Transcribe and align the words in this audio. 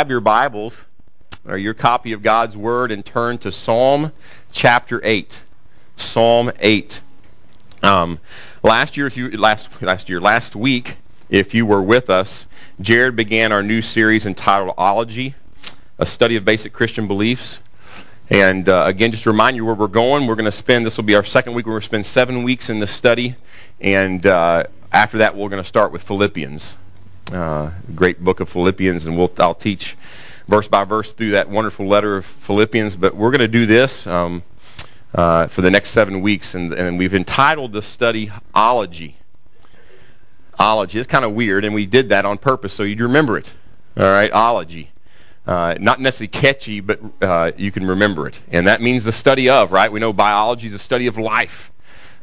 grab 0.00 0.08
your 0.08 0.20
Bibles 0.20 0.86
or 1.46 1.58
your 1.58 1.74
copy 1.74 2.14
of 2.14 2.22
God's 2.22 2.56
Word 2.56 2.90
and 2.90 3.04
turn 3.04 3.36
to 3.36 3.52
Psalm 3.52 4.10
chapter 4.50 4.98
8. 5.04 5.42
Psalm 5.98 6.50
8. 6.58 7.02
Um, 7.82 8.18
last 8.62 8.96
year, 8.96 9.06
if 9.06 9.18
you 9.18 9.30
last 9.32 9.82
last 9.82 10.08
year, 10.08 10.18
last 10.18 10.56
week, 10.56 10.96
if 11.28 11.52
you 11.52 11.66
were 11.66 11.82
with 11.82 12.08
us, 12.08 12.46
Jared 12.80 13.14
began 13.14 13.52
our 13.52 13.62
new 13.62 13.82
series 13.82 14.24
entitled 14.24 14.72
"Ology," 14.78 15.34
a 15.98 16.06
study 16.06 16.36
of 16.36 16.46
basic 16.46 16.72
Christian 16.72 17.06
beliefs. 17.06 17.58
And 18.30 18.70
uh, 18.70 18.84
again, 18.86 19.10
just 19.10 19.24
to 19.24 19.30
remind 19.30 19.54
you 19.54 19.66
where 19.66 19.74
we're 19.74 19.86
going, 19.86 20.26
we're 20.26 20.34
going 20.34 20.46
to 20.46 20.50
spend. 20.50 20.86
This 20.86 20.96
will 20.96 21.04
be 21.04 21.14
our 21.14 21.24
second 21.24 21.52
week. 21.52 21.66
We're 21.66 21.72
going 21.72 21.82
to 21.82 21.86
spend 21.86 22.06
seven 22.06 22.42
weeks 22.42 22.70
in 22.70 22.80
this 22.80 22.90
study, 22.90 23.34
and 23.82 24.24
uh, 24.24 24.64
after 24.92 25.18
that, 25.18 25.36
we're 25.36 25.50
going 25.50 25.62
to 25.62 25.68
start 25.68 25.92
with 25.92 26.02
Philippians, 26.02 26.78
uh, 27.32 27.70
great 27.94 28.22
book 28.22 28.40
of 28.40 28.48
Philippians, 28.48 29.06
and 29.06 29.16
we'll 29.16 29.32
I'll 29.38 29.54
teach 29.54 29.96
verse 30.48 30.68
by 30.68 30.84
verse 30.84 31.12
through 31.12 31.30
that 31.30 31.48
wonderful 31.48 31.86
letter 31.86 32.16
of 32.18 32.26
Philippians. 32.26 32.96
But 32.96 33.14
we're 33.14 33.30
going 33.30 33.40
to 33.40 33.48
do 33.48 33.66
this. 33.66 34.06
Um, 34.06 34.42
uh, 35.14 35.46
for 35.48 35.62
the 35.62 35.70
next 35.70 35.90
seven 35.90 36.20
weeks, 36.20 36.54
and, 36.54 36.72
and 36.72 36.98
we've 36.98 37.14
entitled 37.14 37.72
the 37.72 37.82
study 37.82 38.30
Ology. 38.54 39.16
Ology. 40.58 40.98
It's 40.98 41.08
kind 41.08 41.24
of 41.24 41.32
weird, 41.32 41.64
and 41.64 41.74
we 41.74 41.86
did 41.86 42.10
that 42.10 42.24
on 42.24 42.38
purpose 42.38 42.72
so 42.74 42.82
you'd 42.82 43.00
remember 43.00 43.38
it. 43.38 43.50
All 43.96 44.04
right, 44.04 44.30
Ology. 44.30 44.90
Uh, 45.46 45.74
not 45.80 46.00
necessarily 46.00 46.28
catchy, 46.28 46.80
but 46.80 47.00
uh, 47.22 47.50
you 47.56 47.72
can 47.72 47.86
remember 47.86 48.28
it. 48.28 48.38
And 48.52 48.66
that 48.66 48.80
means 48.80 49.04
the 49.04 49.12
study 49.12 49.48
of, 49.48 49.72
right? 49.72 49.90
We 49.90 49.98
know 49.98 50.12
biology 50.12 50.66
is 50.66 50.74
a 50.74 50.78
study 50.78 51.06
of 51.06 51.18
life. 51.18 51.72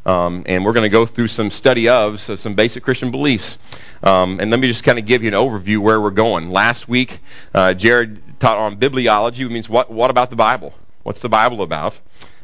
Um, 0.07 0.43
and 0.45 0.63
we're 0.63 0.71
going 0.71 0.89
to 0.89 0.89
go 0.89 1.05
through 1.05 1.27
some 1.27 1.51
study 1.51 1.89
of 1.89 2.21
so 2.21 2.37
some 2.37 2.53
basic 2.55 2.81
Christian 2.81 3.11
beliefs. 3.11 3.57
Um, 4.03 4.39
and 4.39 4.49
let 4.49 4.59
me 4.61 4.67
just 4.67 4.85
kind 4.85 4.97
of 4.97 5.05
give 5.05 5.21
you 5.21 5.27
an 5.27 5.33
overview 5.33 5.79
where 5.79 5.99
we're 5.99 6.11
going. 6.11 6.49
Last 6.49 6.87
week, 6.87 7.19
uh, 7.53 7.73
Jared 7.73 8.39
taught 8.39 8.57
on 8.57 8.77
bibliology, 8.77 9.39
which 9.39 9.51
means 9.51 9.67
what, 9.67 9.91
what 9.91 10.09
about 10.09 10.29
the 10.29 10.37
Bible? 10.37 10.73
What's 11.03 11.19
the 11.19 11.27
Bible 11.27 11.61
about? 11.61 11.99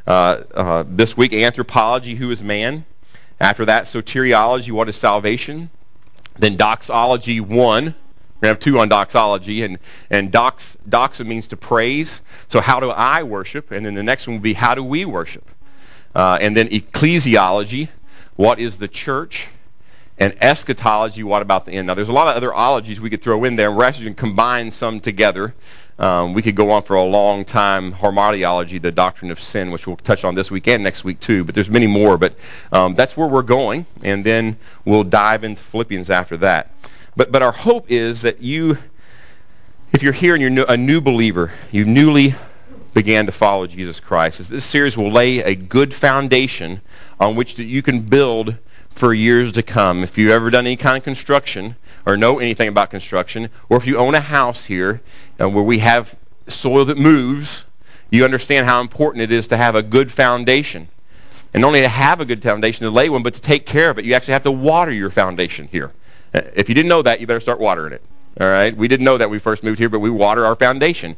Uh, 0.06 0.44
uh, 0.54 0.84
this 0.88 1.16
week, 1.16 1.32
anthropology, 1.32 2.16
who 2.16 2.32
is 2.32 2.44
man? 2.44 2.84
After 3.40 3.64
that, 3.66 3.86
soteriology, 3.86 4.72
what 4.72 4.90
is 4.90 4.98
salvation? 4.98 5.70
Then 6.36 6.58
doxology 6.58 7.40
1. 7.40 7.50
We're 7.58 7.82
going 7.84 7.96
to 8.42 8.48
have 8.48 8.60
two 8.60 8.80
on 8.80 8.90
doxology, 8.90 9.64
and, 9.64 9.80
and 10.10 10.34
dox, 10.34 10.76
doxa 10.90 11.26
means 11.26 11.48
to 11.48 11.58
praise. 11.58 12.20
So 12.50 12.60
how 12.60 12.82
do 12.82 12.90
I 12.90 13.24
worship? 13.24 13.72
And 13.72 13.86
then 13.86 13.94
the 13.94 14.04
next 14.04 14.28
one 14.28 14.36
will 14.36 14.42
be 14.42 14.52
how 14.52 14.76
do 14.76 14.84
we 14.84 15.06
worship? 15.06 15.50
Uh, 16.16 16.38
and 16.42 16.56
then 16.56 16.70
ecclesiology, 16.70 17.90
what 18.36 18.60
is 18.60 18.78
the 18.78 18.88
church? 18.88 19.48
And 20.20 20.36
eschatology, 20.42 21.24
what 21.24 21.42
about 21.42 21.66
the 21.66 21.72
end? 21.74 21.88
Now, 21.88 21.96
there's 21.96 22.10
a 22.10 22.14
lot 22.14 22.28
of 22.28 22.36
other 22.36 22.54
ologies 22.54 23.02
we 23.02 23.10
could 23.10 23.22
throw 23.22 23.44
in 23.46 23.56
there. 23.56 23.72
We're 23.72 23.84
actually 23.84 24.06
going 24.06 24.16
to 24.16 24.20
combine 24.20 24.70
some 24.70 25.00
together. 25.00 25.56
Um, 26.00 26.34
we 26.34 26.42
could 26.42 26.56
go 26.56 26.72
on 26.72 26.84
for 26.84 26.96
a 26.96 27.04
long 27.04 27.46
time. 27.46 27.94
Hamartiology, 27.94 28.82
the 28.82 28.92
doctrine 28.92 29.32
of 29.32 29.40
sin, 29.40 29.72
which 29.72 29.88
we'll 29.88 29.98
touch 29.98 30.24
on 30.24 30.36
this 30.36 30.50
week 30.50 30.68
and 30.68 30.84
next 30.84 31.04
week 31.04 31.20
too. 31.20 31.44
But 31.44 31.56
there's 31.56 31.70
many 31.70 31.88
more. 31.88 32.18
But 32.18 32.36
um, 32.72 32.96
that's 32.96 33.16
where 33.16 33.28
we're 33.28 33.42
going, 33.42 33.86
and 34.04 34.24
then 34.24 34.58
we'll 34.86 35.04
dive 35.04 35.44
into 35.44 35.62
Philippians 35.62 36.10
after 36.10 36.38
that. 36.38 36.72
But 37.16 37.32
but 37.32 37.44
our 37.44 37.52
hope 37.52 37.92
is 37.92 38.22
that 38.24 38.42
you, 38.42 38.78
if 39.94 40.02
you're 40.02 40.14
here 40.14 40.36
and 40.36 40.56
you're 40.56 40.66
a 40.68 40.78
new 40.78 41.00
believer, 41.00 41.52
you 41.72 41.86
newly 41.86 42.34
began 42.94 43.26
to 43.26 43.32
follow 43.32 43.68
Jesus 43.68 44.00
Christ, 44.00 44.40
is 44.40 44.48
this 44.48 44.66
series 44.66 44.98
will 44.98 45.12
lay 45.12 45.40
a 45.40 45.56
good 45.56 45.94
foundation 45.94 46.82
on 47.20 47.36
which 47.36 47.56
that 47.56 47.64
you 47.64 47.82
can 47.82 48.02
build 48.02 48.56
for 48.92 49.14
years 49.14 49.52
to 49.54 49.64
come. 49.64 50.04
If 50.04 50.18
you've 50.18 50.32
ever 50.32 50.50
done 50.50 50.66
any 50.66 50.76
kind 50.76 50.98
of 50.98 51.04
construction 51.04 51.76
or 52.06 52.18
know 52.18 52.40
anything 52.40 52.68
about 52.68 52.92
construction, 52.92 53.50
or 53.70 53.78
if 53.78 53.88
you 53.88 53.98
own 53.98 54.14
a 54.14 54.20
house 54.20 54.64
here 54.64 55.02
uh, 55.42 55.50
where 55.50 55.64
we 55.64 55.80
have 55.80 56.16
soil 56.48 56.86
that 56.86 56.98
moves, 56.98 57.66
you 58.12 58.26
understand 58.26 58.68
how 58.68 58.82
important 58.82 59.24
it 59.24 59.32
is 59.32 59.48
to 59.48 59.58
have 59.58 59.76
a 59.76 59.82
good 59.82 60.12
foundation. 60.12 60.88
And 61.54 61.62
not 61.62 61.68
only 61.68 61.82
to 61.82 61.88
have 61.88 62.20
a 62.20 62.26
good 62.26 62.44
foundation, 62.44 62.84
to 62.84 62.92
lay 62.92 63.10
one, 63.10 63.24
but 63.24 63.34
to 63.36 63.42
take 63.42 63.66
care 63.66 63.90
of 63.90 63.98
it. 63.98 64.06
You 64.06 64.14
actually 64.14 64.34
have 64.34 64.44
to 64.44 64.52
water 64.52 64.92
your 64.92 65.10
foundation 65.10 65.68
here. 65.68 65.92
Uh, 66.34 66.42
if 66.56 66.70
you 66.70 66.76
didn't 66.76 66.90
know 66.90 67.02
that, 67.02 67.22
you 67.22 67.28
better 67.28 67.40
start 67.40 67.60
watering 67.60 67.94
it. 67.94 68.02
All 68.40 68.48
right? 68.48 68.76
We 68.76 68.88
didn't 68.88 69.06
know 69.06 69.18
that 69.18 69.30
we 69.30 69.40
first 69.40 69.64
moved 69.64 69.80
here, 69.80 69.90
but 69.90 70.00
we 70.00 70.10
water 70.10 70.46
our 70.46 70.56
foundation 70.56 71.16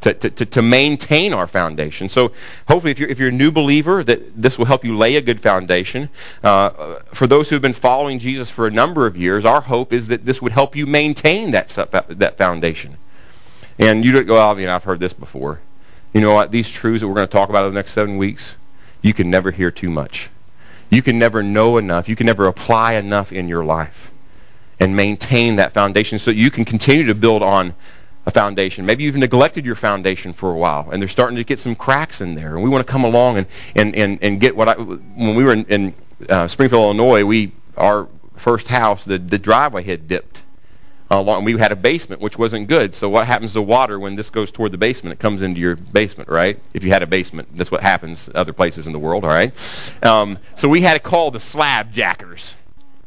to, 0.00 0.14
to, 0.14 0.30
to 0.30 0.62
maintain 0.62 1.32
our 1.32 1.46
foundation. 1.46 2.08
So 2.08 2.32
hopefully 2.66 2.90
if 2.90 2.98
you're, 2.98 3.08
if 3.08 3.18
you're 3.18 3.28
a 3.28 3.32
new 3.32 3.50
believer, 3.50 4.04
that 4.04 4.40
this 4.40 4.58
will 4.58 4.66
help 4.66 4.84
you 4.84 4.96
lay 4.96 5.16
a 5.16 5.20
good 5.20 5.40
foundation. 5.40 6.08
Uh, 6.42 7.00
for 7.12 7.26
those 7.26 7.48
who 7.48 7.54
have 7.54 7.62
been 7.62 7.72
following 7.72 8.18
Jesus 8.18 8.50
for 8.50 8.66
a 8.66 8.70
number 8.70 9.06
of 9.06 9.16
years, 9.16 9.44
our 9.44 9.60
hope 9.60 9.92
is 9.92 10.08
that 10.08 10.24
this 10.24 10.40
would 10.40 10.52
help 10.52 10.76
you 10.76 10.86
maintain 10.86 11.50
that, 11.52 11.68
that 12.08 12.38
foundation. 12.38 12.96
And 13.78 14.04
you 14.04 14.12
don't 14.12 14.26
go, 14.26 14.40
oh, 14.40 14.56
you 14.56 14.66
know, 14.66 14.74
I've 14.74 14.84
heard 14.84 15.00
this 15.00 15.12
before. 15.12 15.60
You 16.12 16.20
know 16.20 16.34
what? 16.34 16.50
These 16.50 16.70
truths 16.70 17.00
that 17.00 17.08
we're 17.08 17.14
going 17.14 17.28
to 17.28 17.32
talk 17.32 17.48
about 17.48 17.64
in 17.64 17.72
the 17.72 17.78
next 17.78 17.92
seven 17.92 18.16
weeks, 18.16 18.56
you 19.02 19.14
can 19.14 19.30
never 19.30 19.50
hear 19.50 19.70
too 19.70 19.90
much. 19.90 20.30
You 20.90 21.02
can 21.02 21.18
never 21.18 21.42
know 21.42 21.76
enough. 21.76 22.08
You 22.08 22.16
can 22.16 22.26
never 22.26 22.46
apply 22.46 22.94
enough 22.94 23.32
in 23.32 23.46
your 23.46 23.64
life 23.64 24.10
and 24.80 24.96
maintain 24.96 25.56
that 25.56 25.72
foundation 25.72 26.18
so 26.18 26.30
you 26.30 26.50
can 26.50 26.64
continue 26.64 27.06
to 27.06 27.14
build 27.14 27.42
on 27.42 27.74
a 28.28 28.30
foundation. 28.30 28.84
Maybe 28.84 29.04
you've 29.04 29.16
neglected 29.16 29.64
your 29.64 29.74
foundation 29.74 30.34
for 30.34 30.52
a 30.52 30.56
while, 30.56 30.90
and 30.90 31.00
they're 31.00 31.08
starting 31.08 31.36
to 31.36 31.44
get 31.44 31.58
some 31.58 31.74
cracks 31.74 32.20
in 32.20 32.34
there. 32.34 32.54
And 32.54 32.62
we 32.62 32.68
want 32.68 32.86
to 32.86 32.90
come 32.90 33.04
along 33.04 33.38
and, 33.38 33.46
and, 33.74 33.96
and, 33.96 34.18
and 34.22 34.38
get 34.38 34.54
what 34.54 34.68
I, 34.68 34.74
when 34.74 35.34
we 35.34 35.42
were 35.44 35.54
in, 35.54 35.64
in 35.64 35.94
uh, 36.28 36.46
Springfield, 36.46 36.82
Illinois, 36.82 37.24
we, 37.24 37.52
our 37.76 38.06
first 38.36 38.68
house, 38.68 39.06
the, 39.06 39.16
the 39.18 39.38
driveway 39.38 39.82
had 39.82 40.06
dipped. 40.06 40.42
Along, 41.10 41.44
we 41.44 41.56
had 41.56 41.72
a 41.72 41.76
basement, 41.76 42.20
which 42.20 42.38
wasn't 42.38 42.68
good. 42.68 42.94
So 42.94 43.08
what 43.08 43.26
happens 43.26 43.54
to 43.54 43.62
water 43.62 43.98
when 43.98 44.14
this 44.14 44.28
goes 44.28 44.50
toward 44.50 44.72
the 44.72 44.76
basement? 44.76 45.14
It 45.14 45.18
comes 45.18 45.40
into 45.40 45.58
your 45.58 45.74
basement, 45.74 46.28
right? 46.28 46.60
If 46.74 46.84
you 46.84 46.90
had 46.90 47.02
a 47.02 47.06
basement, 47.06 47.48
that's 47.54 47.70
what 47.70 47.80
happens 47.80 48.28
other 48.34 48.52
places 48.52 48.86
in 48.86 48.92
the 48.92 48.98
world, 48.98 49.24
all 49.24 49.30
right? 49.30 49.54
Um, 50.04 50.36
so 50.54 50.68
we 50.68 50.82
had 50.82 50.92
to 50.92 51.00
call 51.00 51.30
the 51.30 51.40
slab 51.40 51.94
jackers 51.94 52.54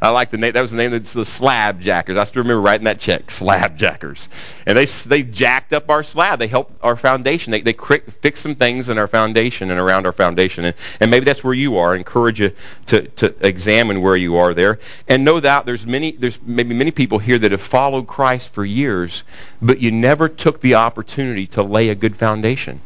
I 0.03 0.09
like 0.09 0.31
the 0.31 0.37
name. 0.37 0.53
That 0.53 0.61
was 0.61 0.71
the 0.71 0.77
name 0.77 0.93
of 0.93 1.13
the 1.13 1.23
slab 1.23 1.79
jackers. 1.79 2.17
I 2.17 2.23
still 2.23 2.41
remember 2.41 2.61
writing 2.61 2.85
that 2.85 2.99
check, 2.99 3.29
slab 3.29 3.77
jackers. 3.77 4.27
And 4.65 4.75
they 4.75 4.85
they 4.85 5.21
jacked 5.21 5.73
up 5.73 5.91
our 5.91 6.01
slab. 6.01 6.39
They 6.39 6.47
helped 6.47 6.73
our 6.81 6.95
foundation. 6.95 7.51
They 7.51 7.61
they 7.61 7.73
fixed 7.73 8.41
some 8.41 8.55
things 8.55 8.89
in 8.89 8.97
our 8.97 9.07
foundation 9.07 9.69
and 9.69 9.79
around 9.79 10.07
our 10.07 10.11
foundation. 10.11 10.65
And, 10.65 10.75
and 10.99 11.11
maybe 11.11 11.25
that's 11.25 11.43
where 11.43 11.53
you 11.53 11.77
are. 11.77 11.93
I 11.93 11.97
encourage 11.97 12.41
you 12.41 12.51
to, 12.87 13.03
to 13.09 13.35
examine 13.45 14.01
where 14.01 14.15
you 14.15 14.37
are 14.37 14.55
there. 14.55 14.79
And 15.07 15.23
no 15.23 15.39
doubt 15.39 15.67
there's 15.67 15.85
many 15.85 16.13
there's 16.13 16.41
maybe 16.41 16.73
many 16.73 16.89
people 16.89 17.19
here 17.19 17.37
that 17.37 17.51
have 17.51 17.61
followed 17.61 18.07
Christ 18.07 18.51
for 18.53 18.65
years, 18.65 19.21
but 19.61 19.79
you 19.79 19.91
never 19.91 20.27
took 20.27 20.61
the 20.61 20.75
opportunity 20.75 21.45
to 21.47 21.61
lay 21.61 21.89
a 21.89 21.95
good 21.95 22.15
foundation. 22.15 22.81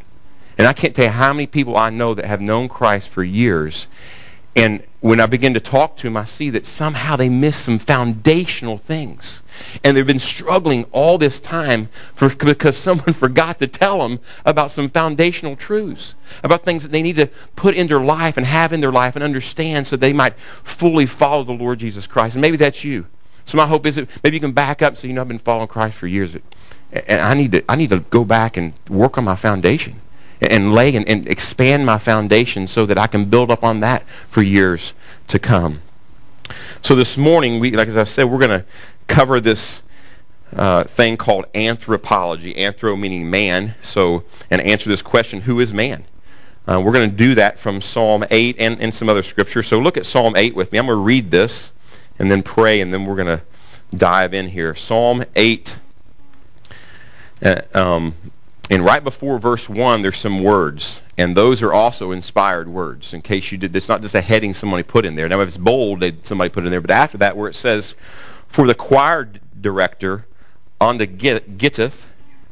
And 0.58 0.66
I 0.66 0.74
can't 0.74 0.94
tell 0.94 1.06
you 1.06 1.10
how 1.10 1.32
many 1.32 1.46
people 1.46 1.78
I 1.78 1.88
know 1.88 2.12
that 2.12 2.26
have 2.26 2.42
known 2.42 2.68
Christ 2.68 3.08
for 3.08 3.24
years 3.24 3.86
and 4.56 4.82
when 5.00 5.20
I 5.20 5.26
begin 5.26 5.52
to 5.52 5.60
talk 5.60 5.98
to 5.98 6.04
them, 6.04 6.16
I 6.16 6.24
see 6.24 6.48
that 6.50 6.64
somehow 6.64 7.14
they 7.14 7.28
miss 7.28 7.58
some 7.58 7.78
foundational 7.78 8.78
things. 8.78 9.42
And 9.84 9.94
they've 9.94 10.06
been 10.06 10.18
struggling 10.18 10.84
all 10.92 11.18
this 11.18 11.40
time 11.40 11.90
for, 12.14 12.34
because 12.34 12.78
someone 12.78 13.12
forgot 13.12 13.58
to 13.58 13.66
tell 13.66 13.98
them 13.98 14.18
about 14.46 14.70
some 14.70 14.88
foundational 14.88 15.56
truths, 15.56 16.14
about 16.42 16.64
things 16.64 16.82
that 16.82 16.90
they 16.90 17.02
need 17.02 17.16
to 17.16 17.26
put 17.54 17.74
in 17.74 17.86
their 17.86 18.00
life 18.00 18.38
and 18.38 18.46
have 18.46 18.72
in 18.72 18.80
their 18.80 18.90
life 18.90 19.14
and 19.14 19.22
understand 19.22 19.86
so 19.86 19.94
they 19.94 20.14
might 20.14 20.34
fully 20.64 21.04
follow 21.04 21.44
the 21.44 21.52
Lord 21.52 21.78
Jesus 21.78 22.06
Christ. 22.06 22.36
And 22.36 22.40
maybe 22.40 22.56
that's 22.56 22.82
you. 22.82 23.06
So 23.44 23.58
my 23.58 23.66
hope 23.66 23.84
is 23.84 23.96
that 23.96 24.08
maybe 24.24 24.36
you 24.36 24.40
can 24.40 24.52
back 24.52 24.80
up 24.80 24.96
so 24.96 25.06
you 25.06 25.12
know, 25.12 25.20
I've 25.20 25.28
been 25.28 25.38
following 25.38 25.68
Christ 25.68 25.98
for 25.98 26.06
years. 26.06 26.34
And 26.92 27.20
I 27.20 27.34
need 27.34 27.52
to, 27.52 27.62
I 27.68 27.76
need 27.76 27.90
to 27.90 28.00
go 28.00 28.24
back 28.24 28.56
and 28.56 28.72
work 28.88 29.18
on 29.18 29.24
my 29.24 29.36
foundation 29.36 30.00
and 30.40 30.72
lay 30.72 30.94
and, 30.94 31.08
and 31.08 31.26
expand 31.26 31.86
my 31.86 31.98
foundation 31.98 32.66
so 32.66 32.86
that 32.86 32.98
I 32.98 33.06
can 33.06 33.24
build 33.26 33.50
up 33.50 33.64
on 33.64 33.80
that 33.80 34.02
for 34.28 34.42
years 34.42 34.92
to 35.28 35.38
come. 35.38 35.80
So 36.82 36.94
this 36.94 37.16
morning, 37.16 37.58
we, 37.58 37.72
like 37.72 37.88
as 37.88 37.96
I 37.96 38.04
said, 38.04 38.24
we're 38.24 38.38
going 38.38 38.60
to 38.60 38.64
cover 39.08 39.40
this 39.40 39.82
uh, 40.54 40.84
thing 40.84 41.16
called 41.16 41.46
anthropology. 41.54 42.54
Anthro 42.54 42.98
meaning 42.98 43.28
man. 43.28 43.74
So, 43.82 44.24
and 44.50 44.60
answer 44.60 44.88
this 44.88 45.02
question: 45.02 45.40
Who 45.40 45.60
is 45.60 45.74
man? 45.74 46.04
Uh, 46.68 46.80
we're 46.80 46.92
going 46.92 47.10
to 47.10 47.16
do 47.16 47.34
that 47.36 47.60
from 47.60 47.80
Psalm 47.80 48.24
8 48.28 48.56
and, 48.58 48.80
and 48.80 48.92
some 48.92 49.08
other 49.08 49.22
scripture. 49.22 49.62
So 49.62 49.78
look 49.78 49.96
at 49.96 50.04
Psalm 50.04 50.34
8 50.34 50.54
with 50.56 50.72
me. 50.72 50.78
I'm 50.78 50.86
going 50.86 50.98
to 50.98 51.02
read 51.02 51.30
this 51.30 51.70
and 52.18 52.28
then 52.28 52.42
pray, 52.42 52.80
and 52.80 52.92
then 52.92 53.04
we're 53.04 53.14
going 53.14 53.38
to 53.38 53.44
dive 53.96 54.34
in 54.34 54.48
here. 54.48 54.74
Psalm 54.74 55.22
8. 55.36 55.78
Uh, 57.44 57.60
um, 57.72 58.14
and 58.70 58.84
right 58.84 59.02
before 59.02 59.38
verse 59.38 59.68
1, 59.68 60.02
there's 60.02 60.18
some 60.18 60.42
words. 60.42 61.00
And 61.18 61.36
those 61.36 61.62
are 61.62 61.72
also 61.72 62.10
inspired 62.10 62.68
words, 62.68 63.14
in 63.14 63.22
case 63.22 63.52
you 63.52 63.58
did. 63.58 63.74
It's 63.74 63.88
not 63.88 64.02
just 64.02 64.14
a 64.14 64.20
heading 64.20 64.54
somebody 64.54 64.82
put 64.82 65.04
in 65.04 65.14
there. 65.14 65.28
Now, 65.28 65.40
if 65.40 65.48
it's 65.48 65.56
bold, 65.56 66.04
somebody 66.22 66.50
put 66.50 66.64
in 66.64 66.70
there. 66.70 66.80
But 66.80 66.90
after 66.90 67.18
that, 67.18 67.36
where 67.36 67.48
it 67.48 67.54
says, 67.54 67.94
for 68.48 68.66
the 68.66 68.74
choir 68.74 69.30
director 69.60 70.26
on 70.80 70.98
the 70.98 71.06
gittith, 71.06 72.06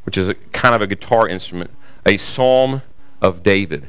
which 0.05 0.17
is 0.17 0.29
a, 0.29 0.35
kind 0.35 0.75
of 0.75 0.83
a 0.83 0.87
guitar 0.87 1.29
instrument, 1.29 1.71
a 2.07 2.17
psalm 2.17 2.81
of 3.21 3.43
David. 3.43 3.89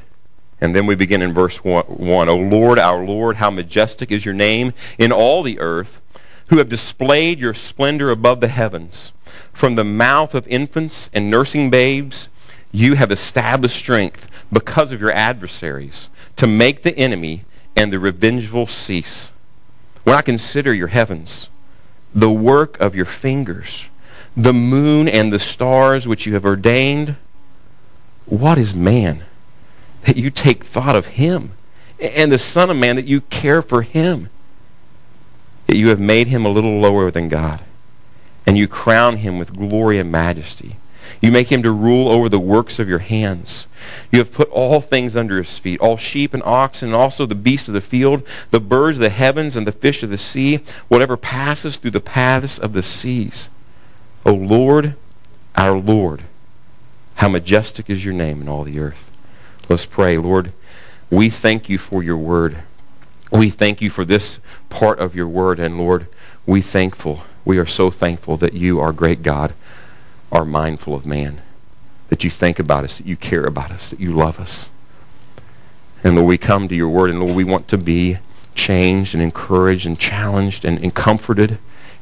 And 0.60 0.74
then 0.74 0.86
we 0.86 0.94
begin 0.94 1.22
in 1.22 1.32
verse 1.32 1.58
1. 1.58 2.28
O 2.28 2.36
Lord, 2.36 2.78
our 2.78 3.04
Lord, 3.04 3.36
how 3.36 3.50
majestic 3.50 4.10
is 4.10 4.24
your 4.24 4.34
name 4.34 4.72
in 4.98 5.12
all 5.12 5.42
the 5.42 5.60
earth, 5.60 6.00
who 6.48 6.58
have 6.58 6.68
displayed 6.68 7.38
your 7.38 7.54
splendor 7.54 8.10
above 8.10 8.40
the 8.40 8.48
heavens. 8.48 9.12
From 9.52 9.74
the 9.74 9.84
mouth 9.84 10.34
of 10.34 10.46
infants 10.48 11.10
and 11.12 11.30
nursing 11.30 11.70
babes, 11.70 12.28
you 12.72 12.94
have 12.94 13.10
established 13.10 13.76
strength 13.76 14.28
because 14.52 14.92
of 14.92 15.00
your 15.00 15.12
adversaries 15.12 16.08
to 16.36 16.46
make 16.46 16.82
the 16.82 16.96
enemy 16.96 17.44
and 17.76 17.92
the 17.92 17.98
revengeful 17.98 18.66
cease. 18.66 19.30
When 20.04 20.16
I 20.16 20.22
consider 20.22 20.72
your 20.72 20.88
heavens, 20.88 21.48
the 22.14 22.30
work 22.30 22.80
of 22.80 22.94
your 22.94 23.04
fingers, 23.04 23.86
the 24.36 24.52
moon 24.52 25.08
and 25.08 25.32
the 25.32 25.38
stars 25.38 26.06
which 26.06 26.26
you 26.26 26.34
have 26.34 26.44
ordained, 26.44 27.16
what 28.26 28.58
is 28.58 28.74
man 28.74 29.22
that 30.04 30.16
you 30.16 30.30
take 30.30 30.64
thought 30.64 30.96
of 30.96 31.06
him, 31.06 31.52
and 31.98 32.30
the 32.30 32.38
Son 32.38 32.70
of 32.70 32.76
Man 32.76 32.96
that 32.96 33.06
you 33.06 33.20
care 33.22 33.62
for 33.62 33.82
him? 33.82 34.28
That 35.66 35.76
you 35.76 35.88
have 35.88 36.00
made 36.00 36.26
him 36.26 36.44
a 36.44 36.50
little 36.50 36.78
lower 36.78 37.10
than 37.10 37.28
God, 37.28 37.62
and 38.46 38.56
you 38.56 38.68
crown 38.68 39.16
him 39.16 39.38
with 39.38 39.56
glory 39.56 39.98
and 39.98 40.10
majesty. 40.10 40.76
You 41.20 41.32
make 41.32 41.50
him 41.50 41.62
to 41.62 41.72
rule 41.72 42.08
over 42.08 42.28
the 42.28 42.38
works 42.38 42.78
of 42.78 42.88
your 42.88 42.98
hands. 42.98 43.66
You 44.12 44.18
have 44.18 44.32
put 44.32 44.50
all 44.50 44.80
things 44.80 45.16
under 45.16 45.38
his 45.38 45.58
feet, 45.58 45.80
all 45.80 45.96
sheep 45.96 46.34
and 46.34 46.42
oxen, 46.42 46.88
and 46.88 46.96
also 46.96 47.26
the 47.26 47.34
beasts 47.34 47.68
of 47.68 47.74
the 47.74 47.80
field, 47.80 48.22
the 48.50 48.60
birds 48.60 48.98
of 48.98 49.02
the 49.02 49.08
heavens, 49.08 49.56
and 49.56 49.66
the 49.66 49.72
fish 49.72 50.02
of 50.02 50.10
the 50.10 50.18
sea, 50.18 50.60
whatever 50.88 51.16
passes 51.16 51.78
through 51.78 51.92
the 51.92 52.00
paths 52.00 52.58
of 52.58 52.72
the 52.72 52.82
seas. 52.82 53.48
O 54.24 54.34
Lord, 54.34 54.94
our 55.56 55.78
Lord, 55.78 56.22
how 57.14 57.28
majestic 57.28 57.88
is 57.88 58.04
your 58.04 58.14
name 58.14 58.42
in 58.42 58.48
all 58.48 58.64
the 58.64 58.78
earth. 58.78 59.10
Let's 59.68 59.86
pray. 59.86 60.18
Lord, 60.18 60.52
we 61.10 61.30
thank 61.30 61.68
you 61.68 61.78
for 61.78 62.02
your 62.02 62.18
word. 62.18 62.56
We 63.30 63.50
thank 63.50 63.80
you 63.80 63.90
for 63.90 64.04
this 64.04 64.38
part 64.68 64.98
of 64.98 65.14
your 65.14 65.28
word, 65.28 65.58
and 65.58 65.78
Lord, 65.78 66.06
we 66.46 66.60
thankful. 66.60 67.22
We 67.46 67.58
are 67.58 67.66
so 67.66 67.90
thankful 67.90 68.36
that 68.38 68.52
you 68.52 68.80
our 68.80 68.92
great 68.92 69.22
God 69.22 69.54
are 70.32 70.44
mindful 70.44 70.94
of 70.94 71.06
man, 71.06 71.40
that 72.08 72.24
you 72.24 72.28
think 72.30 72.58
about 72.58 72.84
us, 72.84 72.98
that 72.98 73.06
you 73.06 73.16
care 73.16 73.46
about 73.46 73.70
us, 73.70 73.90
that 73.90 74.00
you 74.00 74.12
love 74.12 74.40
us. 74.40 74.68
And 76.02 76.16
Lord, 76.16 76.26
we 76.26 76.38
come 76.38 76.68
to 76.68 76.74
your 76.74 76.88
word, 76.88 77.10
and 77.10 77.20
Lord, 77.20 77.34
we 77.34 77.44
want 77.44 77.68
to 77.68 77.78
be 77.78 78.18
changed 78.56 79.14
and 79.14 79.22
encouraged 79.22 79.86
and 79.86 79.98
challenged 79.98 80.64
and, 80.64 80.82
and 80.82 80.92
comforted. 80.92 81.58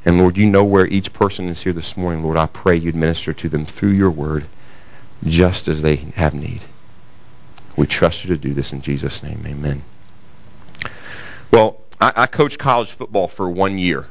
And 0.06 0.19
Lord, 0.19 0.38
you 0.38 0.46
know 0.46 0.64
where 0.64 0.87
each 0.87 1.12
person 1.12 1.49
is 1.49 1.61
here 1.62 1.75
this 1.75 1.97
morning. 1.97 2.23
Lord, 2.23 2.38
I 2.38 2.47
pray 2.47 2.76
you'd 2.76 2.94
minister 2.94 3.35
to 3.35 3.49
them 3.49 3.67
through 3.67 3.90
your 3.90 4.11
word 4.11 4.47
just 5.26 5.69
as 5.69 5.82
they 5.82 5.97
have 5.97 6.35
need. 6.35 6.62
We 7.76 7.87
trust 7.87 8.25
you 8.25 8.35
to 8.35 8.40
do 8.40 8.55
this 8.55 8.73
in 8.73 8.81
Jesus' 8.81 9.23
name. 9.23 9.44
Amen. 9.47 9.82
Well, 11.50 11.81
I, 12.00 12.12
I 12.17 12.26
coached 12.26 12.58
college 12.58 12.90
football 12.90 13.29
for 13.29 13.49
one 13.49 13.76
year. 13.76 14.06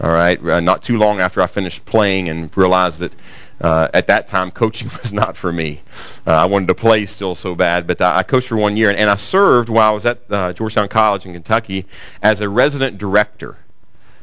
All 0.00 0.10
right, 0.10 0.42
uh, 0.44 0.60
not 0.60 0.82
too 0.82 0.98
long 0.98 1.20
after 1.20 1.40
I 1.40 1.46
finished 1.46 1.84
playing 1.84 2.28
and 2.28 2.54
realized 2.56 2.98
that 2.98 3.14
uh, 3.60 3.88
at 3.94 4.08
that 4.08 4.26
time 4.26 4.50
coaching 4.50 4.90
was 5.02 5.12
not 5.12 5.36
for 5.36 5.52
me. 5.52 5.80
Uh, 6.26 6.32
I 6.32 6.44
wanted 6.46 6.66
to 6.68 6.74
play 6.74 7.06
still 7.06 7.34
so 7.34 7.54
bad, 7.54 7.86
but 7.86 8.00
I, 8.00 8.18
I 8.18 8.22
coached 8.24 8.48
for 8.48 8.56
one 8.56 8.76
year, 8.76 8.90
and, 8.90 8.98
and, 8.98 9.08
I 9.08 9.16
served 9.16 9.68
while 9.68 9.90
I 9.90 9.94
was 9.94 10.04
at 10.04 10.20
uh, 10.30 10.52
Georgetown 10.52 10.88
College 10.88 11.26
in 11.26 11.32
Kentucky 11.32 11.86
as 12.22 12.40
a 12.40 12.48
resident 12.48 12.98
director. 12.98 13.56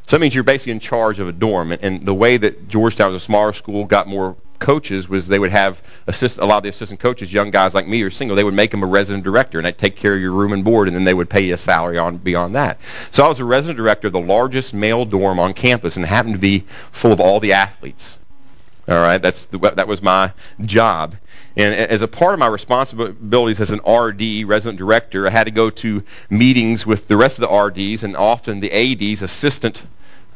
So 0.06 0.16
that 0.16 0.20
means 0.20 0.34
you're 0.34 0.44
basically 0.44 0.72
in 0.72 0.80
charge 0.80 1.18
of 1.18 1.28
a 1.28 1.32
dorm, 1.32 1.72
and, 1.72 1.82
and 1.82 2.02
the 2.02 2.14
way 2.14 2.36
that 2.36 2.68
Georgetown 2.68 3.12
was 3.12 3.22
a 3.22 3.24
smaller 3.24 3.54
school, 3.54 3.84
got 3.84 4.06
more 4.06 4.36
coaches 4.62 5.08
was 5.08 5.26
they 5.26 5.38
would 5.38 5.50
have 5.50 5.82
assist, 6.06 6.38
a 6.38 6.44
lot 6.44 6.58
of 6.58 6.62
the 6.62 6.68
assistant 6.68 7.00
coaches, 7.00 7.32
young 7.32 7.50
guys 7.50 7.74
like 7.74 7.86
me 7.86 8.00
or 8.02 8.10
single, 8.10 8.36
they 8.36 8.44
would 8.44 8.54
make 8.54 8.70
them 8.70 8.82
a 8.82 8.86
resident 8.86 9.24
director, 9.24 9.58
and 9.58 9.66
they'd 9.66 9.76
take 9.76 9.96
care 9.96 10.14
of 10.14 10.20
your 10.20 10.32
room 10.32 10.52
and 10.52 10.64
board, 10.64 10.88
and 10.88 10.96
then 10.96 11.04
they 11.04 11.14
would 11.14 11.28
pay 11.28 11.40
you 11.40 11.54
a 11.54 11.58
salary 11.58 11.98
on 11.98 12.16
beyond 12.16 12.54
that. 12.54 12.78
So 13.10 13.24
I 13.24 13.28
was 13.28 13.40
a 13.40 13.44
resident 13.44 13.76
director 13.76 14.06
of 14.06 14.12
the 14.12 14.20
largest 14.20 14.72
male 14.72 15.04
dorm 15.04 15.38
on 15.38 15.52
campus, 15.52 15.96
and 15.96 16.06
happened 16.06 16.34
to 16.34 16.40
be 16.40 16.60
full 16.92 17.12
of 17.12 17.20
all 17.20 17.40
the 17.40 17.52
athletes. 17.52 18.18
All 18.88 18.96
right, 18.96 19.18
that's 19.18 19.46
the, 19.46 19.58
that 19.58 19.86
was 19.86 20.02
my 20.02 20.32
job. 20.64 21.14
And 21.56 21.74
as 21.74 22.02
a 22.02 22.08
part 22.08 22.32
of 22.32 22.38
my 22.38 22.46
responsibilities 22.46 23.60
as 23.60 23.72
an 23.72 23.80
RD, 23.86 24.48
resident 24.48 24.78
director, 24.78 25.26
I 25.26 25.30
had 25.30 25.44
to 25.44 25.50
go 25.50 25.70
to 25.70 26.02
meetings 26.30 26.86
with 26.86 27.08
the 27.08 27.16
rest 27.16 27.38
of 27.38 27.48
the 27.48 27.54
RDs 27.54 28.04
and 28.04 28.16
often 28.16 28.60
the 28.60 28.72
ADs, 28.72 29.22
assistant 29.22 29.82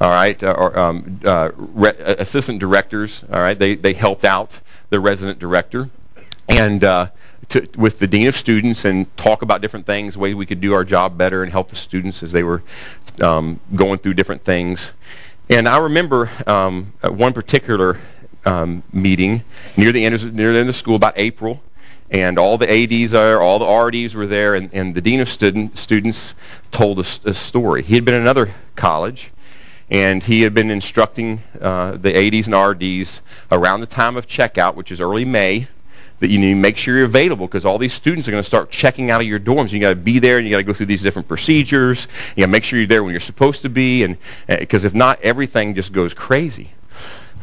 all 0.00 0.10
right, 0.10 0.42
uh, 0.42 0.52
or 0.52 0.78
um, 0.78 1.20
uh, 1.24 1.50
re- 1.56 1.90
uh, 1.90 2.16
assistant 2.18 2.58
directors, 2.58 3.24
all 3.32 3.40
right, 3.40 3.58
they, 3.58 3.74
they 3.74 3.94
helped 3.94 4.24
out 4.24 4.60
the 4.90 5.00
resident 5.00 5.38
director 5.38 5.88
and 6.48 6.84
to, 7.48 7.68
with 7.76 7.98
the 7.98 8.06
dean 8.06 8.26
of 8.26 8.36
students 8.36 8.84
and 8.84 9.14
talk 9.16 9.42
about 9.42 9.60
different 9.60 9.86
things, 9.86 10.16
ways 10.16 10.34
we 10.34 10.46
could 10.46 10.60
do 10.60 10.74
our 10.74 10.84
job 10.84 11.16
better 11.16 11.42
and 11.42 11.52
help 11.52 11.68
the 11.68 11.76
students 11.76 12.22
as 12.22 12.32
they 12.32 12.42
were 12.42 12.62
um, 13.22 13.60
going 13.74 13.98
through 13.98 14.14
different 14.14 14.42
things. 14.42 14.92
And 15.48 15.68
I 15.68 15.78
remember 15.78 16.28
um, 16.46 16.92
one 17.02 17.32
particular 17.32 18.00
um, 18.44 18.82
meeting 18.92 19.42
near 19.76 19.92
the, 19.92 20.04
end 20.04 20.14
of, 20.14 20.34
near 20.34 20.52
the 20.52 20.58
end 20.58 20.68
of 20.68 20.74
school, 20.74 20.96
about 20.96 21.14
April, 21.16 21.62
and 22.10 22.38
all 22.38 22.58
the 22.58 22.70
ADs 22.70 23.14
are, 23.14 23.40
all 23.40 23.58
the 23.58 23.66
RDs 23.66 24.14
were 24.14 24.26
there, 24.26 24.54
and, 24.54 24.72
and 24.74 24.94
the 24.94 25.00
dean 25.00 25.20
of 25.20 25.28
student, 25.28 25.76
students 25.78 26.34
told 26.70 26.98
a, 26.98 27.06
a 27.24 27.34
story. 27.34 27.82
He 27.82 27.94
had 27.94 28.04
been 28.04 28.14
in 28.14 28.22
another 28.22 28.54
college, 28.74 29.30
and 29.90 30.22
he 30.22 30.42
had 30.42 30.54
been 30.54 30.70
instructing 30.70 31.42
uh, 31.60 31.92
the 31.92 32.16
ADs 32.16 32.48
and 32.48 32.56
RDs 32.56 33.22
around 33.52 33.80
the 33.80 33.86
time 33.86 34.16
of 34.16 34.26
checkout, 34.26 34.74
which 34.74 34.90
is 34.90 35.00
early 35.00 35.24
May, 35.24 35.68
that 36.18 36.28
you 36.28 36.38
need 36.38 36.50
to 36.50 36.56
make 36.56 36.76
sure 36.76 36.96
you're 36.96 37.04
available 37.04 37.46
because 37.46 37.64
all 37.64 37.78
these 37.78 37.92
students 37.92 38.26
are 38.26 38.30
going 38.30 38.42
to 38.42 38.46
start 38.46 38.70
checking 38.70 39.10
out 39.10 39.20
of 39.20 39.26
your 39.26 39.38
dorms. 39.38 39.72
You 39.72 39.80
got 39.80 39.90
to 39.90 39.96
be 39.96 40.18
there, 40.18 40.38
and 40.38 40.46
you 40.46 40.50
got 40.50 40.58
to 40.58 40.64
go 40.64 40.72
through 40.72 40.86
these 40.86 41.02
different 41.02 41.28
procedures. 41.28 42.08
You 42.34 42.42
got 42.42 42.46
to 42.46 42.52
make 42.52 42.64
sure 42.64 42.78
you're 42.78 42.88
there 42.88 43.04
when 43.04 43.12
you're 43.12 43.20
supposed 43.20 43.62
to 43.62 43.68
be, 43.68 44.02
and 44.02 44.16
because 44.46 44.84
uh, 44.84 44.88
if 44.88 44.94
not, 44.94 45.20
everything 45.22 45.74
just 45.74 45.92
goes 45.92 46.14
crazy. 46.14 46.70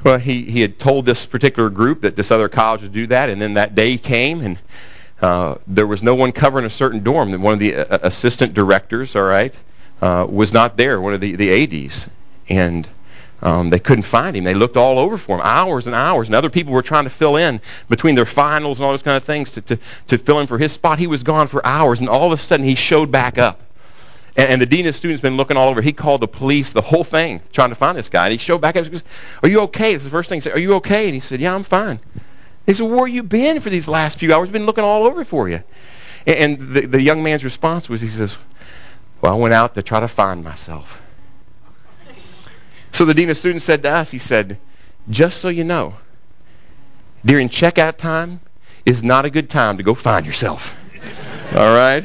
Well, 0.04 0.18
he, 0.18 0.44
he 0.44 0.60
had 0.60 0.80
told 0.80 1.06
this 1.06 1.25
particular 1.25 1.69
group 1.69 2.01
that 2.01 2.18
this 2.18 2.30
other 2.30 2.50
college 2.50 2.81
would 2.81 2.92
do 2.92 3.07
that, 3.07 3.30
and 3.30 3.42
then 3.42 3.54
that 3.54 3.74
day 3.74 3.98
came, 3.98 4.42
and 4.42 4.57
uh, 5.22 5.56
there 5.68 5.88
was 5.88 6.04
no 6.04 6.16
one 6.16 6.34
covering 6.34 6.66
a 6.66 6.69
certain 6.69 7.04
dorm. 7.04 7.42
One 7.42 7.54
of 7.54 7.60
the 7.60 7.75
uh, 7.75 8.00
assistant 8.01 8.54
directors, 8.54 9.16
all 9.16 9.24
right, 9.24 9.57
uh, 10.01 10.28
was 10.30 10.51
not 10.51 10.75
there. 10.75 11.00
One 11.00 11.13
of 11.13 11.22
the, 11.22 11.36
the 11.36 11.86
ADs, 11.86 12.10
and 12.50 12.88
um, 13.42 13.69
they 13.69 13.80
couldn't 13.80 14.04
find 14.04 14.38
him. 14.38 14.45
They 14.45 14.54
looked 14.54 14.78
all 14.78 14.98
over 14.98 15.18
for 15.18 15.36
him, 15.36 15.42
hours 15.44 15.86
and 15.86 15.95
hours. 15.95 16.30
And 16.30 16.36
other 16.36 16.50
people 16.50 16.72
were 16.72 16.81
trying 16.81 17.04
to 17.04 17.10
fill 17.10 17.36
in 17.36 17.60
between 17.90 18.16
their 18.16 18.25
finals 18.25 18.80
and 18.80 18.86
all 18.86 18.92
those 18.92 19.01
kind 19.01 19.18
of 19.18 19.24
things 19.24 19.51
to, 19.51 19.62
to, 19.63 19.80
to 20.07 20.18
fill 20.18 20.40
in 20.40 20.48
for 20.48 20.57
his 20.57 20.72
spot. 20.72 20.98
He 20.98 21.07
was 21.07 21.24
gone 21.24 21.48
for 21.48 21.66
hours, 21.66 22.00
and 22.00 22.07
all 22.07 22.31
of 22.31 22.40
a 22.40 22.42
sudden 22.42 22.66
he 22.66 22.75
showed 22.75 23.12
back 23.12 23.38
up. 23.38 23.60
And, 24.38 24.50
and 24.50 24.62
the 24.62 24.66
dean 24.66 24.88
of 24.88 24.95
students 24.95 25.22
been 25.22 25.36
looking 25.36 25.57
all 25.57 25.68
over. 25.68 25.81
He 25.81 25.92
called 25.92 26.22
the 26.22 26.28
police, 26.28 26.72
the 26.72 26.81
whole 26.81 27.04
thing, 27.04 27.42
trying 27.51 27.69
to 27.69 27.75
find 27.75 27.98
this 27.98 28.07
guy. 28.07 28.28
And 28.28 28.31
he 28.31 28.38
showed 28.38 28.62
back 28.62 28.78
up. 28.78 28.86
He 28.86 28.92
goes, 28.92 29.04
"Are 29.44 29.50
you 29.50 29.60
okay?" 29.63 29.94
It's 29.94 30.06
the 30.06 30.10
first 30.10 30.30
thing 30.30 30.38
he 30.38 30.42
said. 30.42 30.54
"Are 30.54 30.60
you 30.60 30.75
okay?" 30.75 31.06
And 31.06 31.13
he 31.13 31.19
said, 31.19 31.42
"Yeah, 31.42 31.54
I'm 31.54 31.63
fine." 31.63 32.00
He 32.66 32.74
said, 32.74 32.89
"Where 32.89 33.07
you 33.07 33.24
been 33.24 33.60
for 33.60 33.69
these 33.69 33.89
last 33.89 34.19
few 34.19 34.34
hours? 34.34 34.50
Been 34.50 34.65
looking 34.65 34.86
all 34.86 35.06
over 35.06 35.25
for 35.25 35.50
you." 35.50 35.62
And, 36.25 36.60
and 36.60 36.74
the, 36.74 36.86
the 36.86 37.01
young 37.01 37.22
man's 37.22 37.44
response 37.44 37.89
was, 37.89 38.00
he 38.00 38.08
says, 38.08 38.38
"Well, 39.22 39.34
I 39.34 39.36
went 39.36 39.53
out 39.53 39.75
to 39.75 39.84
try 39.84 40.00
to 40.00 40.08
find 40.08 40.46
myself." 40.46 41.01
So 42.94 43.06
the 43.06 43.14
dean 43.14 43.30
of 43.30 43.38
students 43.38 43.66
said 43.66 43.84
to 43.84 43.90
us, 43.90 44.12
he 44.12 44.20
said, 44.20 44.58
just 45.10 45.40
so 45.40 45.50
you 45.50 45.64
know, 45.64 45.96
during 47.26 47.50
checkout 47.50 47.98
time 47.98 48.40
is 48.86 49.04
not 49.04 49.26
a 49.26 49.30
good 49.30 49.50
time 49.50 49.78
to 49.78 49.84
go 49.84 49.96
find 49.96 50.26
yourself. 50.26 50.76
All 51.56 51.74
right? 51.74 52.04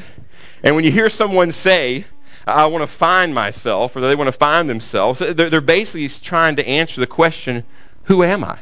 And 0.63 0.75
when 0.75 0.85
you 0.85 0.91
hear 0.91 1.11
someone 1.11 1.53
say, 1.53 2.07
I 2.47 2.65
want 2.67 2.83
to 2.83 2.87
find 2.89 3.35
myself, 3.35 3.95
or 3.95 4.01
they 4.01 4.15
want 4.15 4.29
to 4.29 4.33
find 4.33 4.69
themselves, 4.69 5.19
they're, 5.19 5.51
they're 5.51 5.61
basically 5.61 6.09
trying 6.09 6.57
to 6.57 6.67
answer 6.67 7.01
the 7.01 7.07
question, 7.07 7.65
who 8.05 8.23
am 8.23 8.43
I? 8.43 8.59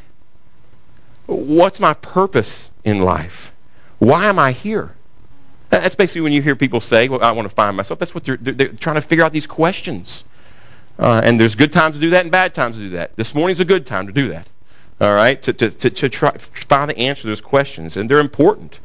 What's 1.26 1.78
my 1.78 1.95
purpose 1.95 2.71
in 2.85 3.02
life? 3.02 3.52
Why 4.00 4.26
am 4.26 4.38
I 4.38 4.50
here? 4.50 4.92
That's 5.71 5.95
basically 5.95 6.23
when 6.23 6.33
you 6.33 6.42
hear 6.42 6.56
people 6.56 6.80
say, 6.80 7.09
well, 7.09 7.23
I 7.23 7.30
want 7.33 7.49
to 7.49 7.54
find 7.54 7.76
myself. 7.76 8.00
That's 8.00 8.14
what 8.14 8.25
they're, 8.25 8.37
they're, 8.37 8.54
they're 8.54 8.68
trying 8.68 8.97
to 8.97 9.00
figure 9.00 9.25
out 9.25 9.33
these 9.33 9.47
questions. 9.47 10.25
Uh, 10.98 11.20
and 11.24 11.38
there's 11.38 11.54
good 11.54 11.72
times 11.72 11.96
to 11.96 12.00
do 12.00 12.10
that 12.10 12.22
and 12.22 12.32
bad 12.32 12.54
times 12.54 12.76
to 12.76 12.82
do 12.82 12.90
that. 12.90 13.14
This 13.16 13.34
morning's 13.34 13.60
a 13.60 13.64
good 13.64 13.84
time 13.84 14.06
to 14.06 14.12
do 14.12 14.28
that. 14.28 14.46
All 15.00 15.14
right? 15.14 15.40
To, 15.42 15.52
to, 15.52 15.70
to, 15.70 15.90
to 15.90 16.08
try 16.08 16.30
find 16.30 16.90
the 16.90 16.98
answer 16.98 17.22
to 17.22 17.28
those 17.28 17.40
questions. 17.40 17.96
And 17.96 18.08
they're 18.08 18.20
important. 18.20 18.80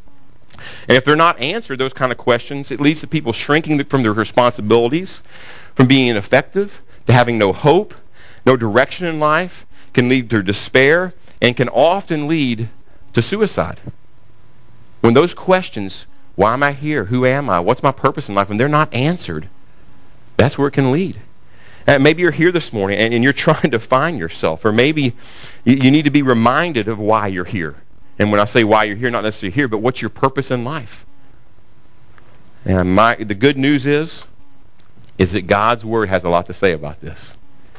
And 0.88 0.98
if 0.98 1.06
they're 1.06 1.16
not 1.16 1.40
answered, 1.40 1.80
those 1.80 1.94
kind 1.94 2.12
of 2.12 2.18
questions, 2.18 2.72
it 2.72 2.80
leads 2.80 3.02
to 3.02 3.08
people 3.08 3.34
shrinking 3.34 3.84
from 3.86 4.04
their 4.04 4.14
responsibilities, 4.14 5.22
from 5.76 5.88
being 5.88 6.10
ineffective, 6.10 6.82
to 7.08 7.14
having 7.14 7.38
no 7.38 7.54
hope, 7.54 7.94
no 8.46 8.58
direction 8.58 9.08
in 9.08 9.20
life, 9.20 9.66
can 9.94 10.10
lead 10.10 10.30
to 10.30 10.44
despair, 10.44 11.14
and 11.42 11.56
can 11.56 11.70
often 11.70 12.28
lead 12.28 12.70
to 13.14 13.22
suicide. 13.22 13.80
When 15.00 15.14
those 15.14 15.34
questions, 15.34 16.06
why 16.36 16.54
am 16.54 16.64
I 16.64 16.74
here? 16.74 17.06
Who 17.06 17.26
am 17.26 17.50
I? 17.50 17.60
What's 17.60 17.84
my 17.84 17.92
purpose 17.92 18.30
in 18.30 18.36
life? 18.36 18.50
When 18.50 18.58
they're 18.58 18.70
not 18.70 18.94
answered, 18.94 19.48
that's 20.38 20.58
where 20.58 20.68
it 20.68 20.72
can 20.72 20.92
lead. 20.92 21.20
Uh, 21.88 22.00
maybe 22.00 22.22
you're 22.22 22.32
here 22.32 22.52
this 22.52 22.74
morning 22.74 23.00
and, 23.00 23.14
and, 23.14 23.24
you're 23.24 23.34
trying 23.50 23.72
to 23.72 23.80
find 23.80 24.20
yourself, 24.20 24.66
or 24.66 24.72
maybe 24.72 25.14
you, 25.66 25.76
you 25.76 25.92
need 25.92 26.06
to 26.06 26.12
be 26.12 26.22
reminded 26.22 26.88
of 26.88 27.00
why 27.00 27.28
you're 27.28 27.46
here. 27.46 27.76
And 28.20 28.32
when 28.32 28.40
I 28.40 28.46
say 28.46 28.64
why 28.64 28.84
you're 28.86 28.96
here, 28.98 29.10
not 29.10 29.24
necessarily 29.24 29.54
here, 29.54 29.68
but 29.68 29.80
what's 29.80 30.02
your 30.02 30.10
purpose 30.10 30.52
in 30.52 30.64
life? 30.64 31.06
And 32.66 32.94
my, 32.96 33.16
the 33.16 33.36
good 33.36 33.58
news 33.58 33.86
is, 33.86 34.24
is 35.18 35.32
that 35.34 35.48
God's 35.48 35.84
Word 35.86 36.10
has 36.10 36.24
a 36.24 36.30
lot 36.30 36.48
to 36.48 36.54
say 36.54 36.74
about 36.74 37.02
this. 37.02 37.34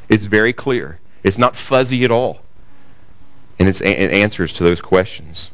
It's 0.08 0.26
very 0.26 0.52
clear. 0.52 0.98
It's 1.22 1.38
not 1.38 1.56
fuzzy 1.56 2.04
at 2.04 2.10
all. 2.10 2.40
and 3.58 3.68
its 3.68 3.80
a- 3.80 4.12
answers 4.12 4.52
to 4.54 4.64
those 4.64 4.80
questions. 4.80 5.50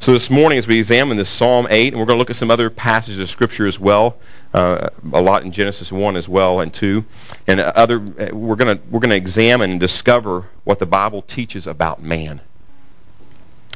So 0.00 0.14
this 0.14 0.30
morning, 0.30 0.56
as 0.56 0.66
we 0.66 0.78
examine 0.78 1.18
this 1.18 1.28
Psalm 1.28 1.66
8, 1.68 1.88
and 1.88 2.00
we're 2.00 2.06
going 2.06 2.16
to 2.16 2.18
look 2.18 2.30
at 2.30 2.36
some 2.36 2.50
other 2.50 2.70
passages 2.70 3.20
of 3.20 3.28
Scripture 3.28 3.66
as 3.66 3.78
well, 3.78 4.16
uh, 4.54 4.88
a 5.12 5.20
lot 5.20 5.42
in 5.42 5.52
Genesis 5.52 5.92
1 5.92 6.16
as 6.16 6.26
well 6.26 6.60
and 6.60 6.72
2, 6.72 7.04
and 7.48 7.60
other, 7.60 7.98
we're 7.98 8.56
going 8.56 8.78
to 8.78 8.82
we're 8.88 9.00
going 9.00 9.10
to 9.10 9.16
examine 9.16 9.72
and 9.72 9.78
discover 9.78 10.46
what 10.64 10.78
the 10.78 10.86
Bible 10.86 11.20
teaches 11.20 11.66
about 11.66 12.02
man. 12.02 12.40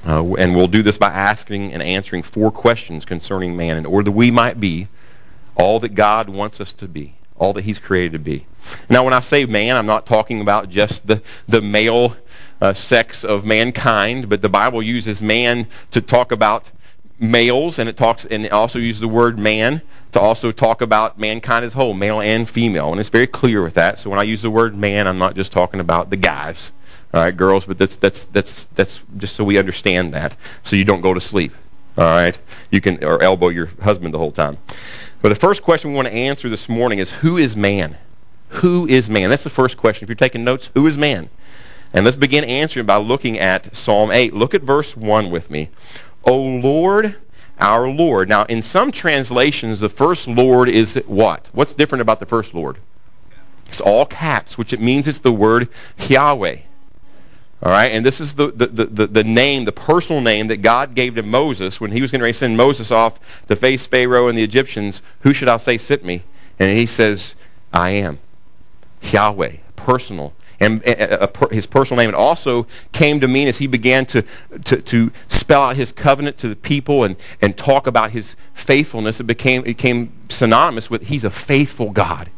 Uh, 0.06 0.32
and 0.36 0.56
we'll 0.56 0.66
do 0.66 0.82
this 0.82 0.96
by 0.96 1.08
asking 1.08 1.74
and 1.74 1.82
answering 1.82 2.22
four 2.22 2.50
questions 2.50 3.04
concerning 3.04 3.54
man 3.54 3.76
in 3.76 3.84
order 3.84 4.04
that 4.04 4.12
we 4.12 4.30
might 4.30 4.58
be 4.58 4.88
all 5.56 5.78
that 5.80 5.90
God 5.90 6.30
wants 6.30 6.58
us 6.58 6.72
to 6.72 6.88
be, 6.88 7.12
all 7.36 7.52
that 7.52 7.66
He's 7.66 7.78
created 7.78 8.12
to 8.12 8.18
be. 8.18 8.46
Now, 8.88 9.04
when 9.04 9.12
I 9.12 9.20
say 9.20 9.44
man, 9.44 9.76
I'm 9.76 9.84
not 9.84 10.06
talking 10.06 10.40
about 10.40 10.70
just 10.70 11.06
the, 11.06 11.20
the 11.48 11.60
male 11.60 12.16
uh, 12.64 12.72
sex 12.72 13.24
of 13.24 13.44
mankind, 13.44 14.30
but 14.30 14.40
the 14.40 14.48
Bible 14.48 14.82
uses 14.82 15.20
man 15.20 15.66
to 15.90 16.00
talk 16.00 16.32
about 16.32 16.70
males, 17.20 17.78
and 17.78 17.90
it 17.90 17.96
talks 17.98 18.24
and 18.24 18.46
it 18.46 18.52
also 18.52 18.78
uses 18.78 19.00
the 19.00 19.08
word 19.08 19.38
man 19.38 19.82
to 20.12 20.20
also 20.20 20.50
talk 20.50 20.80
about 20.80 21.18
mankind 21.18 21.64
as 21.64 21.74
whole, 21.74 21.92
male 21.92 22.22
and 22.22 22.48
female, 22.48 22.90
and 22.90 22.98
it's 22.98 23.10
very 23.10 23.26
clear 23.26 23.62
with 23.62 23.74
that. 23.74 23.98
So 23.98 24.08
when 24.08 24.18
I 24.18 24.22
use 24.22 24.40
the 24.40 24.50
word 24.50 24.74
man, 24.74 25.06
I'm 25.06 25.18
not 25.18 25.34
just 25.36 25.52
talking 25.52 25.80
about 25.80 26.08
the 26.08 26.16
guys, 26.16 26.72
all 27.12 27.20
right, 27.20 27.36
girls, 27.36 27.66
but 27.66 27.76
that's 27.76 27.96
that's 27.96 28.24
that's 28.26 28.64
that's 28.76 29.02
just 29.18 29.36
so 29.36 29.44
we 29.44 29.58
understand 29.58 30.14
that, 30.14 30.34
so 30.62 30.74
you 30.74 30.86
don't 30.86 31.02
go 31.02 31.12
to 31.12 31.20
sleep, 31.20 31.52
all 31.98 32.04
right? 32.04 32.38
You 32.70 32.80
can 32.80 33.04
or 33.04 33.22
elbow 33.22 33.48
your 33.48 33.66
husband 33.82 34.14
the 34.14 34.18
whole 34.18 34.32
time. 34.32 34.56
But 35.20 35.28
the 35.28 35.34
first 35.34 35.62
question 35.62 35.90
we 35.90 35.96
want 35.96 36.08
to 36.08 36.14
answer 36.14 36.48
this 36.48 36.70
morning 36.70 36.98
is 36.98 37.10
who 37.10 37.36
is 37.36 37.58
man? 37.58 37.94
Who 38.48 38.86
is 38.86 39.10
man? 39.10 39.28
That's 39.28 39.44
the 39.44 39.50
first 39.50 39.76
question. 39.76 40.06
If 40.06 40.08
you're 40.08 40.16
taking 40.16 40.44
notes, 40.44 40.70
who 40.72 40.86
is 40.86 40.96
man? 40.96 41.28
And 41.94 42.04
let's 42.04 42.16
begin 42.16 42.42
answering 42.42 42.86
by 42.86 42.96
looking 42.96 43.38
at 43.38 43.74
Psalm 43.74 44.10
8. 44.10 44.34
Look 44.34 44.52
at 44.52 44.62
verse 44.62 44.96
1 44.96 45.30
with 45.30 45.48
me. 45.48 45.70
O 46.24 46.36
Lord, 46.36 47.14
our 47.60 47.88
Lord. 47.88 48.28
Now, 48.28 48.44
in 48.46 48.62
some 48.62 48.90
translations, 48.90 49.78
the 49.78 49.88
first 49.88 50.26
Lord 50.26 50.68
is 50.68 51.00
what? 51.06 51.48
What's 51.52 51.72
different 51.72 52.02
about 52.02 52.18
the 52.18 52.26
first 52.26 52.52
Lord? 52.52 52.78
It's 53.68 53.80
all 53.80 54.06
caps, 54.06 54.58
which 54.58 54.72
it 54.72 54.80
means 54.80 55.06
it's 55.06 55.20
the 55.20 55.32
word 55.32 55.68
Yahweh. 56.08 56.58
All 57.62 57.70
right, 57.70 57.92
and 57.92 58.04
this 58.04 58.20
is 58.20 58.34
the, 58.34 58.48
the, 58.48 58.66
the, 58.66 59.06
the, 59.06 59.24
name, 59.24 59.64
the 59.64 59.72
personal 59.72 60.20
name 60.20 60.48
that 60.48 60.62
God 60.62 60.94
gave 60.94 61.14
to 61.14 61.22
Moses 61.22 61.80
when 61.80 61.92
he 61.92 62.02
was 62.02 62.10
going 62.10 62.20
to 62.20 62.34
send 62.34 62.56
Moses 62.56 62.90
off 62.90 63.20
to 63.46 63.56
face 63.56 63.86
Pharaoh 63.86 64.28
and 64.28 64.36
the 64.36 64.42
Egyptians. 64.42 65.00
Who 65.20 65.32
should 65.32 65.48
I 65.48 65.56
say 65.56 65.78
sit 65.78 66.04
me? 66.04 66.22
And 66.58 66.76
he 66.76 66.86
says, 66.86 67.36
I 67.72 67.90
am. 67.90 68.18
Yahweh, 69.00 69.52
personal 69.76 70.34
and 70.60 70.86
uh, 70.86 71.28
uh, 71.42 71.48
his 71.48 71.66
personal 71.66 72.02
name. 72.02 72.10
It 72.10 72.14
also 72.14 72.66
came 72.92 73.20
to 73.20 73.28
mean 73.28 73.48
as 73.48 73.58
he 73.58 73.66
began 73.66 74.06
to, 74.06 74.22
to, 74.64 74.80
to 74.82 75.12
spell 75.28 75.62
out 75.62 75.76
his 75.76 75.92
covenant 75.92 76.38
to 76.38 76.48
the 76.48 76.56
people 76.56 77.04
and, 77.04 77.16
and 77.42 77.56
talk 77.56 77.86
about 77.86 78.10
his 78.10 78.36
faithfulness, 78.54 79.20
it 79.20 79.24
became, 79.24 79.62
it 79.62 79.76
became 79.76 80.12
synonymous 80.28 80.90
with 80.90 81.02
he's 81.02 81.24
a 81.24 81.30
faithful 81.30 81.90
God. 81.90 82.30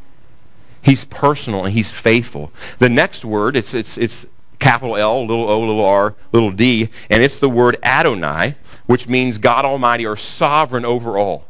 He's 0.83 1.05
personal 1.05 1.65
and 1.65 1.73
he's 1.73 1.91
faithful. 1.91 2.53
The 2.79 2.89
next 2.89 3.25
word, 3.25 3.57
it's, 3.57 3.75
it's, 3.75 3.99
it's 3.99 4.27
capital 4.59 4.97
L, 4.97 5.27
little 5.27 5.49
o, 5.49 5.61
little 5.61 5.85
r, 5.85 6.15
little 6.33 6.51
d, 6.51 6.89
and 7.11 7.23
it's 7.23 7.39
the 7.39 7.49
word 7.49 7.79
Adonai, 7.83 8.55
which 8.87 9.09
means 9.09 9.39
God 9.39 9.65
Almighty 9.65 10.07
or 10.07 10.17
sovereign 10.17 10.85
over 10.85 11.19
all. 11.19 11.45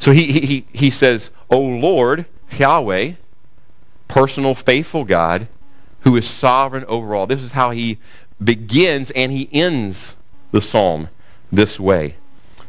So 0.00 0.12
he, 0.12 0.32
he, 0.32 0.66
he 0.72 0.90
says, 0.90 1.30
O 1.50 1.60
Lord, 1.60 2.26
Yahweh, 2.58 3.12
personal, 4.14 4.54
faithful 4.54 5.04
God, 5.04 5.48
who 6.02 6.14
is 6.14 6.30
sovereign 6.30 6.84
over 6.84 7.16
all. 7.16 7.26
This 7.26 7.42
is 7.42 7.50
how 7.50 7.72
he 7.72 7.98
begins 8.42 9.10
and 9.10 9.32
he 9.32 9.48
ends 9.52 10.14
the 10.52 10.60
psalm 10.60 11.08
this 11.50 11.80
way. 11.80 12.14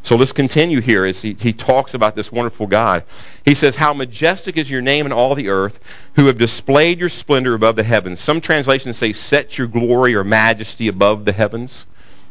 So 0.01 0.15
let's 0.15 0.31
continue 0.31 0.81
here 0.81 1.05
as 1.05 1.21
he, 1.21 1.33
he 1.33 1.53
talks 1.53 1.93
about 1.93 2.15
this 2.15 2.31
wonderful 2.31 2.65
God. 2.65 3.03
He 3.43 3.53
says, 3.53 3.75
How 3.75 3.93
majestic 3.93 4.57
is 4.57 4.71
your 4.71 4.81
name 4.81 5.05
in 5.05 5.11
all 5.11 5.35
the 5.35 5.49
earth, 5.49 5.79
who 6.15 6.25
have 6.25 6.39
displayed 6.39 6.99
your 6.99 7.09
splendor 7.09 7.53
above 7.53 7.75
the 7.75 7.83
heavens. 7.83 8.21
Some 8.21 8.41
translations 8.41 8.97
say, 8.97 9.13
Set 9.13 9.55
your 9.55 9.67
glory 9.67 10.15
or 10.15 10.23
majesty 10.23 10.87
above 10.87 11.25
the 11.25 11.31
heavens. 11.31 11.85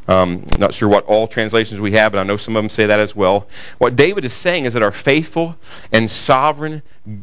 Um, 0.08 0.44
not 0.58 0.74
sure 0.74 0.88
what 0.88 1.04
all 1.04 1.28
translations 1.28 1.80
we 1.80 1.92
have, 1.92 2.10
but 2.10 2.18
I 2.18 2.24
know 2.24 2.36
some 2.36 2.56
of 2.56 2.64
them 2.64 2.68
say 2.68 2.86
that 2.86 2.98
as 2.98 3.14
well. 3.14 3.46
What 3.78 3.94
David 3.94 4.24
is 4.24 4.32
saying 4.32 4.64
is 4.64 4.74
that 4.74 4.82
our 4.82 4.92
faithful 4.92 5.56
and 5.92 6.10
sovereign 6.10 6.82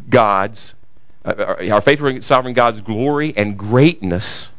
God's 0.10 0.74
uh, 1.26 1.56
our 1.72 1.82
faithful 1.82 2.22
sovereign 2.22 2.54
God's 2.54 2.82
glory 2.82 3.34
and 3.38 3.58
greatness 3.58 4.50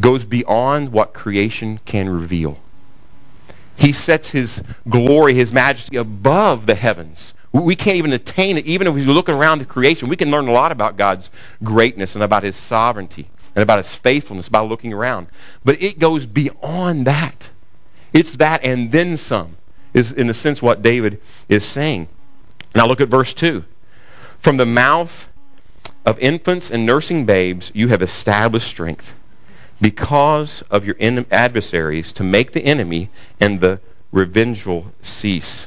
goes 0.00 0.24
beyond 0.24 0.92
what 0.92 1.12
creation 1.12 1.78
can 1.84 2.08
reveal. 2.08 2.58
He 3.76 3.92
sets 3.92 4.30
his 4.30 4.62
glory, 4.88 5.34
his 5.34 5.52
majesty 5.52 5.96
above 5.96 6.66
the 6.66 6.74
heavens. 6.74 7.34
We 7.52 7.76
can't 7.76 7.96
even 7.96 8.12
attain 8.12 8.56
it. 8.56 8.66
Even 8.66 8.86
if 8.86 8.94
we 8.94 9.04
look 9.04 9.28
around 9.28 9.58
the 9.58 9.64
creation, 9.64 10.08
we 10.08 10.16
can 10.16 10.30
learn 10.30 10.48
a 10.48 10.52
lot 10.52 10.72
about 10.72 10.96
God's 10.96 11.30
greatness 11.62 12.14
and 12.14 12.24
about 12.24 12.42
his 12.42 12.56
sovereignty 12.56 13.28
and 13.54 13.62
about 13.62 13.78
his 13.78 13.94
faithfulness 13.94 14.48
by 14.48 14.60
looking 14.60 14.92
around. 14.92 15.28
But 15.64 15.80
it 15.80 15.98
goes 15.98 16.26
beyond 16.26 17.06
that. 17.06 17.48
It's 18.12 18.36
that 18.36 18.64
and 18.64 18.90
then 18.90 19.16
some, 19.16 19.56
is 19.92 20.12
in 20.12 20.30
a 20.30 20.34
sense 20.34 20.62
what 20.62 20.82
David 20.82 21.20
is 21.48 21.64
saying. 21.64 22.08
Now 22.74 22.86
look 22.86 23.00
at 23.00 23.08
verse 23.08 23.34
2. 23.34 23.64
From 24.38 24.56
the 24.56 24.66
mouth 24.66 25.28
of 26.04 26.18
infants 26.18 26.70
and 26.70 26.84
nursing 26.84 27.24
babes, 27.24 27.70
you 27.74 27.88
have 27.88 28.02
established 28.02 28.68
strength 28.68 29.14
because 29.80 30.62
of 30.70 30.86
your 30.86 30.96
adversaries 31.30 32.12
to 32.12 32.22
make 32.22 32.52
the 32.52 32.64
enemy 32.64 33.08
and 33.40 33.60
the 33.60 33.80
revengeful 34.12 34.92
cease. 35.02 35.66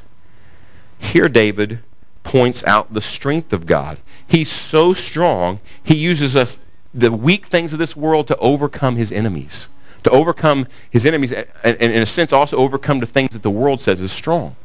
Here, 0.99 1.29
David 1.29 1.79
points 2.23 2.63
out 2.63 2.93
the 2.93 3.01
strength 3.01 3.53
of 3.53 3.65
God. 3.65 3.97
He's 4.27 4.51
so 4.51 4.93
strong, 4.93 5.59
he 5.83 5.95
uses 5.95 6.35
us, 6.35 6.57
the 6.93 7.11
weak 7.11 7.47
things 7.47 7.73
of 7.73 7.79
this 7.79 7.95
world 7.95 8.27
to 8.27 8.37
overcome 8.37 8.95
his 8.95 9.11
enemies. 9.11 9.67
To 10.03 10.11
overcome 10.11 10.67
his 10.89 11.05
enemies, 11.05 11.31
and 11.31 11.77
in 11.77 12.01
a 12.01 12.05
sense, 12.05 12.31
also 12.31 12.57
overcome 12.57 12.99
the 12.99 13.05
things 13.05 13.31
that 13.31 13.43
the 13.43 13.51
world 13.51 13.81
says 13.81 13.99
is 13.99 14.11
strong. 14.11 14.55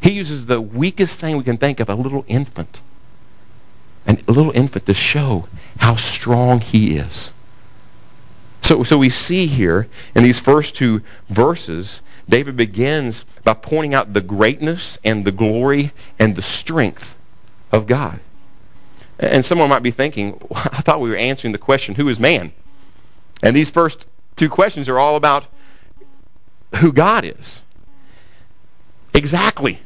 He 0.00 0.12
uses 0.12 0.46
the 0.46 0.60
weakest 0.60 1.18
thing 1.18 1.36
we 1.36 1.44
can 1.44 1.56
think 1.56 1.80
of, 1.80 1.88
a 1.88 1.94
little 1.94 2.24
infant 2.28 2.80
an, 2.85 2.85
a 4.06 4.32
little 4.32 4.52
infant 4.52 4.86
to 4.86 4.94
show 4.94 5.46
how 5.78 5.96
strong 5.96 6.60
he 6.60 6.96
is. 6.96 7.32
So, 8.62 8.82
so 8.82 8.98
we 8.98 9.10
see 9.10 9.46
here 9.46 9.86
in 10.14 10.22
these 10.22 10.38
first 10.38 10.74
two 10.74 11.02
verses, 11.28 12.00
David 12.28 12.56
begins 12.56 13.24
by 13.44 13.54
pointing 13.54 13.94
out 13.94 14.12
the 14.12 14.20
greatness 14.20 14.98
and 15.04 15.24
the 15.24 15.32
glory 15.32 15.92
and 16.18 16.34
the 16.34 16.42
strength 16.42 17.16
of 17.72 17.86
God. 17.86 18.18
And 19.18 19.44
someone 19.44 19.68
might 19.68 19.82
be 19.82 19.90
thinking, 19.90 20.40
I 20.54 20.80
thought 20.82 21.00
we 21.00 21.10
were 21.10 21.16
answering 21.16 21.52
the 21.52 21.58
question, 21.58 21.94
who 21.94 22.08
is 22.08 22.18
man? 22.18 22.52
And 23.42 23.54
these 23.54 23.70
first 23.70 24.06
two 24.34 24.48
questions 24.48 24.88
are 24.88 24.98
all 24.98 25.16
about 25.16 25.44
who 26.76 26.92
God 26.92 27.24
is. 27.24 27.60
Exactly 29.14 29.80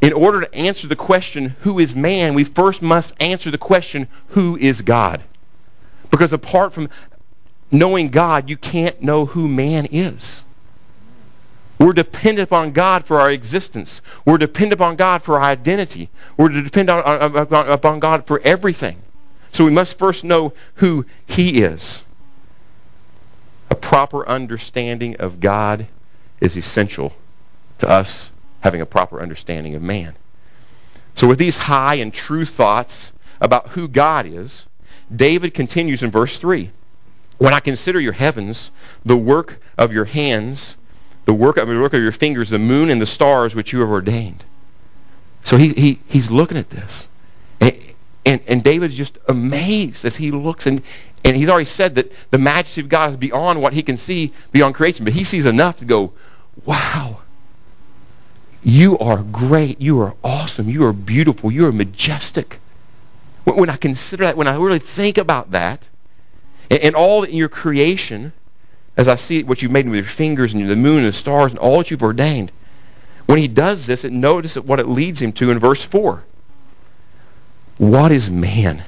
in 0.00 0.12
order 0.12 0.42
to 0.42 0.54
answer 0.54 0.86
the 0.86 0.96
question, 0.96 1.56
who 1.60 1.78
is 1.78 1.96
man, 1.96 2.34
we 2.34 2.44
first 2.44 2.82
must 2.82 3.14
answer 3.20 3.50
the 3.50 3.58
question, 3.58 4.08
who 4.28 4.56
is 4.56 4.82
God? 4.82 5.22
Because 6.10 6.32
apart 6.32 6.72
from 6.72 6.90
knowing 7.70 8.10
God, 8.10 8.50
you 8.50 8.56
can't 8.56 9.00
know 9.02 9.26
who 9.26 9.48
man 9.48 9.86
is. 9.90 10.44
We're 11.78 11.92
dependent 11.92 12.48
upon 12.48 12.72
God 12.72 13.04
for 13.04 13.20
our 13.20 13.30
existence. 13.30 14.00
We're 14.24 14.38
dependent 14.38 14.80
upon 14.80 14.96
God 14.96 15.22
for 15.22 15.36
our 15.36 15.44
identity. 15.44 16.08
We're 16.36 16.48
dependent 16.48 17.00
upon 17.04 18.00
God 18.00 18.26
for 18.26 18.40
everything. 18.40 19.02
So 19.52 19.64
we 19.64 19.70
must 19.70 19.98
first 19.98 20.24
know 20.24 20.52
who 20.74 21.06
he 21.26 21.62
is. 21.62 22.02
A 23.70 23.74
proper 23.74 24.26
understanding 24.28 25.16
of 25.16 25.40
God 25.40 25.86
is 26.40 26.56
essential 26.56 27.14
to 27.78 27.88
us 27.88 28.30
having 28.60 28.80
a 28.80 28.86
proper 28.86 29.20
understanding 29.20 29.74
of 29.74 29.82
man. 29.82 30.14
So, 31.14 31.26
with 31.26 31.38
these 31.38 31.56
high 31.56 31.96
and 31.96 32.12
true 32.12 32.44
thoughts 32.44 33.12
about 33.40 33.68
who 33.68 33.88
God 33.88 34.26
is, 34.26 34.66
David 35.14 35.54
continues 35.54 36.02
in 36.02 36.10
verse 36.10 36.38
3 36.38 36.70
When 37.38 37.54
I 37.54 37.60
consider 37.60 38.00
your 38.00 38.12
heavens, 38.12 38.70
the 39.04 39.16
work 39.16 39.60
of 39.78 39.92
your 39.92 40.04
hands, 40.04 40.76
the 41.24 41.34
work 41.34 41.56
of, 41.56 41.68
the 41.68 41.80
work 41.80 41.94
of 41.94 42.02
your 42.02 42.12
fingers, 42.12 42.50
the 42.50 42.58
moon 42.58 42.90
and 42.90 43.00
the 43.00 43.06
stars 43.06 43.54
which 43.54 43.72
you 43.72 43.80
have 43.80 43.90
ordained. 43.90 44.44
So 45.44 45.56
he, 45.56 45.68
he, 45.68 46.00
he's 46.08 46.30
looking 46.30 46.58
at 46.58 46.70
this. 46.70 47.08
And, 47.60 47.74
and, 48.24 48.40
and 48.48 48.64
David's 48.64 48.96
just 48.96 49.18
amazed 49.28 50.04
as 50.04 50.16
he 50.16 50.32
looks. 50.32 50.66
And, 50.66 50.82
and 51.24 51.36
he's 51.36 51.48
already 51.48 51.66
said 51.66 51.94
that 51.96 52.12
the 52.30 52.38
majesty 52.38 52.80
of 52.80 52.88
God 52.88 53.10
is 53.10 53.16
beyond 53.16 53.62
what 53.62 53.72
he 53.72 53.82
can 53.82 53.96
see 53.96 54.32
beyond 54.52 54.74
creation. 54.74 55.04
But 55.04 55.14
he 55.14 55.24
sees 55.24 55.46
enough 55.46 55.76
to 55.78 55.84
go, 55.84 56.12
wow, 56.64 57.20
you 58.66 58.98
are 58.98 59.22
great. 59.22 59.80
You 59.80 60.00
are 60.00 60.12
awesome. 60.24 60.68
You 60.68 60.86
are 60.86 60.92
beautiful. 60.92 61.52
You 61.52 61.66
are 61.66 61.72
majestic. 61.72 62.58
When 63.44 63.70
I 63.70 63.76
consider 63.76 64.24
that, 64.24 64.36
when 64.36 64.48
I 64.48 64.56
really 64.56 64.80
think 64.80 65.18
about 65.18 65.52
that, 65.52 65.88
and 66.68 66.96
all 66.96 67.22
in 67.22 67.36
your 67.36 67.48
creation, 67.48 68.32
as 68.96 69.06
I 69.06 69.14
see 69.14 69.44
what 69.44 69.62
you've 69.62 69.70
made 69.70 69.86
with 69.86 69.94
your 69.94 70.04
fingers 70.04 70.52
and 70.52 70.68
the 70.68 70.74
moon 70.74 70.98
and 70.98 71.06
the 71.06 71.12
stars 71.12 71.52
and 71.52 71.60
all 71.60 71.78
that 71.78 71.92
you've 71.92 72.02
ordained. 72.02 72.50
When 73.26 73.38
he 73.38 73.46
does 73.46 73.86
this, 73.86 74.04
it 74.04 74.12
notice 74.12 74.56
what 74.56 74.80
it 74.80 74.88
leads 74.88 75.22
him 75.22 75.30
to 75.34 75.52
in 75.52 75.60
verse 75.60 75.84
4. 75.84 76.24
What 77.78 78.10
is 78.10 78.32
man 78.32 78.82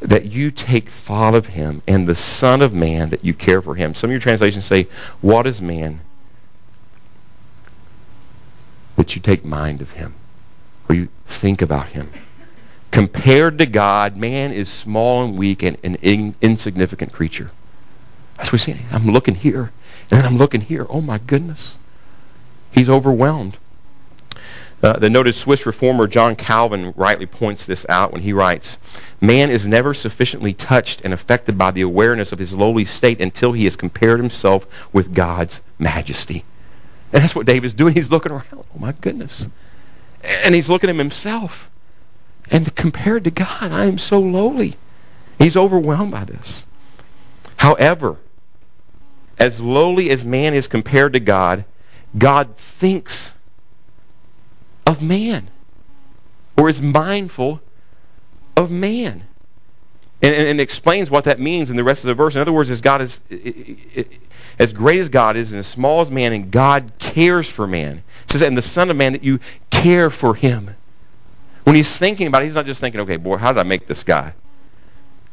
that 0.00 0.24
you 0.24 0.50
take 0.50 0.88
thought 0.88 1.34
of 1.34 1.44
him, 1.44 1.82
and 1.86 2.06
the 2.06 2.16
Son 2.16 2.62
of 2.62 2.72
Man 2.72 3.10
that 3.10 3.22
you 3.22 3.34
care 3.34 3.60
for 3.60 3.74
him? 3.74 3.94
Some 3.94 4.08
of 4.08 4.12
your 4.12 4.20
translations 4.20 4.64
say, 4.64 4.84
What 5.20 5.46
is 5.46 5.60
man 5.60 6.00
that 8.96 9.14
you 9.14 9.22
take 9.22 9.44
mind 9.44 9.80
of 9.80 9.92
him, 9.92 10.14
or 10.88 10.94
you 10.94 11.08
think 11.26 11.62
about 11.62 11.88
him? 11.88 12.10
Compared 12.90 13.58
to 13.58 13.66
God, 13.66 14.16
man 14.16 14.52
is 14.52 14.68
small 14.68 15.24
and 15.24 15.36
weak 15.36 15.62
and 15.62 15.76
an 15.82 15.96
in, 15.96 16.34
insignificant 16.40 17.12
creature. 17.12 17.50
That's 18.36 18.48
what 18.48 18.66
we 18.66 18.72
see. 18.72 18.76
I'm 18.92 19.10
looking 19.10 19.34
here, 19.34 19.70
and 20.10 20.26
I'm 20.26 20.38
looking 20.38 20.60
here. 20.60 20.86
Oh 20.88 21.00
my 21.00 21.18
goodness. 21.18 21.76
He's 22.70 22.88
overwhelmed. 22.88 23.58
Uh, 24.82 24.92
the 24.98 25.08
noted 25.08 25.34
Swiss 25.34 25.64
reformer 25.64 26.06
John 26.06 26.36
Calvin 26.36 26.92
rightly 26.96 27.24
points 27.24 27.64
this 27.64 27.86
out 27.88 28.12
when 28.12 28.20
he 28.20 28.34
writes, 28.34 28.78
Man 29.20 29.50
is 29.50 29.66
never 29.66 29.94
sufficiently 29.94 30.52
touched 30.52 31.00
and 31.02 31.14
affected 31.14 31.56
by 31.56 31.70
the 31.70 31.80
awareness 31.80 32.32
of 32.32 32.38
his 32.38 32.54
lowly 32.54 32.84
state 32.84 33.20
until 33.20 33.52
he 33.52 33.64
has 33.64 33.76
compared 33.76 34.20
himself 34.20 34.66
with 34.92 35.14
God's 35.14 35.60
majesty. 35.78 36.44
And 37.16 37.22
that's 37.22 37.34
what 37.34 37.46
David's 37.46 37.72
doing. 37.72 37.94
He's 37.94 38.10
looking 38.10 38.30
around. 38.30 38.44
Oh, 38.52 38.66
my 38.78 38.92
goodness. 38.92 39.46
And 40.22 40.54
he's 40.54 40.68
looking 40.68 40.90
at 40.90 40.96
himself. 40.96 41.70
And 42.50 42.76
compared 42.76 43.24
to 43.24 43.30
God, 43.30 43.72
I 43.72 43.86
am 43.86 43.96
so 43.96 44.20
lowly. 44.20 44.74
He's 45.38 45.56
overwhelmed 45.56 46.12
by 46.12 46.24
this. 46.24 46.66
However, 47.56 48.18
as 49.38 49.62
lowly 49.62 50.10
as 50.10 50.26
man 50.26 50.52
is 50.52 50.66
compared 50.66 51.14
to 51.14 51.20
God, 51.20 51.64
God 52.18 52.54
thinks 52.58 53.32
of 54.86 55.00
man 55.00 55.48
or 56.58 56.68
is 56.68 56.82
mindful 56.82 57.62
of 58.58 58.70
man. 58.70 59.22
And, 60.20 60.34
and, 60.34 60.48
and, 60.48 60.60
explains 60.60 61.10
what 61.10 61.24
that 61.24 61.40
means 61.40 61.70
in 61.70 61.76
the 61.76 61.84
rest 61.84 62.04
of 62.04 62.08
the 62.08 62.14
verse. 62.14 62.34
In 62.34 62.42
other 62.42 62.52
words, 62.52 62.68
as 62.68 62.82
God 62.82 63.00
is, 63.00 63.20
as 64.58 64.72
great 64.72 65.00
as 65.00 65.08
God 65.08 65.36
is 65.36 65.52
and 65.52 65.60
as 65.60 65.66
small 65.66 66.00
as 66.00 66.10
man, 66.10 66.32
and 66.32 66.50
God 66.50 66.92
cares 66.98 67.48
for 67.48 67.66
man. 67.66 68.02
It 68.24 68.30
says, 68.30 68.42
and 68.42 68.56
the 68.56 68.62
Son 68.62 68.90
of 68.90 68.96
Man, 68.96 69.12
that 69.12 69.22
you 69.22 69.38
care 69.70 70.10
for 70.10 70.34
him. 70.34 70.74
When 71.64 71.76
he's 71.76 71.98
thinking 71.98 72.26
about 72.26 72.42
it, 72.42 72.46
he's 72.46 72.54
not 72.54 72.66
just 72.66 72.80
thinking, 72.80 73.00
okay, 73.02 73.16
boy, 73.16 73.36
how 73.36 73.52
did 73.52 73.60
I 73.60 73.64
make 73.64 73.86
this 73.86 74.02
guy? 74.02 74.32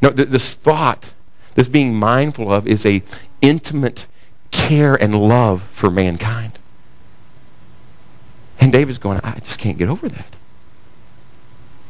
No, 0.02 0.10
this 0.10 0.54
thought, 0.54 1.12
this 1.56 1.68
being 1.68 1.96
mindful 1.96 2.52
of, 2.52 2.68
is 2.68 2.86
a 2.86 3.02
intimate 3.42 4.08
care 4.52 4.96
and 4.96 5.16
love 5.16 5.64
for 5.72 5.90
mankind. 5.90 6.52
And 8.60 8.72
David's 8.72 8.98
going, 8.98 9.20
I 9.24 9.40
just 9.40 9.60
can't 9.60 9.78
get 9.78 9.90
over 9.90 10.10
that. 10.10 10.36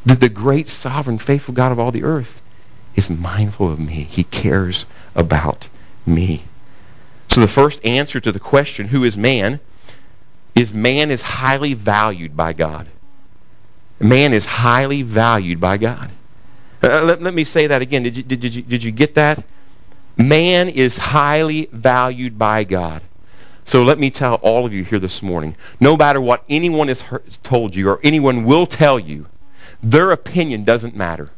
The, 0.05 0.15
the 0.15 0.29
great, 0.29 0.67
sovereign, 0.67 1.17
faithful 1.17 1.53
God 1.53 1.71
of 1.71 1.79
all 1.79 1.91
the 1.91 2.03
earth 2.03 2.41
is 2.95 3.09
mindful 3.09 3.71
of 3.71 3.79
me. 3.79 4.03
He 4.03 4.23
cares 4.23 4.85
about 5.15 5.67
me. 6.05 6.43
So 7.33 7.41
the 7.41 7.47
first 7.47 7.83
answer 7.83 8.19
to 8.19 8.31
the 8.31 8.39
question, 8.39 8.87
who 8.87 9.03
is 9.05 9.17
man, 9.17 9.59
is 10.53 10.71
man 10.71 11.09
is 11.09 11.23
highly 11.23 11.73
valued 11.73 12.37
by 12.37 12.53
God. 12.53 12.87
Man 13.99 14.33
is 14.33 14.45
highly 14.45 15.01
valued 15.01 15.59
by 15.59 15.77
God. 15.77 16.11
Uh, 16.83 17.01
let, 17.01 17.23
let 17.23 17.33
me 17.33 17.43
say 17.43 17.65
that 17.65 17.81
again. 17.81 18.03
Did 18.03 18.17
you, 18.17 18.21
did, 18.21 18.39
did, 18.39 18.53
you, 18.53 18.61
did 18.61 18.83
you 18.83 18.91
get 18.91 19.15
that? 19.15 19.43
Man 20.15 20.69
is 20.69 20.95
highly 20.95 21.69
valued 21.71 22.37
by 22.37 22.65
God. 22.65 23.01
So 23.65 23.81
let 23.81 23.97
me 23.97 24.11
tell 24.11 24.35
all 24.35 24.67
of 24.67 24.73
you 24.73 24.83
here 24.83 24.99
this 24.99 25.23
morning, 25.23 25.55
no 25.79 25.97
matter 25.97 26.21
what 26.21 26.43
anyone 26.49 26.87
has 26.87 27.03
told 27.41 27.73
you 27.73 27.89
or 27.89 27.99
anyone 28.03 28.43
will 28.43 28.67
tell 28.67 28.99
you, 28.99 29.25
their 29.81 30.11
opinion 30.11 30.65
doesn't 30.65 30.95
matter. 30.95 31.31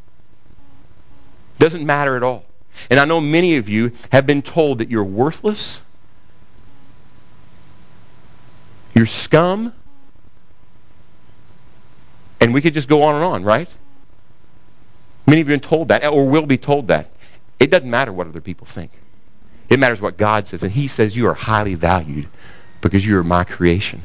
Doesn't 1.57 1.85
matter 1.85 2.17
at 2.17 2.23
all. 2.23 2.43
And 2.89 2.99
I 2.99 3.05
know 3.05 3.21
many 3.21 3.55
of 3.55 3.69
you 3.69 3.93
have 4.11 4.27
been 4.27 4.41
told 4.41 4.79
that 4.79 4.89
you're 4.89 5.05
worthless, 5.05 5.79
you're 8.95 9.05
scum, 9.05 9.73
and 12.39 12.53
we 12.53 12.61
could 12.61 12.73
just 12.73 12.89
go 12.89 13.03
on 13.03 13.15
and 13.15 13.23
on, 13.23 13.43
right? 13.43 13.69
Many 15.27 15.41
of 15.41 15.47
you 15.47 15.53
have 15.53 15.61
been 15.61 15.69
told 15.69 15.87
that 15.89 16.05
or 16.05 16.27
will 16.27 16.45
be 16.45 16.57
told 16.57 16.87
that. 16.87 17.11
It 17.59 17.69
doesn't 17.71 17.89
matter 17.89 18.13
what 18.13 18.27
other 18.27 18.41
people 18.41 18.67
think. 18.67 18.91
It 19.69 19.79
matters 19.79 20.01
what 20.01 20.17
God 20.17 20.47
says. 20.47 20.63
And 20.63 20.71
he 20.71 20.87
says 20.87 21.15
you 21.15 21.27
are 21.27 21.33
highly 21.33 21.75
valued 21.75 22.27
because 22.81 23.05
you 23.05 23.17
are 23.17 23.23
my 23.23 23.43
creation. 23.43 24.03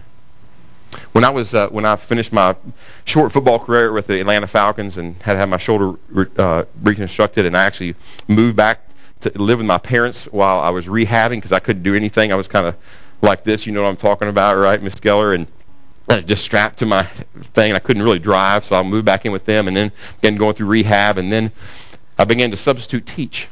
When 1.12 1.24
I 1.24 1.30
was 1.30 1.54
uh, 1.54 1.68
when 1.68 1.84
I 1.84 1.94
finished 1.96 2.32
my 2.32 2.56
short 3.04 3.30
football 3.32 3.58
career 3.58 3.92
with 3.92 4.06
the 4.06 4.20
Atlanta 4.20 4.46
Falcons 4.46 4.96
and 4.96 5.14
had 5.22 5.36
had 5.36 5.48
my 5.48 5.58
shoulder 5.58 5.96
re- 6.08 6.26
uh, 6.36 6.64
reconstructed, 6.82 7.46
and 7.46 7.56
I 7.56 7.64
actually 7.64 7.94
moved 8.26 8.56
back 8.56 8.80
to 9.20 9.30
live 9.40 9.58
with 9.58 9.66
my 9.66 9.78
parents 9.78 10.24
while 10.24 10.60
I 10.60 10.70
was 10.70 10.86
rehabbing 10.86 11.36
because 11.36 11.52
I 11.52 11.60
couldn't 11.60 11.82
do 11.82 11.94
anything. 11.94 12.32
I 12.32 12.36
was 12.36 12.48
kind 12.48 12.66
of 12.66 12.76
like 13.22 13.44
this, 13.44 13.66
you 13.66 13.72
know 13.72 13.82
what 13.82 13.88
I'm 13.88 13.96
talking 13.96 14.28
about, 14.28 14.56
right, 14.56 14.82
Miss 14.82 14.94
Geller, 14.96 15.34
and 15.34 16.26
just 16.26 16.42
strapped 16.42 16.78
to 16.78 16.86
my 16.86 17.04
thing. 17.54 17.72
I 17.72 17.78
couldn't 17.78 18.02
really 18.02 18.18
drive, 18.18 18.64
so 18.64 18.76
I 18.76 18.82
moved 18.82 19.04
back 19.04 19.26
in 19.26 19.32
with 19.32 19.44
them, 19.44 19.68
and 19.68 19.76
then 19.76 19.92
began 20.20 20.36
going 20.36 20.54
through 20.54 20.66
rehab, 20.66 21.18
and 21.18 21.32
then 21.32 21.52
I 22.18 22.24
began 22.24 22.50
to 22.50 22.56
substitute 22.56 23.06
teach. 23.06 23.48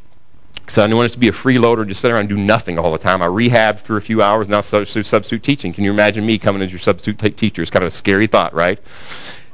So 0.67 0.83
I 0.83 0.87
didn't 0.87 0.99
want 0.99 1.13
to 1.13 1.19
be 1.19 1.29
a 1.29 1.33
freeloader, 1.33 1.87
just 1.89 2.01
sit 2.01 2.11
around 2.11 2.21
and 2.21 2.29
do 2.29 2.37
nothing 2.37 2.79
all 2.79 2.93
the 2.93 2.99
time. 2.99 3.23
I 3.23 3.27
rehabbed 3.27 3.79
for 3.79 3.97
a 3.97 4.03
few 4.03 4.21
hours, 4.21 4.49
now 4.49 4.61
substitute, 4.61 5.07
substitute 5.07 5.43
teaching. 5.43 5.73
Can 5.73 5.85
you 5.85 5.91
imagine 5.91 6.27
me 6.27 6.39
coming 6.39 6.61
as 6.61 6.71
your 6.71 6.79
substitute 6.79 7.19
t- 7.19 7.31
teacher? 7.31 7.63
It's 7.63 7.71
kind 7.71 7.85
of 7.85 7.89
a 7.89 7.97
scary 7.97 8.27
thought, 8.27 8.53
right? 8.53 8.79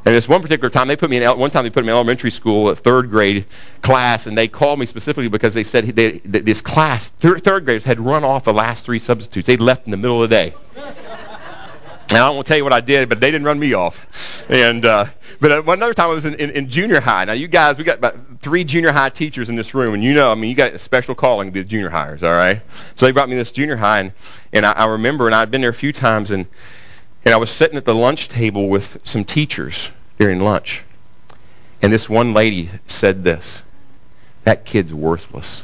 And 0.07 0.15
this 0.15 0.29
one 0.29 0.43
particular 0.43 0.69
time, 0.69 0.87
they 0.87 0.97
put 0.97 1.09
me 1.09 1.17
in 1.17 1.39
one 1.39 1.51
time 1.51 1.65
they 1.65 1.71
put 1.71 1.85
me 1.85 1.89
in 1.89 1.95
elementary 1.95 2.31
school, 2.31 2.69
a 2.69 2.77
third 2.77 3.09
grade 3.09 3.47
class, 3.81 4.27
and 4.27 4.37
they 4.37 4.49
called 4.49 4.79
me 4.79 4.85
specifically 4.85 5.29
because 5.29 5.55
they 5.55 5.65
said 5.65 5.87
they, 5.87 6.19
this 6.19 6.61
class, 6.61 7.09
third, 7.09 7.43
third 7.43 7.65
graders, 7.65 7.85
had 7.85 7.99
run 7.99 8.23
off 8.23 8.45
the 8.45 8.53
last 8.53 8.85
three 8.85 8.99
substitutes. 8.99 9.47
They'd 9.47 9.61
left 9.61 9.87
in 9.87 9.91
the 9.91 9.97
middle 9.97 10.23
of 10.23 10.29
the 10.29 10.37
day. 10.37 10.55
And 12.11 12.19
I 12.19 12.29
won't 12.29 12.47
tell 12.47 12.59
you 12.59 12.65
what 12.65 12.75
I 12.75 12.81
did, 12.81 13.09
but 13.09 13.19
they 13.19 13.31
didn't 13.31 13.47
run 13.47 13.59
me 13.59 13.73
off. 13.73 14.45
And 14.51 14.85
uh, 14.85 15.07
but 15.41 15.51
uh, 15.51 15.63
another 15.73 15.95
time 15.95 16.11
I 16.11 16.15
was 16.15 16.27
in, 16.27 16.35
in, 16.35 16.51
in, 16.51 16.69
junior 16.69 17.01
high. 17.01 17.25
Now 17.25 17.33
you 17.33 17.49
guys, 17.49 17.79
we 17.79 17.85
got 17.85 17.99
about 17.99 18.17
three 18.43 18.63
junior 18.63 18.93
high 18.93 19.09
teachers 19.09 19.49
in 19.49 19.57
this 19.57 19.75
room, 19.75 19.95
and 19.95 20.05
you 20.05 20.13
know, 20.13 20.31
I 20.31 20.35
mean, 20.35 20.51
you 20.51 20.57
got 20.57 20.75
a 20.75 20.79
special 20.79 21.15
calling 21.15 21.49
to 21.49 21.53
be 21.53 21.63
the 21.63 21.69
junior 21.69 21.89
hires, 21.89 22.23
all 22.23 22.35
right? 22.35 22.61
So 22.95 23.07
they 23.07 23.13
brought 23.13 23.31
me 23.31 23.37
this 23.37 23.53
junior 23.53 23.77
high, 23.77 24.01
and, 24.01 24.13
and 24.53 24.67
I, 24.67 24.73
I 24.73 24.87
remember, 24.87 25.27
and 25.27 25.35
I'd 25.35 25.51
been 25.51 25.63
there 25.63 25.71
a 25.71 25.75
few 25.75 25.95
times, 25.95 26.31
and 26.31 26.47
and 27.25 27.35
I 27.35 27.37
was 27.37 27.51
sitting 27.51 27.77
at 27.77 27.85
the 27.85 27.95
lunch 27.95 28.29
table 28.29 28.69
with 28.69 28.99
some 29.05 29.25
teachers 29.25 29.91
during 30.19 30.41
lunch, 30.41 30.83
and 31.83 31.93
this 31.93 32.09
one 32.09 32.35
lady 32.35 32.71
said 32.87 33.25
this: 33.25 33.63
"That 34.45 34.65
kid's 34.65 34.93
worthless." 34.93 35.63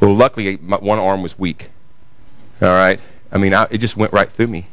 Well, 0.00 0.14
luckily, 0.14 0.58
my, 0.60 0.76
one 0.76 0.98
arm 0.98 1.22
was 1.22 1.38
weak. 1.38 1.70
All 2.60 2.68
right? 2.68 3.00
I 3.32 3.38
mean, 3.38 3.54
I, 3.54 3.66
it 3.70 3.78
just 3.78 3.96
went 3.96 4.12
right 4.12 4.30
through 4.30 4.48
me. 4.48 4.66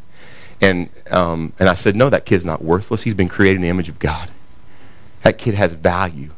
And, 0.60 0.90
um, 1.10 1.54
and 1.58 1.70
I 1.70 1.74
said, 1.74 1.96
no, 1.96 2.10
that 2.10 2.26
kid's 2.26 2.44
not 2.44 2.62
worthless. 2.62 3.02
He's 3.02 3.14
been 3.14 3.30
created 3.30 3.56
in 3.56 3.62
the 3.62 3.70
image 3.70 3.90
of 3.90 3.98
God. 3.98 4.30
That 5.24 5.38
kid 5.38 5.54
has 5.54 5.74
value. 5.74 6.32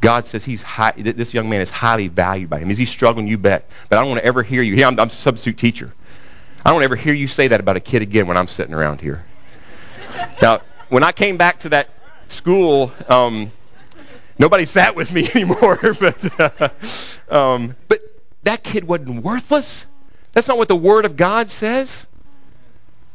God 0.00 0.26
says 0.26 0.44
he's 0.44 0.62
high, 0.62 0.92
this 0.92 1.34
young 1.34 1.48
man 1.48 1.60
is 1.60 1.70
highly 1.70 2.08
valued 2.08 2.50
by 2.50 2.58
him. 2.58 2.70
Is 2.70 2.78
he 2.78 2.86
struggling? 2.86 3.28
You 3.28 3.38
bet. 3.38 3.70
But 3.88 3.98
I 3.98 4.00
don't 4.00 4.10
want 4.10 4.20
to 4.20 4.26
ever 4.26 4.42
hear 4.42 4.62
you. 4.62 4.74
Here, 4.74 4.86
I'm, 4.86 4.98
I'm 4.98 5.08
a 5.08 5.10
substitute 5.10 5.58
teacher. 5.58 5.92
I 6.64 6.70
don't 6.70 6.82
ever 6.82 6.96
hear 6.96 7.14
you 7.14 7.26
say 7.26 7.48
that 7.48 7.60
about 7.60 7.76
a 7.76 7.80
kid 7.80 8.02
again 8.02 8.26
when 8.26 8.36
I'm 8.36 8.48
sitting 8.48 8.74
around 8.74 9.00
here. 9.00 9.24
now, 10.42 10.60
when 10.88 11.02
I 11.02 11.12
came 11.12 11.36
back 11.36 11.60
to 11.60 11.70
that 11.70 11.88
school, 12.28 12.92
um, 13.08 13.50
nobody 14.38 14.66
sat 14.66 14.94
with 14.94 15.12
me 15.12 15.28
anymore. 15.34 15.78
but, 16.00 16.40
uh, 16.40 16.68
um, 17.34 17.74
but 17.88 18.00
that 18.42 18.62
kid 18.62 18.84
wasn't 18.84 19.22
worthless. 19.22 19.86
That's 20.32 20.48
not 20.48 20.58
what 20.58 20.68
the 20.68 20.76
Word 20.76 21.04
of 21.04 21.16
God 21.16 21.50
says. 21.50 22.06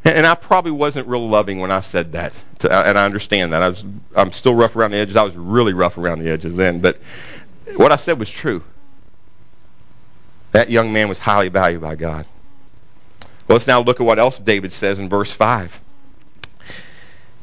And 0.04 0.28
I 0.28 0.36
probably 0.36 0.72
wasn't 0.72 1.08
real 1.08 1.28
loving 1.28 1.60
when 1.60 1.72
I 1.72 1.80
said 1.80 2.12
that, 2.12 2.36
and 2.64 2.96
I 2.96 3.06
understand 3.06 3.54
that. 3.54 3.64
I 3.64 3.68
was, 3.70 3.84
I'm 4.16 4.32
still 4.32 4.54
rough 4.54 4.76
around 4.76 4.92
the 4.92 4.98
edges. 4.98 5.16
I 5.16 5.24
was 5.24 5.36
really 5.36 5.74
rough 5.74 5.98
around 5.98 6.20
the 6.20 6.30
edges 6.30 6.56
then, 6.56 6.80
but 6.80 7.00
what 7.76 7.92
I 7.92 7.96
said 7.96 8.20
was 8.20 8.30
true. 8.30 8.64
That 10.52 10.70
young 10.70 10.94
man 10.94 11.10
was 11.10 11.18
highly 11.18 11.50
valued 11.50 11.82
by 11.82 11.96
God. 11.96 12.28
Let's 13.48 13.68
now 13.68 13.82
look 13.82 14.00
at 14.00 14.06
what 14.06 14.20
else 14.20 14.40
David 14.40 14.74
says 14.74 15.00
in 15.00 15.10
verse 15.10 15.32
5. 15.32 15.82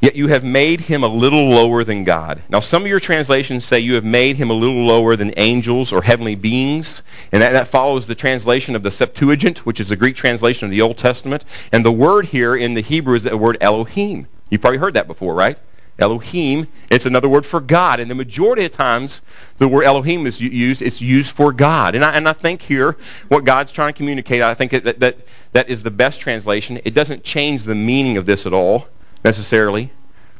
Yet 0.02 0.16
you 0.16 0.26
have 0.26 0.42
made 0.42 0.80
him 0.80 1.04
a 1.04 1.08
little 1.08 1.50
lower 1.50 1.84
than 1.84 2.02
God. 2.02 2.42
Now, 2.48 2.58
some 2.58 2.82
of 2.82 2.88
your 2.88 2.98
translations 2.98 3.64
say 3.64 3.78
you 3.78 3.94
have 3.94 4.04
made 4.04 4.34
him 4.34 4.50
a 4.50 4.52
little 4.52 4.84
lower 4.84 5.14
than 5.14 5.32
angels 5.36 5.92
or 5.92 6.02
heavenly 6.02 6.34
beings. 6.34 7.02
And 7.30 7.40
that, 7.40 7.52
that 7.52 7.68
follows 7.68 8.04
the 8.04 8.16
translation 8.16 8.74
of 8.74 8.82
the 8.82 8.90
Septuagint, 8.90 9.64
which 9.64 9.78
is 9.78 9.90
the 9.90 9.96
Greek 9.96 10.16
translation 10.16 10.66
of 10.66 10.72
the 10.72 10.82
Old 10.82 10.98
Testament. 10.98 11.44
And 11.70 11.84
the 11.84 11.92
word 11.92 12.26
here 12.26 12.56
in 12.56 12.74
the 12.74 12.80
Hebrew 12.80 13.14
is 13.14 13.22
the 13.22 13.36
word 13.36 13.58
Elohim. 13.60 14.26
You've 14.50 14.60
probably 14.60 14.80
heard 14.80 14.94
that 14.94 15.06
before, 15.06 15.34
right? 15.34 15.56
Elohim, 16.00 16.66
it's 16.90 17.06
another 17.06 17.28
word 17.28 17.46
for 17.46 17.60
God. 17.60 18.00
And 18.00 18.10
the 18.10 18.14
majority 18.16 18.64
of 18.64 18.72
times 18.72 19.20
the 19.58 19.68
word 19.68 19.84
Elohim 19.84 20.26
is 20.26 20.40
used, 20.40 20.82
it's 20.82 21.00
used 21.00 21.30
for 21.30 21.52
God. 21.52 21.94
And 21.94 22.04
I, 22.04 22.12
and 22.14 22.28
I 22.28 22.32
think 22.32 22.60
here 22.60 22.96
what 23.28 23.44
God's 23.44 23.70
trying 23.70 23.92
to 23.92 23.96
communicate, 23.96 24.42
I 24.42 24.54
think 24.54 24.72
that, 24.72 24.98
that, 24.98 25.16
that 25.52 25.68
is 25.68 25.82
the 25.82 25.90
best 25.90 26.20
translation. 26.20 26.80
It 26.84 26.94
doesn't 26.94 27.24
change 27.24 27.64
the 27.64 27.74
meaning 27.74 28.16
of 28.16 28.26
this 28.26 28.46
at 28.46 28.52
all, 28.52 28.88
necessarily. 29.24 29.90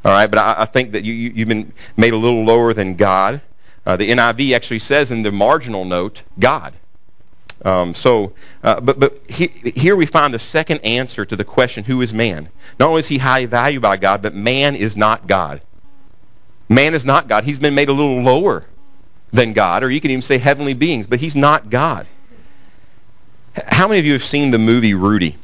All 0.04 0.12
right, 0.12 0.26
but 0.26 0.38
I, 0.38 0.54
I 0.58 0.64
think 0.64 0.92
that 0.92 1.04
you, 1.04 1.12
you, 1.12 1.40
have 1.40 1.48
been 1.48 1.72
made 1.96 2.12
a 2.12 2.16
little 2.16 2.44
lower 2.44 2.74
than 2.74 2.96
God. 2.96 3.40
Uh, 3.86 3.96
the 3.96 4.10
NIV 4.10 4.54
actually 4.54 4.78
says 4.78 5.10
in 5.10 5.22
the 5.22 5.30
marginal 5.30 5.84
note, 5.84 6.22
God. 6.38 6.74
Um, 7.64 7.94
so, 7.94 8.32
uh, 8.64 8.80
but, 8.80 8.98
but 8.98 9.20
he, 9.28 9.46
here 9.46 9.94
we 9.94 10.06
find 10.06 10.34
the 10.34 10.38
second 10.38 10.78
answer 10.78 11.24
to 11.24 11.36
the 11.36 11.44
question, 11.44 11.84
who 11.84 12.00
is 12.02 12.12
man? 12.12 12.48
Not 12.80 12.88
only 12.88 13.00
is 13.00 13.08
he 13.08 13.18
highly 13.18 13.46
valued 13.46 13.82
by 13.82 13.96
God, 13.96 14.22
but 14.22 14.34
man 14.34 14.74
is 14.74 14.96
not 14.96 15.26
God. 15.28 15.60
Man 16.68 16.94
is 16.94 17.04
not 17.04 17.28
God. 17.28 17.44
He's 17.44 17.58
been 17.58 17.74
made 17.74 17.88
a 17.88 17.92
little 17.92 18.22
lower 18.22 18.64
than 19.32 19.52
God, 19.52 19.84
or 19.84 19.90
you 19.90 20.00
can 20.00 20.10
even 20.10 20.22
say 20.22 20.38
heavenly 20.38 20.74
beings, 20.74 21.06
but 21.06 21.20
he's 21.20 21.36
not 21.36 21.70
God. 21.70 22.06
How 23.54 23.88
many 23.88 24.00
of 24.00 24.06
you 24.06 24.12
have 24.12 24.24
seen 24.24 24.50
the 24.50 24.58
movie 24.58 24.94
Rudy? 24.94 25.36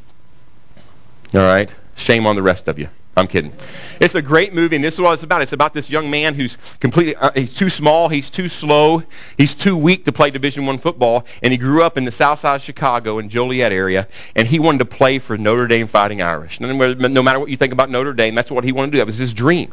All 1.35 1.41
right? 1.41 1.71
Shame 1.97 2.27
on 2.27 2.37
the 2.37 2.43
rest 2.43 2.69
of 2.69 2.79
you. 2.79 2.89
I'm 3.17 3.27
kidding. 3.27 3.53
It's 4.01 4.15
a 4.15 4.23
great 4.23 4.55
movie, 4.55 4.77
and 4.77 4.85
this 4.85 4.95
is 4.95 5.01
what 5.01 5.13
it's 5.13 5.25
about. 5.25 5.43
It's 5.43 5.53
about 5.53 5.75
this 5.75 5.91
young 5.91 6.09
man 6.09 6.35
who's 6.35 6.57
completely, 6.79 7.17
uh, 7.17 7.33
he's 7.33 7.53
too 7.53 7.69
small, 7.69 8.09
he's 8.09 8.31
too 8.31 8.49
slow, 8.49 9.03
he's 9.37 9.57
too 9.57 9.77
weak 9.77 10.05
to 10.05 10.13
play 10.13 10.31
Division 10.31 10.67
One 10.67 10.79
football, 10.79 11.27
and 11.43 11.51
he 11.51 11.59
grew 11.59 11.83
up 11.83 11.99
in 11.99 12.05
the 12.05 12.13
south 12.13 12.39
side 12.39 12.57
of 12.57 12.63
Chicago 12.63 13.19
in 13.19 13.29
Joliet 13.29 13.73
area, 13.73 14.07
and 14.37 14.47
he 14.47 14.61
wanted 14.61 14.79
to 14.79 14.85
play 14.85 15.19
for 15.19 15.37
Notre 15.37 15.67
Dame 15.67 15.89
Fighting 15.89 16.23
Irish. 16.23 16.61
No 16.61 16.73
matter 16.75 17.41
what 17.41 17.51
you 17.51 17.57
think 17.57 17.73
about 17.73 17.91
Notre 17.91 18.13
Dame, 18.13 18.37
that's 18.37 18.53
what 18.53 18.63
he 18.63 18.71
wanted 18.71 18.93
to 18.93 18.93
do. 18.93 18.99
That 18.99 19.09
was 19.09 19.19
his 19.19 19.35
dream. 19.35 19.73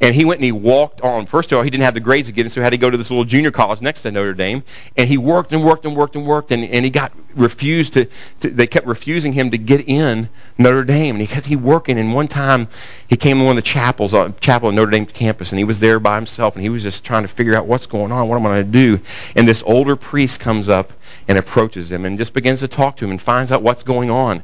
And 0.00 0.14
he 0.14 0.24
went 0.24 0.38
and 0.38 0.44
he 0.44 0.52
walked 0.52 1.02
on. 1.02 1.26
First 1.26 1.52
of 1.52 1.58
all, 1.58 1.64
he 1.64 1.68
didn't 1.68 1.84
have 1.84 1.94
the 1.94 2.00
grades 2.00 2.28
to 2.28 2.32
get 2.32 2.46
in, 2.46 2.50
so 2.50 2.60
he 2.60 2.64
had 2.64 2.70
to 2.70 2.78
go 2.78 2.88
to 2.88 2.96
this 2.96 3.10
little 3.10 3.24
junior 3.24 3.50
college 3.50 3.82
next 3.82 4.02
to 4.02 4.10
Notre 4.10 4.32
Dame. 4.32 4.62
And 4.96 5.06
he 5.06 5.18
worked 5.18 5.52
and 5.52 5.62
worked 5.62 5.84
and 5.84 5.94
worked 5.94 6.16
and 6.16 6.26
worked, 6.26 6.52
and, 6.52 6.64
and 6.64 6.84
he 6.84 6.90
got 6.90 7.12
refused 7.34 7.92
to, 7.92 8.06
to, 8.40 8.50
they 8.50 8.66
kept 8.66 8.86
refusing 8.86 9.32
him 9.32 9.50
to 9.50 9.58
get 9.58 9.88
in 9.88 10.28
Notre 10.56 10.84
Dame. 10.84 11.16
And 11.16 11.20
he 11.20 11.26
kept 11.26 11.44
he 11.44 11.56
working, 11.56 11.98
and 11.98 12.14
one 12.14 12.28
time 12.28 12.66
he 13.08 13.16
came 13.16 13.38
to 13.38 13.44
one 13.44 13.52
of 13.52 13.56
the 13.56 13.68
chapels, 13.68 14.14
uh, 14.14 14.32
chapel 14.40 14.68
on 14.68 14.74
Notre 14.74 14.90
Dame 14.90 15.04
campus, 15.04 15.52
and 15.52 15.58
he 15.58 15.64
was 15.64 15.80
there 15.80 16.00
by 16.00 16.16
himself, 16.16 16.54
and 16.54 16.62
he 16.62 16.70
was 16.70 16.82
just 16.82 17.04
trying 17.04 17.22
to 17.22 17.28
figure 17.28 17.54
out 17.54 17.66
what's 17.66 17.86
going 17.86 18.10
on, 18.10 18.26
what 18.28 18.36
am 18.36 18.46
I 18.46 18.62
going 18.62 18.66
to 18.66 18.72
do. 18.72 19.00
And 19.36 19.46
this 19.46 19.62
older 19.64 19.96
priest 19.96 20.40
comes 20.40 20.70
up 20.70 20.92
and 21.28 21.38
approaches 21.38 21.92
him 21.92 22.06
and 22.06 22.18
just 22.18 22.34
begins 22.34 22.60
to 22.60 22.68
talk 22.68 22.96
to 22.96 23.04
him 23.04 23.10
and 23.10 23.20
finds 23.20 23.52
out 23.52 23.62
what's 23.62 23.82
going 23.82 24.10
on 24.10 24.42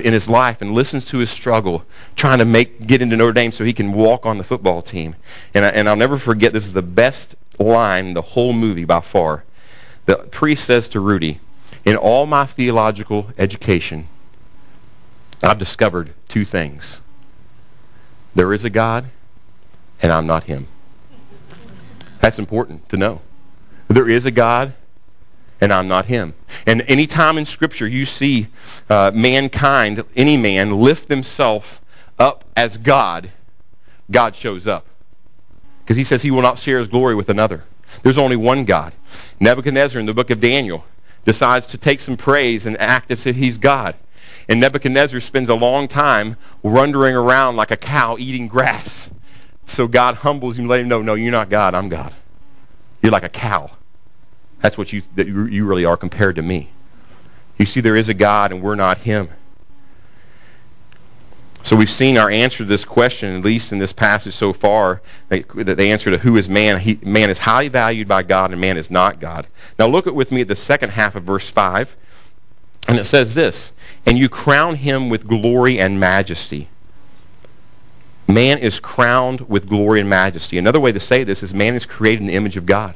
in 0.00 0.12
his 0.12 0.28
life 0.28 0.62
and 0.62 0.72
listens 0.72 1.06
to 1.06 1.18
his 1.18 1.30
struggle 1.30 1.84
trying 2.16 2.38
to 2.38 2.44
make 2.44 2.86
get 2.86 3.02
into 3.02 3.16
Notre 3.16 3.32
Dame 3.32 3.52
so 3.52 3.64
he 3.64 3.72
can 3.72 3.92
walk 3.92 4.26
on 4.26 4.38
the 4.38 4.44
football 4.44 4.82
team. 4.82 5.14
And, 5.54 5.64
I, 5.64 5.68
and 5.68 5.88
I'll 5.88 5.96
never 5.96 6.18
forget, 6.18 6.52
this 6.52 6.64
is 6.64 6.72
the 6.72 6.82
best 6.82 7.36
line 7.58 8.06
in 8.06 8.14
the 8.14 8.22
whole 8.22 8.52
movie 8.52 8.84
by 8.84 9.00
far. 9.00 9.44
The 10.06 10.16
priest 10.16 10.64
says 10.64 10.88
to 10.90 11.00
Rudy, 11.00 11.40
in 11.84 11.96
all 11.96 12.26
my 12.26 12.46
theological 12.46 13.26
education, 13.38 14.08
I've 15.42 15.58
discovered 15.58 16.12
two 16.28 16.44
things. 16.44 17.00
There 18.34 18.52
is 18.52 18.64
a 18.64 18.70
God, 18.70 19.06
and 20.02 20.10
I'm 20.10 20.26
not 20.26 20.44
him. 20.44 20.66
That's 22.20 22.38
important 22.38 22.88
to 22.88 22.96
know. 22.96 23.20
There 23.88 24.08
is 24.08 24.24
a 24.24 24.30
God, 24.30 24.72
and 25.60 25.72
I'm 25.72 25.88
not 25.88 26.06
him. 26.06 26.34
And 26.66 26.82
any 26.88 27.06
time 27.06 27.38
in 27.38 27.46
Scripture 27.46 27.86
you 27.86 28.04
see 28.04 28.48
uh, 28.88 29.10
mankind, 29.14 30.04
any 30.16 30.36
man, 30.36 30.80
lift 30.80 31.08
themselves 31.08 31.80
up 32.18 32.44
as 32.56 32.76
God, 32.76 33.30
God 34.10 34.36
shows 34.36 34.66
up. 34.66 34.86
Because 35.82 35.96
he 35.96 36.04
says 36.04 36.22
he 36.22 36.30
will 36.30 36.42
not 36.42 36.58
share 36.58 36.78
his 36.78 36.88
glory 36.88 37.14
with 37.14 37.28
another. 37.28 37.64
There's 38.02 38.18
only 38.18 38.36
one 38.36 38.64
God. 38.64 38.92
Nebuchadnezzar 39.40 40.00
in 40.00 40.06
the 40.06 40.14
book 40.14 40.30
of 40.30 40.40
Daniel 40.40 40.84
decides 41.24 41.66
to 41.68 41.78
take 41.78 42.00
some 42.00 42.16
praise 42.16 42.66
and 42.66 42.78
act 42.80 43.10
as 43.10 43.26
if 43.26 43.36
he's 43.36 43.58
God. 43.58 43.94
And 44.48 44.60
Nebuchadnezzar 44.60 45.20
spends 45.20 45.48
a 45.48 45.54
long 45.54 45.88
time 45.88 46.36
wandering 46.62 47.16
around 47.16 47.56
like 47.56 47.70
a 47.70 47.76
cow 47.76 48.16
eating 48.18 48.48
grass. 48.48 49.08
So 49.66 49.88
God 49.88 50.16
humbles 50.16 50.58
him 50.58 50.68
let 50.68 50.80
him 50.80 50.88
know, 50.88 51.02
no, 51.02 51.14
you're 51.14 51.32
not 51.32 51.48
God, 51.48 51.74
I'm 51.74 51.88
God. 51.88 52.12
You're 53.02 53.12
like 53.12 53.24
a 53.24 53.30
cow. 53.30 53.70
That's 54.64 54.78
what 54.78 54.94
you, 54.94 55.02
that 55.16 55.26
you 55.26 55.66
really 55.66 55.84
are 55.84 55.94
compared 55.98 56.36
to 56.36 56.42
me. 56.42 56.70
You 57.58 57.66
see, 57.66 57.82
there 57.82 57.96
is 57.96 58.08
a 58.08 58.14
God 58.14 58.50
and 58.50 58.62
we're 58.62 58.76
not 58.76 58.96
him. 58.96 59.28
So 61.62 61.76
we've 61.76 61.90
seen 61.90 62.16
our 62.16 62.30
answer 62.30 62.58
to 62.58 62.64
this 62.64 62.82
question, 62.82 63.36
at 63.36 63.44
least 63.44 63.72
in 63.72 63.78
this 63.78 63.92
passage 63.92 64.32
so 64.32 64.54
far, 64.54 65.02
that 65.28 65.46
the 65.50 65.90
answer 65.90 66.10
to 66.10 66.16
who 66.16 66.38
is 66.38 66.48
man. 66.48 66.80
He, 66.80 66.98
man 67.02 67.28
is 67.28 67.36
highly 67.36 67.68
valued 67.68 68.08
by 68.08 68.22
God 68.22 68.52
and 68.52 68.60
man 68.60 68.78
is 68.78 68.90
not 68.90 69.20
God. 69.20 69.46
Now 69.78 69.86
look 69.86 70.06
at 70.06 70.14
with 70.14 70.32
me 70.32 70.40
at 70.40 70.48
the 70.48 70.56
second 70.56 70.88
half 70.88 71.14
of 71.14 71.24
verse 71.24 71.50
5. 71.50 71.94
And 72.88 72.98
it 72.98 73.04
says 73.04 73.34
this, 73.34 73.72
And 74.06 74.16
you 74.16 74.30
crown 74.30 74.76
him 74.76 75.10
with 75.10 75.28
glory 75.28 75.78
and 75.78 76.00
majesty. 76.00 76.68
Man 78.28 78.56
is 78.56 78.80
crowned 78.80 79.42
with 79.42 79.68
glory 79.68 80.00
and 80.00 80.08
majesty. 80.08 80.56
Another 80.56 80.80
way 80.80 80.92
to 80.92 81.00
say 81.00 81.22
this 81.22 81.42
is 81.42 81.52
man 81.52 81.74
is 81.74 81.84
created 81.84 82.22
in 82.22 82.28
the 82.28 82.34
image 82.34 82.56
of 82.56 82.64
God. 82.64 82.94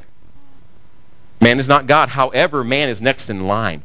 Man 1.40 1.60
is 1.60 1.68
not 1.68 1.86
God. 1.86 2.08
However, 2.08 2.64
man 2.64 2.88
is 2.88 3.00
next 3.00 3.30
in 3.30 3.46
line. 3.46 3.82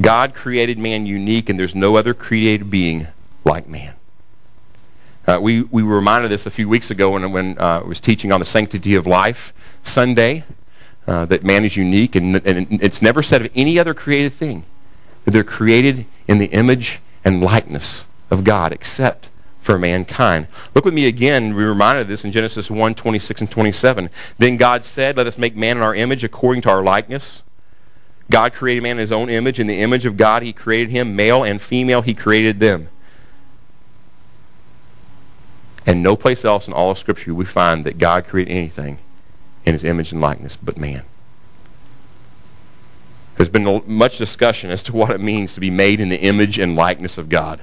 God 0.00 0.34
created 0.34 0.78
man 0.78 1.06
unique, 1.06 1.48
and 1.48 1.58
there's 1.58 1.74
no 1.74 1.96
other 1.96 2.14
created 2.14 2.70
being 2.70 3.06
like 3.44 3.68
man. 3.68 3.94
Uh, 5.26 5.38
we, 5.40 5.62
we 5.62 5.82
were 5.82 5.96
reminded 5.96 6.26
of 6.26 6.30
this 6.30 6.46
a 6.46 6.50
few 6.50 6.68
weeks 6.68 6.90
ago 6.90 7.10
when, 7.10 7.32
when 7.32 7.58
uh, 7.58 7.80
I 7.84 7.86
was 7.86 8.00
teaching 8.00 8.32
on 8.32 8.40
the 8.40 8.46
sanctity 8.46 8.94
of 8.94 9.06
life 9.06 9.52
Sunday, 9.82 10.44
uh, 11.06 11.24
that 11.26 11.44
man 11.44 11.64
is 11.64 11.76
unique, 11.76 12.14
and, 12.14 12.36
and 12.46 12.82
it's 12.82 13.02
never 13.02 13.22
said 13.22 13.42
of 13.42 13.50
any 13.54 13.78
other 13.78 13.92
created 13.92 14.32
thing 14.32 14.64
that 15.24 15.32
they're 15.32 15.44
created 15.44 16.06
in 16.28 16.38
the 16.38 16.46
image 16.46 17.00
and 17.24 17.42
likeness 17.42 18.04
of 18.30 18.44
God 18.44 18.72
except 18.72 19.28
for 19.68 19.78
mankind. 19.78 20.46
Look 20.74 20.86
with 20.86 20.94
me 20.94 21.08
again. 21.08 21.54
We 21.54 21.62
reminded 21.62 22.00
of 22.00 22.08
this 22.08 22.24
in 22.24 22.32
Genesis 22.32 22.70
1, 22.70 22.94
26 22.94 23.42
and 23.42 23.50
27. 23.50 24.08
Then 24.38 24.56
God 24.56 24.82
said, 24.82 25.18
Let 25.18 25.26
us 25.26 25.36
make 25.36 25.56
man 25.56 25.76
in 25.76 25.82
our 25.82 25.94
image 25.94 26.24
according 26.24 26.62
to 26.62 26.70
our 26.70 26.82
likeness. 26.82 27.42
God 28.30 28.54
created 28.54 28.82
man 28.82 28.92
in 28.92 28.98
his 28.98 29.12
own 29.12 29.28
image. 29.28 29.60
In 29.60 29.66
the 29.66 29.78
image 29.78 30.06
of 30.06 30.16
God 30.16 30.42
he 30.42 30.54
created 30.54 30.90
him. 30.90 31.14
Male 31.14 31.44
and 31.44 31.60
female 31.60 32.00
he 32.00 32.14
created 32.14 32.58
them. 32.58 32.88
And 35.84 36.02
no 36.02 36.16
place 36.16 36.46
else 36.46 36.66
in 36.66 36.72
all 36.72 36.90
of 36.90 36.98
Scripture 36.98 37.34
we 37.34 37.44
find 37.44 37.84
that 37.84 37.98
God 37.98 38.24
created 38.24 38.52
anything 38.52 38.96
in 39.66 39.74
his 39.74 39.84
image 39.84 40.12
and 40.12 40.22
likeness 40.22 40.56
but 40.56 40.78
man. 40.78 41.02
There's 43.36 43.50
been 43.50 43.82
much 43.86 44.16
discussion 44.16 44.70
as 44.70 44.82
to 44.84 44.96
what 44.96 45.10
it 45.10 45.20
means 45.20 45.52
to 45.52 45.60
be 45.60 45.68
made 45.68 46.00
in 46.00 46.08
the 46.08 46.18
image 46.22 46.58
and 46.58 46.74
likeness 46.74 47.18
of 47.18 47.28
God. 47.28 47.60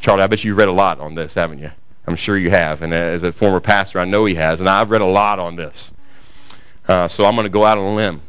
Charlie, 0.00 0.22
I 0.22 0.26
bet 0.26 0.42
you've 0.44 0.56
read 0.56 0.68
a 0.68 0.72
lot 0.72 0.98
on 0.98 1.14
this, 1.14 1.34
haven't 1.34 1.58
you? 1.58 1.70
I'm 2.06 2.16
sure 2.16 2.36
you 2.36 2.50
have. 2.50 2.82
And 2.82 2.92
as 2.92 3.22
a 3.22 3.32
former 3.32 3.60
pastor, 3.60 4.00
I 4.00 4.06
know 4.06 4.24
he 4.24 4.34
has. 4.34 4.60
And 4.60 4.68
I've 4.68 4.90
read 4.90 5.02
a 5.02 5.06
lot 5.06 5.38
on 5.38 5.56
this. 5.56 5.92
Uh, 6.88 7.06
so 7.06 7.24
I'm 7.24 7.34
going 7.34 7.44
to 7.44 7.50
go 7.50 7.64
out 7.64 7.78
on 7.78 7.84
a 7.84 7.94
limb. 7.94 8.22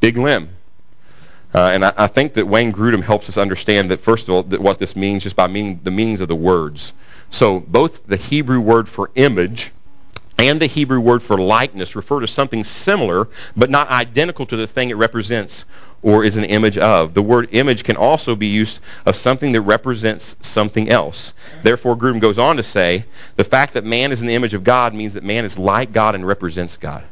Big 0.00 0.16
limb. 0.16 0.50
Uh, 1.52 1.70
and 1.72 1.84
I, 1.84 1.92
I, 1.96 2.06
think 2.06 2.34
that 2.34 2.46
Wayne 2.46 2.72
Grudem 2.72 3.02
helps 3.02 3.28
us 3.28 3.36
understand 3.36 3.90
that, 3.90 4.00
first 4.00 4.28
of 4.28 4.34
all, 4.34 4.42
that 4.44 4.60
what 4.60 4.78
this 4.78 4.94
means 4.94 5.24
just 5.24 5.34
by 5.34 5.48
meaning, 5.48 5.80
the 5.82 5.90
meanings 5.90 6.20
of 6.20 6.28
the 6.28 6.36
words. 6.36 6.92
So 7.30 7.60
both 7.60 8.06
the 8.06 8.16
Hebrew 8.16 8.60
word 8.60 8.88
for 8.88 9.10
image 9.16 9.72
and 10.40 10.58
the 10.58 10.66
Hebrew 10.66 11.00
word 11.00 11.22
for 11.22 11.36
likeness 11.36 11.94
refer 11.94 12.20
to 12.20 12.26
something 12.26 12.64
similar, 12.64 13.28
but 13.56 13.68
not 13.68 13.90
identical 13.90 14.46
to 14.46 14.56
the 14.56 14.66
thing 14.66 14.88
it 14.88 14.94
represents 14.94 15.66
or 16.02 16.24
is 16.24 16.38
an 16.38 16.44
image 16.44 16.78
of. 16.78 17.12
The 17.12 17.20
word 17.20 17.50
image 17.52 17.84
can 17.84 17.96
also 17.96 18.34
be 18.34 18.46
used 18.46 18.80
of 19.04 19.16
something 19.16 19.52
that 19.52 19.60
represents 19.60 20.36
something 20.40 20.88
else. 20.88 21.34
Therefore, 21.62 21.94
Grudem 21.94 22.20
goes 22.20 22.38
on 22.38 22.56
to 22.56 22.62
say, 22.62 23.04
the 23.36 23.44
fact 23.44 23.74
that 23.74 23.84
man 23.84 24.12
is 24.12 24.22
in 24.22 24.28
the 24.28 24.34
image 24.34 24.54
of 24.54 24.64
God 24.64 24.94
means 24.94 25.12
that 25.12 25.24
man 25.24 25.44
is 25.44 25.58
like 25.58 25.92
God 25.92 26.14
and 26.14 26.26
represents 26.26 26.78
God. 26.78 27.04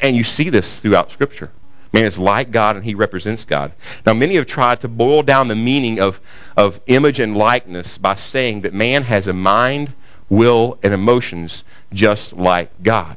And 0.00 0.16
you 0.16 0.22
see 0.22 0.48
this 0.48 0.78
throughout 0.78 1.10
Scripture. 1.10 1.50
Man 1.92 2.04
is 2.04 2.20
like 2.20 2.52
God 2.52 2.76
and 2.76 2.84
he 2.84 2.94
represents 2.94 3.44
God. 3.44 3.72
Now, 4.06 4.12
many 4.12 4.36
have 4.36 4.46
tried 4.46 4.78
to 4.80 4.88
boil 4.88 5.24
down 5.24 5.48
the 5.48 5.56
meaning 5.56 5.98
of, 5.98 6.20
of 6.56 6.80
image 6.86 7.18
and 7.18 7.36
likeness 7.36 7.98
by 7.98 8.14
saying 8.14 8.60
that 8.60 8.74
man 8.74 9.02
has 9.02 9.26
a 9.26 9.32
mind, 9.32 9.92
will, 10.28 10.78
and 10.84 10.92
emotions 10.92 11.64
just 11.92 12.32
like 12.32 12.70
God. 12.82 13.16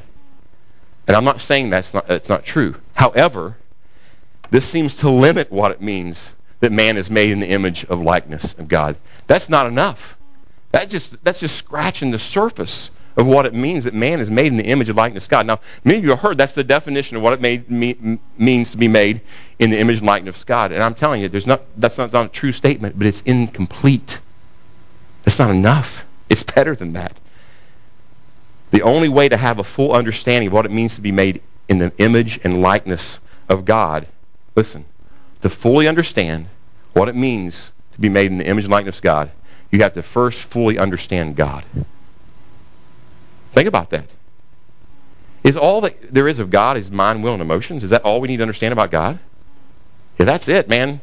And 1.08 1.18
I'm 1.18 1.26
not 1.26 1.42
saying 1.42 1.70
that's 1.70 1.94
not, 1.94 2.08
that's 2.08 2.30
not 2.30 2.46
true. 2.46 2.76
However, 2.94 3.58
this 4.50 4.68
seems 4.68 4.96
to 4.98 5.10
limit 5.10 5.52
what 5.52 5.72
it 5.72 5.82
means 5.82 6.34
that 6.60 6.72
man 6.72 6.98
is 6.98 7.10
made 7.10 7.32
in 7.32 7.40
the 7.40 7.50
image 7.50 7.86
of 7.86 8.02
likeness 8.02 8.54
of 8.54 8.68
God. 8.68 8.96
That's 9.28 9.50
not 9.50 9.68
enough. 9.68 10.18
That 10.72 10.90
just, 10.90 11.22
that's 11.24 11.40
just 11.40 11.56
scratching 11.56 12.12
the 12.12 12.20
surface 12.20 12.92
of 13.18 13.28
what 13.28 13.46
it 13.46 13.54
means 13.54 13.84
that 13.84 13.94
man 13.94 14.20
is 14.20 14.32
made 14.32 14.48
in 14.48 14.58
the 14.58 14.66
image 14.66 14.88
of 14.88 14.96
likeness 14.96 15.26
of 15.26 15.32
God. 15.32 15.46
Now, 15.46 15.60
many 15.84 15.98
of 15.98 16.04
you 16.04 16.12
have 16.12 16.20
heard 16.20 16.38
that's 16.38 16.54
the 16.54 16.64
definition 16.64 17.18
of 17.18 17.24
what 17.24 17.34
it 17.34 17.42
made, 17.42 17.70
me, 17.70 18.20
means 18.38 18.72
to 18.72 18.78
be 18.78 18.88
made 18.88 19.22
in 19.60 19.70
the 19.70 19.80
image 19.80 19.98
and 19.98 20.08
likeness 20.08 20.42
of 20.42 20.46
God. 20.46 20.72
And 20.72 20.82
I'm 20.82 20.96
telling 20.96 21.22
you, 21.22 21.28
there's 21.28 21.48
not, 21.48 21.62
that's 21.78 21.98
not, 21.98 22.14
not 22.14 22.28
a 22.28 22.30
true 22.30 22.52
statement, 22.54 22.98
but 22.98 23.08
it's 23.08 23.22
incomplete. 23.22 24.20
It's 25.26 25.40
not 25.40 25.50
enough. 25.50 26.06
It's 26.30 26.44
better 26.44 26.76
than 26.76 26.94
that. 26.94 27.18
The 28.72 28.82
only 28.82 29.10
way 29.10 29.30
to 29.30 29.38
have 29.38 29.60
a 29.60 29.64
full 29.64 29.94
understanding 29.94 30.48
of 30.48 30.54
what 30.54 30.66
it 30.66 30.72
means 30.72 30.96
to 30.96 31.02
be 31.02 31.12
made 31.12 31.42
in 31.70 31.78
the 31.78 31.92
image 31.98 32.40
and 32.44 32.62
likeness 32.62 33.20
of 33.48 33.66
God, 33.66 34.08
listen, 34.56 34.86
to 35.42 35.50
fully 35.50 35.88
understand 35.88 36.48
what 36.94 37.10
it 37.10 37.16
means 37.16 37.72
to 37.94 38.02
be 38.02 38.10
made 38.10 38.32
in 38.32 38.38
the 38.38 38.48
image 38.48 38.66
and 38.66 38.72
likeness 38.72 38.98
of 38.98 39.04
God, 39.04 39.32
you 39.72 39.80
have 39.82 39.94
to 39.94 40.04
first 40.04 40.42
fully 40.42 40.78
understand 40.78 41.36
God. 41.36 41.64
Think 43.54 43.68
about 43.68 43.90
that. 43.92 44.06
Is 45.44 45.58
all 45.58 45.82
that 45.82 46.14
there 46.14 46.28
is 46.28 46.40
of 46.40 46.50
God 46.50 46.78
is 46.78 46.92
mind, 46.92 47.24
will, 47.24 47.34
and 47.34 47.42
emotions? 47.42 47.84
Is 47.84 47.90
that 47.90 48.04
all 48.04 48.22
we 48.22 48.28
need 48.28 48.38
to 48.38 48.44
understand 48.44 48.74
about 48.74 48.92
God? 48.92 49.18
Yeah, 50.20 50.26
that's 50.26 50.48
it, 50.48 50.70
man. 50.70 51.02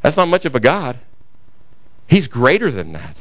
That's 0.00 0.16
not 0.16 0.28
much 0.28 0.44
of 0.44 0.54
a 0.54 0.60
God. 0.60 0.98
He's 2.06 2.28
greater 2.28 2.70
than 2.70 2.92
that. 2.92 3.16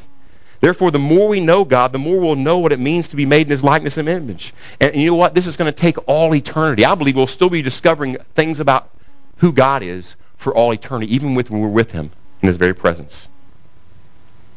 Therefore, 0.64 0.92
the 0.92 0.98
more 0.98 1.28
we 1.28 1.42
know 1.42 1.66
God, 1.66 1.92
the 1.92 2.00
more 2.00 2.18
we'll 2.22 2.38
know 2.38 2.60
what 2.60 2.72
it 2.72 2.80
means 2.80 3.10
to 3.10 3.18
be 3.18 3.26
made 3.26 3.48
in 3.48 3.52
his 3.52 3.66
likeness 3.66 3.98
and 3.98 4.08
image. 4.08 4.54
And 4.80 4.96
you 4.96 5.08
know 5.08 5.16
what? 5.16 5.34
This 5.34 5.46
is 5.46 5.58
going 5.58 5.70
to 5.70 5.78
take 5.78 5.98
all 6.08 6.34
eternity. 6.34 6.86
I 6.86 6.96
believe 6.96 7.18
we'll 7.18 7.28
still 7.28 7.50
be 7.50 7.62
discovering 7.62 8.16
things 8.34 8.62
about 8.62 8.90
who 9.40 9.52
God 9.52 9.84
is 9.84 10.16
for 10.38 10.56
all 10.56 10.72
eternity, 10.72 11.14
even 11.14 11.36
with, 11.36 11.50
when 11.50 11.60
we're 11.60 11.68
with 11.68 11.92
him 11.92 12.12
in 12.42 12.48
his 12.48 12.56
very 12.56 12.74
presence. 12.74 13.28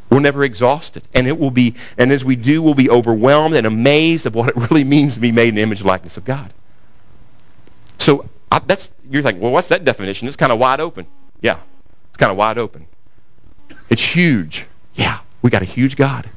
We'll 0.09 0.21
never 0.21 0.45
exhaust 0.45 0.97
it. 0.97 1.03
And 1.12 1.27
it 1.27 1.37
will 1.40 1.51
be, 1.51 1.75
and 1.99 2.12
as 2.12 2.25
we 2.25 2.37
do, 2.37 2.62
we'll 2.62 2.75
be 2.75 2.88
overwhelmed 2.88 3.57
and 3.57 3.66
amazed 3.66 4.27
of 4.27 4.37
what 4.37 4.51
it 4.51 4.57
really 4.71 4.85
means 4.85 5.14
to 5.14 5.21
be 5.21 5.33
made 5.33 5.49
in 5.49 5.55
the 5.57 5.62
image 5.62 5.81
and 5.81 5.88
likeness 5.88 6.16
of 6.16 6.25
God. 6.25 6.53
So 7.99 8.29
I, 8.53 8.61
that's, 8.61 8.92
you're 9.11 9.23
like, 9.23 9.40
well, 9.40 9.51
what's 9.51 9.71
that 9.71 9.85
definition? 9.85 10.29
It's 10.29 10.37
kind 10.37 10.53
of 10.53 10.61
wide 10.61 10.79
open. 10.79 11.09
Yeah, 11.40 11.59
it's 12.11 12.16
kind 12.16 12.31
of 12.31 12.38
wide 12.38 12.59
open. 12.59 12.87
It's 13.90 14.03
huge. 14.03 14.66
Yeah, 14.95 15.19
we 15.42 15.51
got 15.51 15.62
a 15.62 15.66
huge 15.66 15.96
God. 15.96 16.29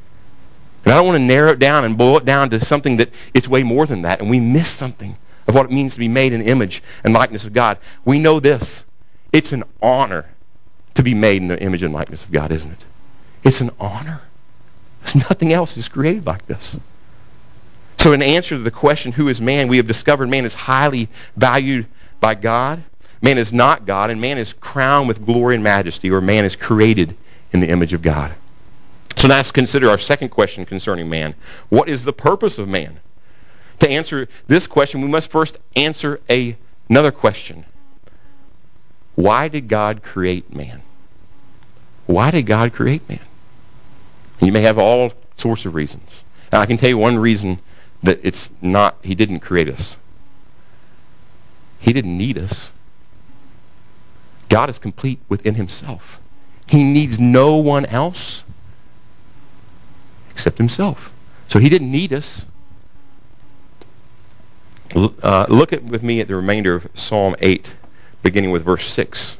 And 0.85 0.93
I 0.93 0.97
don't 0.97 1.07
want 1.07 1.17
to 1.17 1.23
narrow 1.23 1.51
it 1.51 1.59
down 1.59 1.83
and 1.83 1.97
boil 1.97 2.17
it 2.17 2.25
down 2.25 2.49
to 2.51 2.63
something 2.63 2.97
that 2.97 3.13
it's 3.33 3.47
way 3.47 3.63
more 3.63 3.85
than 3.85 4.03
that, 4.03 4.21
and 4.21 4.29
we 4.29 4.39
miss 4.39 4.69
something 4.69 5.15
of 5.47 5.55
what 5.55 5.65
it 5.65 5.71
means 5.71 5.93
to 5.93 5.99
be 5.99 6.07
made 6.07 6.31
in 6.31 6.41
the 6.41 6.47
image 6.47 6.83
and 7.03 7.13
likeness 7.13 7.45
of 7.45 7.53
God. 7.53 7.77
We 8.05 8.19
know 8.19 8.39
this. 8.39 8.83
It's 9.33 9.51
an 9.51 9.63
honor 9.81 10.25
to 10.95 11.03
be 11.03 11.13
made 11.13 11.41
in 11.41 11.47
the 11.47 11.61
image 11.61 11.83
and 11.83 11.93
likeness 11.93 12.23
of 12.23 12.31
God, 12.31 12.51
isn't 12.51 12.71
it? 12.71 12.85
It's 13.43 13.61
an 13.61 13.71
honor. 13.79 14.21
There's 15.01 15.15
nothing 15.15 15.53
else 15.53 15.77
is 15.77 15.87
created 15.87 16.25
like 16.25 16.45
this. 16.45 16.77
So 17.97 18.13
in 18.13 18.21
answer 18.21 18.55
to 18.55 18.63
the 18.63 18.71
question, 18.71 19.11
who 19.11 19.27
is 19.27 19.41
man, 19.41 19.67
we 19.67 19.77
have 19.77 19.87
discovered 19.87 20.29
man 20.29 20.45
is 20.45 20.53
highly 20.53 21.09
valued 21.35 21.85
by 22.19 22.35
God. 22.35 22.83
Man 23.21 23.37
is 23.37 23.51
not 23.51 23.85
God, 23.85 24.09
and 24.09 24.21
man 24.21 24.37
is 24.37 24.53
crowned 24.53 25.07
with 25.07 25.25
glory 25.25 25.55
and 25.55 25.63
majesty, 25.63 26.09
or 26.09 26.21
man 26.21 26.45
is 26.45 26.55
created 26.55 27.15
in 27.51 27.59
the 27.59 27.69
image 27.69 27.91
of 27.93 28.01
God. 28.01 28.31
So 29.17 29.27
now 29.27 29.35
let's 29.35 29.51
consider 29.51 29.89
our 29.89 29.97
second 29.97 30.29
question 30.29 30.65
concerning 30.65 31.09
man. 31.09 31.35
What 31.69 31.89
is 31.89 32.03
the 32.03 32.13
purpose 32.13 32.57
of 32.57 32.67
man? 32.67 32.99
To 33.79 33.89
answer 33.89 34.27
this 34.47 34.67
question, 34.67 35.01
we 35.01 35.07
must 35.07 35.29
first 35.29 35.57
answer 35.75 36.19
a, 36.29 36.55
another 36.89 37.11
question. 37.11 37.65
Why 39.15 39.47
did 39.47 39.67
God 39.67 40.03
create 40.03 40.53
man? 40.53 40.81
Why 42.05 42.31
did 42.31 42.45
God 42.45 42.73
create 42.73 43.07
man? 43.09 43.19
You 44.41 44.51
may 44.51 44.61
have 44.61 44.77
all 44.77 45.11
sorts 45.35 45.65
of 45.65 45.75
reasons. 45.75 46.23
And 46.51 46.61
I 46.61 46.65
can 46.65 46.77
tell 46.77 46.89
you 46.89 46.97
one 46.97 47.17
reason 47.17 47.59
that 48.03 48.19
it's 48.23 48.51
not, 48.61 48.97
he 49.03 49.15
didn't 49.15 49.41
create 49.41 49.69
us. 49.69 49.97
He 51.79 51.93
didn't 51.93 52.17
need 52.17 52.37
us. 52.37 52.71
God 54.49 54.69
is 54.69 54.79
complete 54.79 55.19
within 55.29 55.55
himself. 55.55 56.19
He 56.67 56.83
needs 56.83 57.19
no 57.19 57.57
one 57.57 57.85
else 57.85 58.43
except 60.39 60.57
himself. 60.57 61.11
So 61.49 61.59
he 61.59 61.67
didn't 61.67 61.91
need 61.91 62.13
us. 62.13 62.45
Uh, 64.95 65.45
look 65.49 65.73
at 65.73 65.83
with 65.83 66.01
me 66.01 66.21
at 66.21 66.29
the 66.29 66.35
remainder 66.37 66.75
of 66.75 66.87
Psalm 66.93 67.35
8, 67.39 67.73
beginning 68.23 68.51
with 68.51 68.63
verse 68.63 68.87
6. 68.87 69.35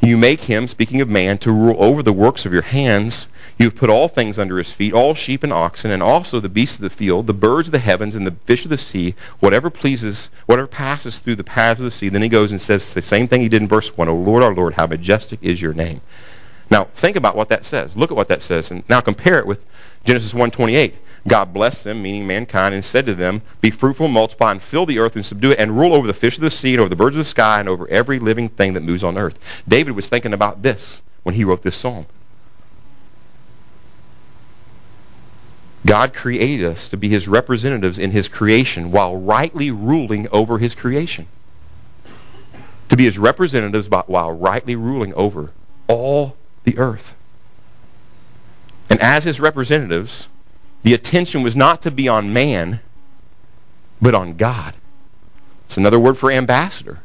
You 0.00 0.16
make 0.16 0.40
him, 0.40 0.66
speaking 0.66 1.00
of 1.00 1.08
man, 1.08 1.38
to 1.38 1.52
rule 1.52 1.76
over 1.78 2.02
the 2.02 2.12
works 2.12 2.46
of 2.46 2.52
your 2.52 2.62
hands. 2.62 3.28
You 3.58 3.66
have 3.66 3.76
put 3.76 3.90
all 3.90 4.08
things 4.08 4.40
under 4.40 4.58
his 4.58 4.72
feet, 4.72 4.92
all 4.92 5.14
sheep 5.14 5.44
and 5.44 5.52
oxen, 5.52 5.92
and 5.92 6.02
also 6.02 6.40
the 6.40 6.48
beasts 6.48 6.78
of 6.78 6.82
the 6.82 6.90
field, 6.90 7.28
the 7.28 7.32
birds 7.32 7.68
of 7.68 7.72
the 7.72 7.78
heavens, 7.78 8.16
and 8.16 8.26
the 8.26 8.34
fish 8.44 8.64
of 8.64 8.70
the 8.70 8.78
sea, 8.78 9.14
whatever 9.38 9.70
pleases, 9.70 10.30
whatever 10.46 10.66
passes 10.66 11.20
through 11.20 11.36
the 11.36 11.44
paths 11.44 11.78
of 11.78 11.84
the 11.84 11.92
sea. 11.92 12.08
Then 12.08 12.22
he 12.22 12.28
goes 12.28 12.50
and 12.50 12.60
says 12.60 12.92
the 12.92 13.02
same 13.02 13.28
thing 13.28 13.40
he 13.40 13.48
did 13.48 13.62
in 13.62 13.68
verse 13.68 13.96
1, 13.96 14.08
O 14.08 14.16
Lord, 14.16 14.42
our 14.42 14.54
Lord, 14.54 14.74
how 14.74 14.88
majestic 14.88 15.38
is 15.42 15.62
your 15.62 15.74
name. 15.74 16.00
Now, 16.70 16.84
think 16.84 17.16
about 17.16 17.36
what 17.36 17.48
that 17.48 17.64
says. 17.64 17.96
Look 17.96 18.10
at 18.10 18.16
what 18.16 18.28
that 18.28 18.42
says. 18.42 18.70
And 18.70 18.86
now 18.88 19.00
compare 19.00 19.38
it 19.38 19.46
with 19.46 19.64
Genesis 20.04 20.34
1.28. 20.34 20.92
God 21.26 21.52
blessed 21.52 21.84
them, 21.84 22.02
meaning 22.02 22.26
mankind, 22.26 22.74
and 22.74 22.84
said 22.84 23.06
to 23.06 23.14
them, 23.14 23.42
Be 23.60 23.70
fruitful, 23.70 24.08
multiply, 24.08 24.52
and 24.52 24.62
fill 24.62 24.86
the 24.86 24.98
earth, 24.98 25.16
and 25.16 25.24
subdue 25.24 25.50
it, 25.50 25.58
and 25.58 25.78
rule 25.78 25.94
over 25.94 26.06
the 26.06 26.14
fish 26.14 26.36
of 26.36 26.42
the 26.42 26.50
sea, 26.50 26.74
and 26.74 26.80
over 26.80 26.88
the 26.88 26.96
birds 26.96 27.16
of 27.16 27.18
the 27.18 27.24
sky, 27.24 27.60
and 27.60 27.68
over 27.68 27.88
every 27.88 28.18
living 28.18 28.48
thing 28.48 28.74
that 28.74 28.82
moves 28.82 29.02
on 29.02 29.18
earth. 29.18 29.38
David 29.66 29.92
was 29.92 30.08
thinking 30.08 30.32
about 30.32 30.62
this 30.62 31.02
when 31.24 31.34
he 31.34 31.44
wrote 31.44 31.62
this 31.62 31.76
psalm. 31.76 32.06
God 35.84 36.12
created 36.12 36.66
us 36.66 36.88
to 36.90 36.96
be 36.96 37.08
his 37.08 37.28
representatives 37.28 37.98
in 37.98 38.10
his 38.10 38.28
creation 38.28 38.90
while 38.90 39.16
rightly 39.16 39.70
ruling 39.70 40.28
over 40.30 40.58
his 40.58 40.74
creation. 40.74 41.26
To 42.90 42.96
be 42.96 43.04
his 43.04 43.18
representatives 43.18 43.88
while 43.88 44.32
rightly 44.32 44.76
ruling 44.76 45.14
over 45.14 45.50
all 45.88 46.36
the 46.70 46.78
earth. 46.78 47.14
And 48.90 49.00
as 49.00 49.24
his 49.24 49.40
representatives, 49.40 50.28
the 50.82 50.94
attention 50.94 51.42
was 51.42 51.56
not 51.56 51.82
to 51.82 51.90
be 51.90 52.08
on 52.08 52.32
man, 52.32 52.80
but 54.00 54.14
on 54.14 54.36
God. 54.36 54.74
It's 55.64 55.76
another 55.76 55.98
word 55.98 56.16
for 56.16 56.30
ambassador. 56.30 57.00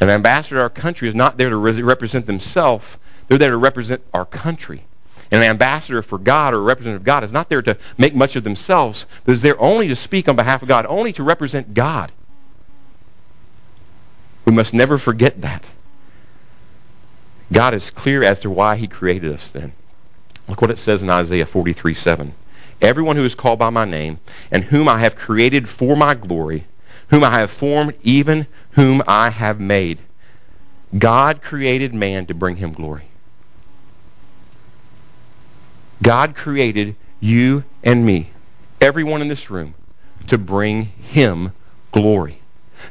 An 0.00 0.10
ambassador 0.10 0.56
to 0.56 0.62
our 0.62 0.70
country 0.70 1.08
is 1.08 1.14
not 1.14 1.36
there 1.36 1.50
to 1.50 1.56
represent 1.56 2.26
themselves, 2.26 2.98
they're 3.28 3.38
there 3.38 3.50
to 3.50 3.56
represent 3.56 4.02
our 4.12 4.26
country. 4.26 4.82
And 5.30 5.42
an 5.42 5.50
ambassador 5.50 6.02
for 6.02 6.18
God 6.18 6.54
or 6.54 6.58
a 6.58 6.60
representative 6.60 7.02
of 7.02 7.06
God 7.06 7.24
is 7.24 7.32
not 7.32 7.48
there 7.48 7.62
to 7.62 7.76
make 7.98 8.14
much 8.14 8.36
of 8.36 8.44
themselves, 8.44 9.06
but 9.24 9.32
is 9.32 9.42
there 9.42 9.60
only 9.60 9.88
to 9.88 9.96
speak 9.96 10.28
on 10.28 10.36
behalf 10.36 10.62
of 10.62 10.68
God, 10.68 10.86
only 10.86 11.12
to 11.14 11.24
represent 11.24 11.74
God. 11.74 12.12
We 14.44 14.52
must 14.52 14.72
never 14.72 14.98
forget 14.98 15.40
that. 15.40 15.64
God 17.52 17.74
is 17.74 17.90
clear 17.90 18.22
as 18.24 18.40
to 18.40 18.50
why 18.50 18.76
he 18.76 18.86
created 18.86 19.32
us 19.32 19.50
then. 19.50 19.72
Look 20.48 20.60
what 20.62 20.70
it 20.70 20.78
says 20.78 21.02
in 21.02 21.10
Isaiah 21.10 21.46
43, 21.46 21.94
7. 21.94 22.32
Everyone 22.82 23.16
who 23.16 23.24
is 23.24 23.34
called 23.34 23.58
by 23.58 23.70
my 23.70 23.84
name, 23.84 24.18
and 24.50 24.62
whom 24.64 24.88
I 24.88 24.98
have 24.98 25.16
created 25.16 25.68
for 25.68 25.96
my 25.96 26.14
glory, 26.14 26.64
whom 27.08 27.24
I 27.24 27.38
have 27.38 27.50
formed, 27.50 27.94
even 28.02 28.46
whom 28.72 29.02
I 29.06 29.30
have 29.30 29.60
made. 29.60 29.98
God 30.96 31.42
created 31.42 31.94
man 31.94 32.26
to 32.26 32.34
bring 32.34 32.56
him 32.56 32.72
glory. 32.72 33.04
God 36.02 36.34
created 36.34 36.94
you 37.20 37.64
and 37.82 38.04
me, 38.04 38.30
everyone 38.80 39.22
in 39.22 39.28
this 39.28 39.50
room, 39.50 39.74
to 40.26 40.36
bring 40.38 40.84
him 40.84 41.52
glory, 41.92 42.40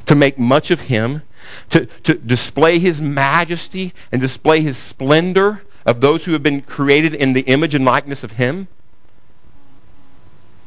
to 0.07 0.15
make 0.15 0.39
much 0.39 0.71
of 0.71 0.79
him, 0.79 1.21
to, 1.69 1.85
to 1.85 2.15
display 2.15 2.79
his 2.79 3.01
majesty 3.01 3.93
and 4.11 4.21
display 4.21 4.61
his 4.61 4.77
splendor 4.77 5.61
of 5.85 6.01
those 6.01 6.25
who 6.25 6.33
have 6.33 6.43
been 6.43 6.61
created 6.61 7.13
in 7.13 7.33
the 7.33 7.41
image 7.41 7.75
and 7.75 7.85
likeness 7.85 8.23
of 8.23 8.31
him 8.31 8.67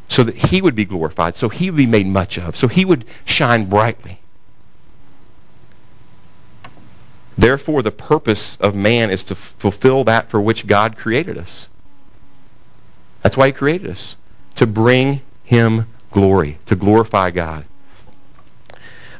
so 0.08 0.22
that 0.24 0.36
he 0.36 0.62
would 0.62 0.74
be 0.74 0.84
glorified, 0.84 1.36
so 1.36 1.48
he 1.48 1.70
would 1.70 1.76
be 1.76 1.86
made 1.86 2.06
much 2.06 2.38
of, 2.38 2.56
so 2.56 2.66
he 2.66 2.84
would 2.84 3.04
shine 3.26 3.66
brightly. 3.66 4.18
Therefore, 7.36 7.82
the 7.82 7.92
purpose 7.92 8.56
of 8.56 8.74
man 8.74 9.10
is 9.10 9.22
to 9.24 9.34
fulfill 9.34 10.04
that 10.04 10.28
for 10.28 10.40
which 10.40 10.66
God 10.66 10.96
created 10.96 11.38
us. 11.38 11.68
That's 13.22 13.36
why 13.36 13.46
he 13.46 13.52
created 13.52 13.90
us, 13.90 14.16
to 14.56 14.66
bring 14.66 15.20
him 15.44 15.86
glory, 16.10 16.58
to 16.66 16.74
glorify 16.74 17.30
God. 17.30 17.64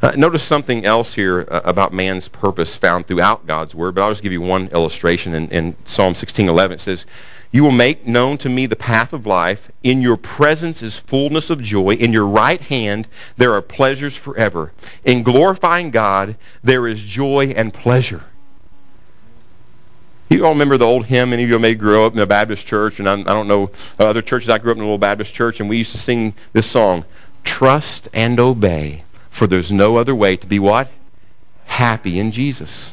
Uh, 0.01 0.13
notice 0.17 0.45
something 0.45 0.85
else 0.85 1.13
here 1.13 1.47
uh, 1.51 1.61
about 1.65 1.93
man's 1.93 2.29
purpose 2.29 2.77
found 2.77 3.07
throughout 3.07 3.47
God's 3.47 3.75
word, 3.75 3.97
but 3.97 4.03
I'll 4.03 4.11
just 4.11 4.23
give 4.23 4.33
you 4.33 4.41
one 4.41 4.69
illustration. 4.69 5.35
In, 5.35 5.49
in 5.49 5.77
Psalm 5.87 6.15
16:11, 6.15 6.71
it 6.73 6.81
says, 6.81 7.05
"You 7.51 7.65
will 7.65 7.73
make 7.73 8.07
known 8.07 8.39
to 8.39 8.49
me 8.49 8.67
the 8.67 8.77
path 8.77 9.13
of 9.13 9.27
life. 9.27 9.73
In 9.83 10.01
your 10.01 10.17
presence 10.17 10.85
is 10.85 10.97
fullness 10.97 11.51
of 11.51 11.61
joy. 11.61 11.95
In 11.95 12.13
your 12.13 12.27
right 12.27 12.61
hand 12.61 13.09
there 13.37 13.55
are 13.55 13.63
pleasures 13.63 14.17
forever. 14.17 14.73
In 15.05 15.25
glorifying 15.25 15.91
God 15.91 16.37
there 16.63 16.87
is 16.87 17.03
joy 17.03 17.53
and 17.57 17.75
pleasure." 17.75 18.23
You 20.29 20.45
all 20.45 20.53
remember 20.53 20.77
the 20.77 20.85
old 20.85 21.07
hymn? 21.07 21.31
Many 21.31 21.45
of 21.45 21.49
you 21.49 21.59
may 21.59 21.75
grow 21.75 22.07
up 22.07 22.13
in 22.13 22.21
a 22.21 22.27
Baptist 22.27 22.67
church, 22.67 23.01
and 23.01 23.09
I, 23.09 23.15
I 23.15 23.23
don't 23.23 23.49
know 23.49 23.71
other 23.99 24.23
churches. 24.23 24.49
I 24.49 24.59
grew 24.59 24.71
up 24.71 24.77
in 24.77 24.83
a 24.83 24.85
little 24.85 24.99
Baptist 24.99 25.35
church, 25.35 25.59
and 25.59 25.69
we 25.69 25.79
used 25.79 25.93
to 25.93 25.99
sing 25.99 26.35
this 26.53 26.71
song, 26.71 27.05
"Trust 27.43 28.09
and 28.13 28.39
obey." 28.39 29.03
For 29.39 29.47
there's 29.47 29.71
no 29.71 29.99
other 29.99 30.17
way 30.17 30.37
to 30.37 30.49
be 30.49 30.59
what? 30.59 30.89
Happy 31.65 32.19
in 32.19 32.33
Jesus. 32.33 32.93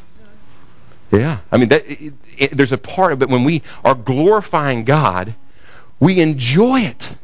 Yeah. 1.10 1.38
I 1.50 1.56
mean, 1.56 1.70
that, 1.70 1.84
it, 1.90 2.14
it, 2.38 2.50
there's 2.52 2.70
a 2.70 2.78
part 2.78 3.12
of 3.12 3.20
it 3.20 3.28
when 3.28 3.42
we 3.42 3.62
are 3.84 3.96
glorifying 3.96 4.84
God, 4.84 5.34
we 5.98 6.20
enjoy 6.20 6.82
it. 6.82 7.16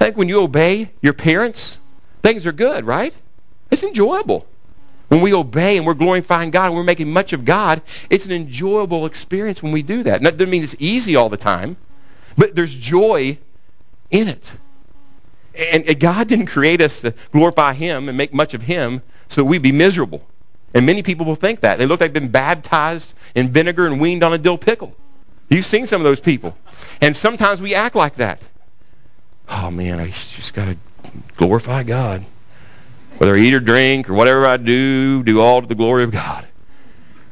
I 0.00 0.04
think 0.06 0.16
when 0.16 0.30
you 0.30 0.40
obey 0.40 0.90
your 1.02 1.12
parents, 1.12 1.78
things 2.22 2.46
are 2.46 2.52
good, 2.52 2.86
right? 2.86 3.14
It's 3.70 3.82
enjoyable. 3.82 4.46
When 5.08 5.20
we 5.20 5.34
obey 5.34 5.76
and 5.76 5.86
we're 5.86 5.92
glorifying 5.92 6.50
God 6.50 6.68
and 6.68 6.76
we're 6.76 6.82
making 6.82 7.12
much 7.12 7.34
of 7.34 7.44
God, 7.44 7.82
it's 8.08 8.24
an 8.24 8.32
enjoyable 8.32 9.04
experience 9.04 9.62
when 9.62 9.70
we 9.70 9.82
do 9.82 10.02
that. 10.04 10.22
That 10.22 10.38
doesn't 10.38 10.50
mean 10.50 10.62
it's 10.62 10.76
easy 10.78 11.14
all 11.14 11.28
the 11.28 11.36
time, 11.36 11.76
but 12.38 12.54
there's 12.54 12.74
joy 12.74 13.36
in 14.10 14.28
it. 14.28 14.54
And 15.56 16.00
God 16.00 16.26
didn't 16.28 16.46
create 16.46 16.80
us 16.80 17.00
to 17.02 17.14
glorify 17.32 17.74
Him 17.74 18.08
and 18.08 18.18
make 18.18 18.34
much 18.34 18.54
of 18.54 18.62
Him 18.62 19.02
so 19.28 19.40
that 19.40 19.44
we'd 19.44 19.62
be 19.62 19.72
miserable. 19.72 20.26
And 20.74 20.84
many 20.84 21.02
people 21.02 21.24
will 21.24 21.36
think 21.36 21.60
that. 21.60 21.78
They 21.78 21.86
look 21.86 22.00
like 22.00 22.12
they've 22.12 22.22
been 22.22 22.30
baptized 22.30 23.14
in 23.36 23.50
vinegar 23.50 23.86
and 23.86 24.00
weaned 24.00 24.24
on 24.24 24.32
a 24.32 24.38
dill 24.38 24.58
pickle. 24.58 24.96
You've 25.48 25.66
seen 25.66 25.86
some 25.86 26.00
of 26.00 26.04
those 26.04 26.20
people. 26.20 26.56
And 27.00 27.16
sometimes 27.16 27.62
we 27.62 27.74
act 27.74 27.94
like 27.94 28.16
that. 28.16 28.42
Oh, 29.48 29.70
man, 29.70 30.00
I 30.00 30.08
just 30.08 30.54
got 30.54 30.64
to 30.66 30.76
glorify 31.36 31.84
God. 31.84 32.24
Whether 33.18 33.36
I 33.36 33.38
eat 33.38 33.54
or 33.54 33.60
drink 33.60 34.10
or 34.10 34.14
whatever 34.14 34.46
I 34.46 34.56
do, 34.56 35.22
do 35.22 35.40
all 35.40 35.60
to 35.60 35.66
the 35.68 35.74
glory 35.76 36.02
of 36.02 36.10
God. 36.10 36.46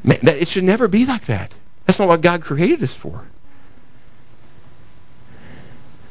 Man, 0.04 0.18
that, 0.22 0.37
it 0.37 0.46
should 0.46 0.64
never 0.64 0.87
be 0.87 1.06
like 1.06 1.24
that. 1.26 1.52
That's 1.87 1.98
not 1.98 2.06
what 2.06 2.20
God 2.20 2.42
created 2.42 2.82
us 2.82 2.94
for. 2.94 3.24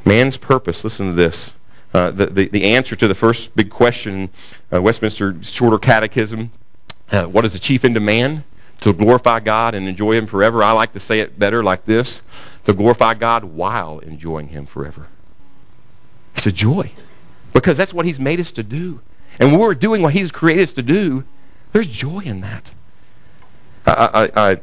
Man's 0.04 0.36
purpose, 0.36 0.84
listen 0.84 1.06
to 1.08 1.12
this. 1.14 1.54
Uh, 1.94 2.10
the, 2.10 2.26
the, 2.26 2.48
the, 2.48 2.64
answer 2.64 2.96
to 2.96 3.06
the 3.06 3.14
first 3.14 3.54
big 3.54 3.68
question, 3.68 4.30
uh, 4.72 4.80
Westminster 4.80 5.36
Shorter 5.42 5.78
Catechism, 5.78 6.50
uh, 7.10 7.24
what 7.24 7.44
is 7.44 7.52
the 7.52 7.58
chief 7.58 7.84
end 7.84 7.96
of 7.98 8.02
man? 8.02 8.44
To 8.80 8.92
glorify 8.92 9.40
God 9.40 9.74
and 9.74 9.86
enjoy 9.86 10.16
Him 10.16 10.26
forever. 10.26 10.62
I 10.62 10.72
like 10.72 10.92
to 10.94 11.00
say 11.00 11.20
it 11.20 11.38
better 11.38 11.62
like 11.62 11.84
this 11.84 12.22
to 12.64 12.72
glorify 12.72 13.14
God 13.14 13.44
while 13.44 13.98
enjoying 13.98 14.48
Him 14.48 14.64
forever. 14.64 15.06
It's 16.34 16.46
a 16.46 16.52
joy 16.52 16.90
because 17.52 17.76
that's 17.76 17.92
what 17.92 18.06
He's 18.06 18.18
made 18.18 18.40
us 18.40 18.52
to 18.52 18.62
do. 18.62 19.00
And 19.38 19.50
when 19.50 19.60
we're 19.60 19.74
doing 19.74 20.02
what 20.02 20.14
He's 20.14 20.30
created 20.30 20.62
us 20.62 20.72
to 20.72 20.82
do, 20.82 21.24
there's 21.72 21.86
joy 21.86 22.20
in 22.20 22.40
that. 22.40 22.70
I, 23.86 24.30
I, 24.34 24.50
I, 24.50 24.60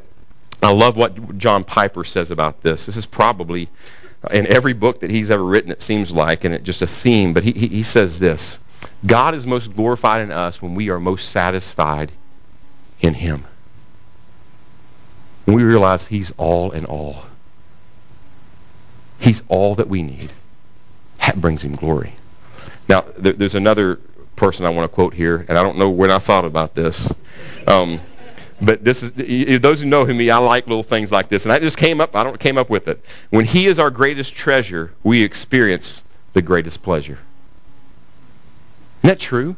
I 0.62 0.72
love 0.72 0.96
what 0.96 1.38
John 1.38 1.64
Piper 1.64 2.04
says 2.04 2.30
about 2.30 2.62
this. 2.62 2.86
This 2.86 2.96
is 2.96 3.06
probably 3.06 3.68
in 4.30 4.46
every 4.46 4.74
book 4.74 5.00
that 5.00 5.10
he's 5.10 5.30
ever 5.30 5.44
written, 5.44 5.70
it 5.70 5.82
seems 5.82 6.12
like, 6.12 6.44
and 6.44 6.54
it's 6.54 6.64
just 6.64 6.82
a 6.82 6.86
theme. 6.86 7.32
But 7.32 7.42
he, 7.42 7.52
he, 7.52 7.66
he 7.68 7.82
says 7.82 8.18
this 8.18 8.58
God 9.06 9.34
is 9.34 9.46
most 9.46 9.74
glorified 9.74 10.22
in 10.22 10.30
us 10.30 10.60
when 10.60 10.74
we 10.74 10.90
are 10.90 11.00
most 11.00 11.30
satisfied 11.30 12.12
in 13.00 13.14
him. 13.14 13.44
When 15.46 15.56
we 15.56 15.64
realize 15.64 16.06
he's 16.06 16.32
all 16.32 16.70
in 16.72 16.84
all. 16.84 17.24
He's 19.18 19.42
all 19.48 19.74
that 19.76 19.88
we 19.88 20.02
need. 20.02 20.30
That 21.18 21.40
brings 21.40 21.64
him 21.64 21.76
glory. 21.76 22.12
Now, 22.88 23.04
there, 23.18 23.32
there's 23.32 23.54
another 23.54 24.00
person 24.36 24.64
I 24.64 24.70
want 24.70 24.90
to 24.90 24.94
quote 24.94 25.14
here, 25.14 25.44
and 25.48 25.58
I 25.58 25.62
don't 25.62 25.78
know 25.78 25.90
when 25.90 26.10
I 26.10 26.18
thought 26.18 26.44
about 26.44 26.74
this. 26.74 27.10
Um, 27.66 28.00
but 28.62 28.84
this 28.84 29.02
is 29.02 29.60
those 29.60 29.80
who 29.80 29.86
know 29.86 30.04
me. 30.04 30.30
I 30.30 30.38
like 30.38 30.66
little 30.66 30.82
things 30.82 31.10
like 31.10 31.28
this, 31.28 31.44
and 31.44 31.52
I 31.52 31.58
just 31.58 31.76
came 31.76 32.00
up. 32.00 32.14
I 32.14 32.22
don't 32.22 32.38
came 32.38 32.58
up 32.58 32.70
with 32.70 32.88
it. 32.88 33.02
When 33.30 33.44
He 33.44 33.66
is 33.66 33.78
our 33.78 33.90
greatest 33.90 34.34
treasure, 34.34 34.92
we 35.02 35.22
experience 35.22 36.02
the 36.32 36.42
greatest 36.42 36.82
pleasure. 36.82 37.18
Isn't 39.02 39.08
that 39.08 39.20
true? 39.20 39.56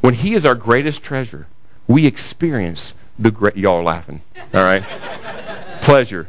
When 0.00 0.14
He 0.14 0.34
is 0.34 0.44
our 0.44 0.54
greatest 0.54 1.02
treasure, 1.02 1.46
we 1.86 2.06
experience 2.06 2.94
the 3.18 3.30
great. 3.30 3.56
Y'all 3.56 3.82
laughing. 3.82 4.20
All 4.52 4.62
right. 4.62 4.82
pleasure. 5.82 6.28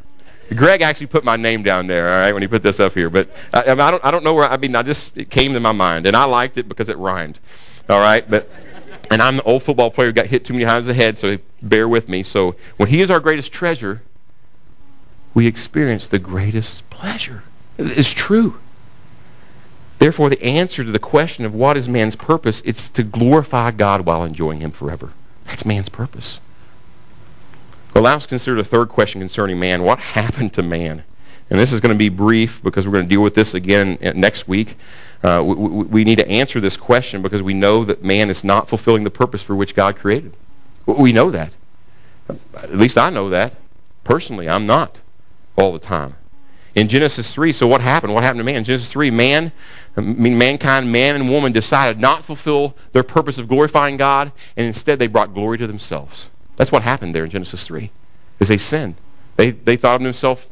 Greg 0.54 0.82
actually 0.82 1.08
put 1.08 1.24
my 1.24 1.36
name 1.36 1.64
down 1.64 1.88
there, 1.88 2.08
all 2.08 2.20
right, 2.20 2.34
when 2.34 2.42
he 2.42 2.48
put 2.48 2.62
this 2.62 2.80
up 2.80 2.94
here. 2.94 3.10
But 3.10 3.30
I, 3.54 3.72
I, 3.72 3.92
don't, 3.92 4.06
I 4.06 4.12
don't 4.12 4.24
know 4.24 4.34
where, 4.34 4.46
I 4.46 4.58
mean, 4.58 4.76
I 4.76 4.84
just, 4.84 5.18
it 5.18 5.32
came 5.32 5.54
to 5.54 5.60
my 5.60 5.72
mind. 5.72 6.06
And 6.06 6.16
I 6.16 6.26
liked 6.26 6.58
it 6.58 6.70
because 6.70 6.90
it 6.90 6.98
rhymed, 6.98 7.40
all 7.90 8.00
right? 8.00 8.30
But 8.30 8.50
and 9.16 9.22
I'm 9.22 9.36
an 9.36 9.44
old 9.46 9.64
football 9.64 9.90
player 9.90 10.10
who 10.10 10.14
got 10.14 10.26
hit 10.26 10.44
too 10.44 10.52
many 10.52 10.66
times 10.66 10.90
in 10.90 10.90
the 10.90 11.02
head, 11.02 11.18
so 11.18 11.38
bear 11.62 11.88
with 11.88 12.10
me. 12.10 12.22
So 12.22 12.58
when 12.76 12.90
he 12.90 13.00
is 13.00 13.10
our 13.10 13.22
greatest 13.22 13.54
treasure, 13.54 14.02
we 15.34 15.48
experience 15.48 16.08
the 16.08 16.20
greatest 16.20 16.90
pleasure. 16.90 17.42
It's 17.78 18.12
true. 18.12 18.60
Therefore, 20.00 20.30
the 20.30 20.44
answer 20.44 20.84
to 20.84 20.92
the 20.92 21.00
question 21.00 21.46
of 21.46 21.56
what 21.56 21.78
is 21.78 21.88
man's 21.88 22.18
purpose, 22.18 22.62
it's 22.66 22.90
to 22.90 23.04
glorify 23.04 23.72
God 23.72 24.02
while 24.02 24.26
enjoying 24.26 24.60
him 24.60 24.72
forever. 24.72 25.12
That's 25.46 25.66
man's 25.66 25.88
purpose. 25.88 26.42
Well, 27.94 28.04
let's 28.04 28.26
consider 28.26 28.58
the 28.58 28.66
third 28.66 28.90
question 28.90 29.22
concerning 29.22 29.62
man. 29.62 29.84
What 29.84 30.00
happened 30.00 30.52
to 30.56 30.62
man? 30.62 31.06
And 31.50 31.60
this 31.60 31.74
is 31.74 31.80
going 31.80 31.94
to 31.94 31.98
be 31.98 32.10
brief 32.10 32.62
because 32.64 32.88
we're 32.88 32.94
going 32.94 33.06
to 33.06 33.10
deal 33.10 33.22
with 33.22 33.36
this 33.36 33.54
again 33.54 33.98
next 34.16 34.48
week. 34.48 34.76
Uh, 35.24 35.44
we, 35.44 35.56
we, 35.56 36.04
need 36.04 36.20
to 36.20 36.28
answer 36.28 36.60
this 36.60 36.78
question 36.78 37.22
because 37.22 37.42
we 37.42 37.54
know 37.54 37.84
that 37.84 38.04
man 38.04 38.30
is 38.30 38.44
not 38.44 38.68
fulfilling 38.68 39.04
the 39.04 39.10
purpose 39.10 39.42
for 39.42 39.56
which 39.56 39.74
God 39.76 39.96
created. 39.96 40.34
We 40.86 41.14
know 41.14 41.32
that. 41.32 41.52
At 42.56 42.76
least 42.76 42.98
I 42.98 43.10
know 43.10 43.30
that. 43.30 43.54
Personally, 44.04 44.50
I'm 44.50 44.66
not 44.66 45.00
all 45.56 45.72
the 45.72 45.80
time. 45.80 46.16
In 46.76 46.90
Genesis 46.90 47.34
3, 47.34 47.54
so 47.54 47.68
what 47.68 47.82
happened? 47.82 48.14
What 48.14 48.24
happened 48.24 48.40
to 48.40 48.44
man? 48.44 48.58
In 48.58 48.64
Genesis 48.66 48.92
3, 48.92 49.10
man, 49.10 49.52
I 49.96 50.02
mean, 50.02 50.38
mankind, 50.38 50.92
man 50.92 51.16
and 51.16 51.30
woman 51.30 51.54
decided 51.54 52.00
not 52.00 52.18
to 52.18 52.24
fulfill 52.24 52.76
their 52.92 53.04
purpose 53.04 53.38
of 53.38 53.48
glorifying 53.48 53.96
God, 53.96 54.32
and 54.58 54.68
instead 54.68 55.00
they 55.00 55.08
brought 55.08 55.34
glory 55.34 55.58
to 55.58 55.68
themselves. 55.68 56.30
That's 56.58 56.72
what 56.72 56.82
happened 56.82 57.16
there 57.16 57.24
in 57.24 57.30
Genesis 57.30 57.66
3, 57.66 57.90
is 58.42 58.50
they 58.50 58.58
sinned. 58.58 58.96
They, 59.38 59.52
they 59.52 59.78
thought 59.78 59.96
of 59.96 60.04
themselves 60.04 60.48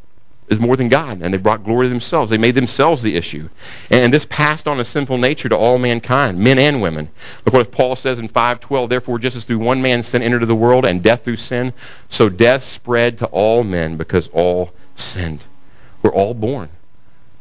is 0.54 0.60
more 0.60 0.78
than 0.78 0.88
God, 0.88 1.22
and 1.22 1.34
they 1.34 1.38
brought 1.38 1.63
glory 1.63 1.88
to 1.88 1.89
themselves. 1.89 2.30
They 2.30 2.38
made 2.38 2.56
themselves 2.56 3.04
the 3.04 3.16
issue. 3.16 3.50
And 3.89 4.13
this 4.13 4.26
passed 4.26 4.68
on 4.68 4.80
a 4.80 4.86
sinful 4.86 5.18
nature 5.18 5.50
to 5.50 5.58
all 5.58 5.78
mankind, 5.78 6.39
men 6.39 6.58
and 6.60 6.82
women. 6.82 7.10
Look 7.46 7.54
what 7.54 7.72
Paul 7.72 7.96
says 7.96 8.20
in 8.20 8.30
5.12, 8.30 8.88
Therefore, 8.88 9.20
just 9.20 9.36
as 9.36 9.44
through 9.44 9.60
one 9.60 9.82
man 9.82 10.04
sin 10.04 10.22
entered 10.22 10.38
into 10.38 10.46
the 10.46 10.56
world, 10.56 10.86
and 10.86 11.04
death 11.04 11.24
through 11.24 11.36
sin, 11.36 11.74
so 12.10 12.30
death 12.30 12.63
spread 12.63 13.18
to 13.18 13.26
all 13.28 13.63
men 13.63 13.98
because 13.98 14.30
all 14.30 14.72
sinned. 14.96 15.44
We're 16.02 16.13
all 16.13 16.34
born 16.34 16.70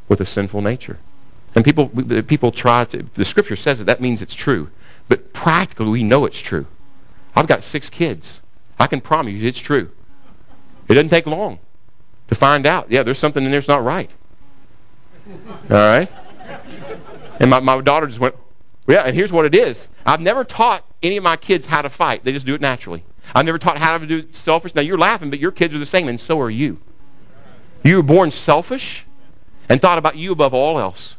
with 0.09 0.20
a 0.20 0.27
sinful 0.27 0.62
nature. 0.62 0.98
And 1.55 1.64
people, 1.64 1.88
people 2.22 2.51
try 2.51 2.87
to, 2.87 3.03
the 3.14 3.25
scripture 3.25 3.57
says 3.57 3.79
that 3.79 3.85
that 3.85 4.01
means 4.01 4.22
it's 4.22 4.35
true. 4.35 4.70
But 5.09 5.33
practically, 5.33 5.90
we 5.90 6.03
know 6.03 6.25
it's 6.25 6.40
true. 6.40 6.66
I've 7.37 7.46
got 7.46 7.62
six 7.62 7.90
kids. 7.90 8.40
I 8.81 8.87
can 8.87 9.01
promise 9.01 9.35
you 9.35 9.46
it's 9.46 9.61
true. 9.61 9.90
It 10.88 10.94
doesn't 10.94 11.11
take 11.11 11.27
long 11.27 11.59
to 12.33 12.38
find 12.38 12.66
out, 12.66 12.90
yeah, 12.90 13.03
there's 13.03 13.18
something 13.18 13.45
in 13.45 13.51
there 13.51 13.61
that's 13.61 13.68
not 13.68 13.85
right. 13.85 14.11
All 15.71 15.77
right? 15.77 16.11
And 17.40 17.51
my, 17.51 17.61
my 17.61 17.81
daughter 17.81 18.07
just 18.07 18.21
went, 18.21 18.35
yeah, 18.88 19.03
and 19.03 19.14
here's 19.14 19.31
what 19.31 19.45
it 19.45 19.55
is. 19.55 19.88
I've 20.05 20.21
never 20.21 20.42
taught 20.45 20.85
any 21.03 21.18
of 21.18 21.25
my 21.25 21.37
kids 21.37 21.66
how 21.66 21.83
to 21.83 21.90
fight. 21.90 22.25
They 22.25 22.33
just 22.33 22.47
do 22.47 22.55
it 22.55 22.61
naturally. 22.61 23.05
I've 23.35 23.45
never 23.45 23.59
taught 23.59 23.77
how 23.79 23.99
to 23.99 24.07
do 24.07 24.18
it 24.18 24.35
selfish. 24.35 24.75
Now, 24.75 24.83
you're 24.83 24.99
laughing, 24.99 25.31
but 25.31 25.38
your 25.38 25.53
kids 25.53 25.75
are 25.75 25.79
the 25.79 25.87
same, 25.87 26.09
and 26.09 26.18
so 26.18 26.40
are 26.40 26.51
you. 26.51 26.81
You 27.85 27.97
were 27.97 28.03
born 28.03 28.31
selfish 28.31 29.05
and 29.68 29.81
thought 29.81 29.99
about 29.99 30.16
you 30.16 30.33
above 30.33 30.55
all 30.55 30.79
else. 30.79 31.16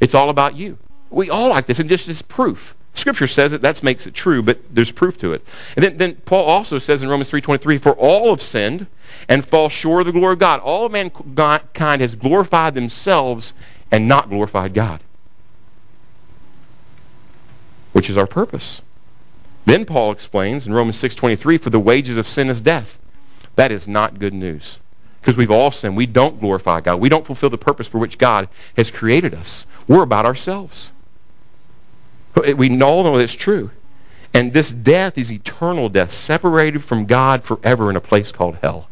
It's 0.00 0.14
all 0.14 0.30
about 0.30 0.56
you. 0.56 0.78
We 1.10 1.30
all 1.30 1.48
like 1.48 1.66
this, 1.66 1.78
and 1.78 1.88
just 1.88 2.08
as 2.08 2.22
proof. 2.22 2.74
Scripture 2.94 3.26
says 3.26 3.52
it, 3.52 3.62
that 3.62 3.82
makes 3.82 4.06
it 4.06 4.14
true, 4.14 4.42
but 4.42 4.58
there's 4.74 4.92
proof 4.92 5.16
to 5.18 5.32
it. 5.32 5.44
And 5.76 5.84
then, 5.84 5.96
then 5.96 6.14
Paul 6.16 6.44
also 6.44 6.78
says 6.78 7.02
in 7.02 7.08
Romans 7.08 7.30
3.23, 7.30 7.80
For 7.80 7.92
all 7.92 8.30
have 8.30 8.42
sinned 8.42 8.86
and 9.28 9.46
fall 9.46 9.68
short 9.68 10.00
of 10.00 10.06
the 10.06 10.12
glory 10.12 10.34
of 10.34 10.38
God. 10.38 10.60
All 10.60 10.86
of 10.86 10.92
mankind 10.92 12.00
has 12.00 12.14
glorified 12.14 12.74
themselves 12.74 13.54
and 13.90 14.08
not 14.08 14.28
glorified 14.28 14.74
God, 14.74 15.00
which 17.92 18.10
is 18.10 18.16
our 18.16 18.26
purpose. 18.26 18.82
Then 19.66 19.84
Paul 19.84 20.10
explains 20.10 20.66
in 20.66 20.72
Romans 20.72 21.00
6.23, 21.00 21.60
For 21.60 21.70
the 21.70 21.78
wages 21.78 22.16
of 22.16 22.28
sin 22.28 22.48
is 22.48 22.60
death. 22.60 22.98
That 23.56 23.72
is 23.72 23.86
not 23.86 24.18
good 24.18 24.34
news. 24.34 24.78
Because 25.20 25.36
we've 25.36 25.50
all 25.50 25.70
sinned. 25.70 25.96
We 25.96 26.06
don't 26.06 26.40
glorify 26.40 26.80
God. 26.80 26.98
We 26.98 27.10
don't 27.10 27.26
fulfill 27.26 27.50
the 27.50 27.58
purpose 27.58 27.86
for 27.86 27.98
which 27.98 28.18
God 28.18 28.48
has 28.76 28.90
created 28.90 29.34
us. 29.34 29.66
We're 29.86 30.02
about 30.02 30.24
ourselves. 30.24 30.90
We 32.34 32.68
know 32.68 33.16
that's 33.18 33.32
true. 33.34 33.70
And 34.32 34.52
this 34.52 34.70
death 34.70 35.18
is 35.18 35.32
eternal 35.32 35.88
death, 35.88 36.14
separated 36.14 36.84
from 36.84 37.06
God 37.06 37.42
forever 37.42 37.90
in 37.90 37.96
a 37.96 38.00
place 38.00 38.30
called 38.30 38.56
hell. 38.56 38.88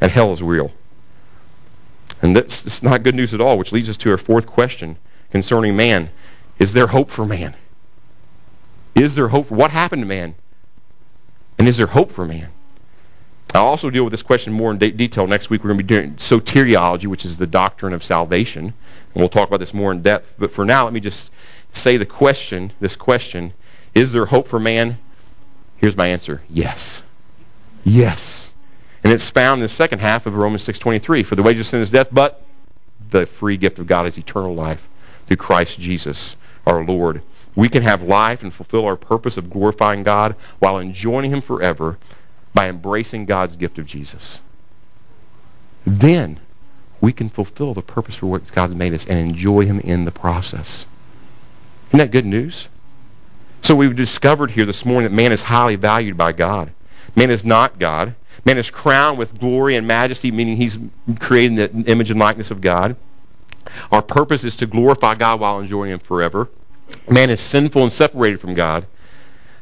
And 0.00 0.10
hell 0.10 0.32
is 0.32 0.42
real. 0.42 0.70
And 2.20 2.36
that's, 2.36 2.62
that's 2.62 2.82
not 2.82 3.02
good 3.02 3.14
news 3.14 3.34
at 3.34 3.40
all, 3.40 3.58
which 3.58 3.72
leads 3.72 3.88
us 3.88 3.96
to 3.98 4.10
our 4.10 4.18
fourth 4.18 4.46
question 4.46 4.96
concerning 5.30 5.76
man. 5.76 6.10
Is 6.58 6.72
there 6.72 6.86
hope 6.86 7.10
for 7.10 7.24
man? 7.24 7.54
Is 8.94 9.14
there 9.14 9.28
hope 9.28 9.46
for 9.46 9.54
what 9.54 9.70
happened 9.70 10.02
to 10.02 10.06
man? 10.06 10.34
And 11.58 11.66
is 11.66 11.76
there 11.76 11.86
hope 11.86 12.12
for 12.12 12.24
man? 12.24 12.48
I'll 13.54 13.66
also 13.66 13.88
deal 13.88 14.02
with 14.02 14.10
this 14.10 14.22
question 14.22 14.52
more 14.52 14.72
in 14.72 14.78
de- 14.78 14.90
detail 14.90 15.28
next 15.28 15.48
week. 15.48 15.62
We're 15.62 15.68
going 15.68 15.78
to 15.78 15.84
be 15.84 15.94
doing 15.94 16.14
soteriology, 16.16 17.06
which 17.06 17.24
is 17.24 17.36
the 17.36 17.46
doctrine 17.46 17.92
of 17.92 18.02
salvation. 18.02 18.64
And 18.64 18.74
we'll 19.14 19.28
talk 19.28 19.46
about 19.46 19.60
this 19.60 19.72
more 19.72 19.92
in 19.92 20.02
depth. 20.02 20.34
But 20.38 20.50
for 20.50 20.64
now, 20.64 20.84
let 20.84 20.92
me 20.92 21.00
just 21.00 21.30
say 21.72 21.96
the 21.96 22.06
question, 22.06 22.72
this 22.80 22.96
question, 22.96 23.52
is 23.94 24.12
there 24.12 24.26
hope 24.26 24.48
for 24.48 24.58
man? 24.58 24.98
Here's 25.76 25.96
my 25.96 26.08
answer. 26.08 26.42
Yes. 26.50 27.02
Yes. 27.84 28.50
And 29.04 29.12
it's 29.12 29.30
found 29.30 29.60
in 29.60 29.62
the 29.62 29.68
second 29.68 30.00
half 30.00 30.26
of 30.26 30.34
Romans 30.34 30.66
6.23. 30.66 31.24
For 31.24 31.36
the 31.36 31.42
wages 31.42 31.60
of 31.60 31.66
sin 31.66 31.80
is 31.80 31.90
death, 31.90 32.08
but 32.10 32.44
the 33.10 33.24
free 33.24 33.56
gift 33.56 33.78
of 33.78 33.86
God 33.86 34.06
is 34.06 34.18
eternal 34.18 34.54
life 34.54 34.88
through 35.26 35.36
Christ 35.36 35.78
Jesus 35.78 36.34
our 36.66 36.82
Lord. 36.82 37.22
We 37.54 37.68
can 37.68 37.84
have 37.84 38.02
life 38.02 38.42
and 38.42 38.52
fulfill 38.52 38.84
our 38.86 38.96
purpose 38.96 39.36
of 39.36 39.50
glorifying 39.50 40.02
God 40.02 40.34
while 40.58 40.78
enjoying 40.78 41.30
Him 41.30 41.40
forever 41.40 41.98
by 42.54 42.68
embracing 42.68 43.26
God's 43.26 43.56
gift 43.56 43.78
of 43.78 43.86
Jesus. 43.86 44.40
Then 45.84 46.40
we 47.00 47.12
can 47.12 47.28
fulfill 47.28 47.74
the 47.74 47.82
purpose 47.82 48.14
for 48.14 48.26
which 48.26 48.52
God 48.52 48.74
made 48.74 48.94
us 48.94 49.06
and 49.06 49.18
enjoy 49.18 49.66
Him 49.66 49.80
in 49.80 50.04
the 50.04 50.10
process. 50.10 50.86
Isn't 51.88 51.98
that 51.98 52.10
good 52.12 52.24
news? 52.24 52.68
So 53.62 53.74
we've 53.74 53.96
discovered 53.96 54.50
here 54.50 54.64
this 54.64 54.84
morning 54.84 55.10
that 55.10 55.16
man 55.16 55.32
is 55.32 55.42
highly 55.42 55.76
valued 55.76 56.16
by 56.16 56.32
God. 56.32 56.70
Man 57.16 57.30
is 57.30 57.44
not 57.44 57.78
God. 57.78 58.14
Man 58.44 58.58
is 58.58 58.70
crowned 58.70 59.18
with 59.18 59.38
glory 59.38 59.76
and 59.76 59.86
majesty, 59.86 60.30
meaning 60.30 60.56
he's 60.56 60.78
creating 61.18 61.56
the 61.56 61.70
image 61.86 62.10
and 62.10 62.20
likeness 62.20 62.50
of 62.50 62.60
God. 62.60 62.96
Our 63.90 64.02
purpose 64.02 64.44
is 64.44 64.56
to 64.56 64.66
glorify 64.66 65.14
God 65.14 65.40
while 65.40 65.60
enjoying 65.60 65.92
Him 65.92 65.98
forever. 65.98 66.48
Man 67.08 67.30
is 67.30 67.40
sinful 67.40 67.82
and 67.82 67.92
separated 67.92 68.40
from 68.40 68.54
God. 68.54 68.86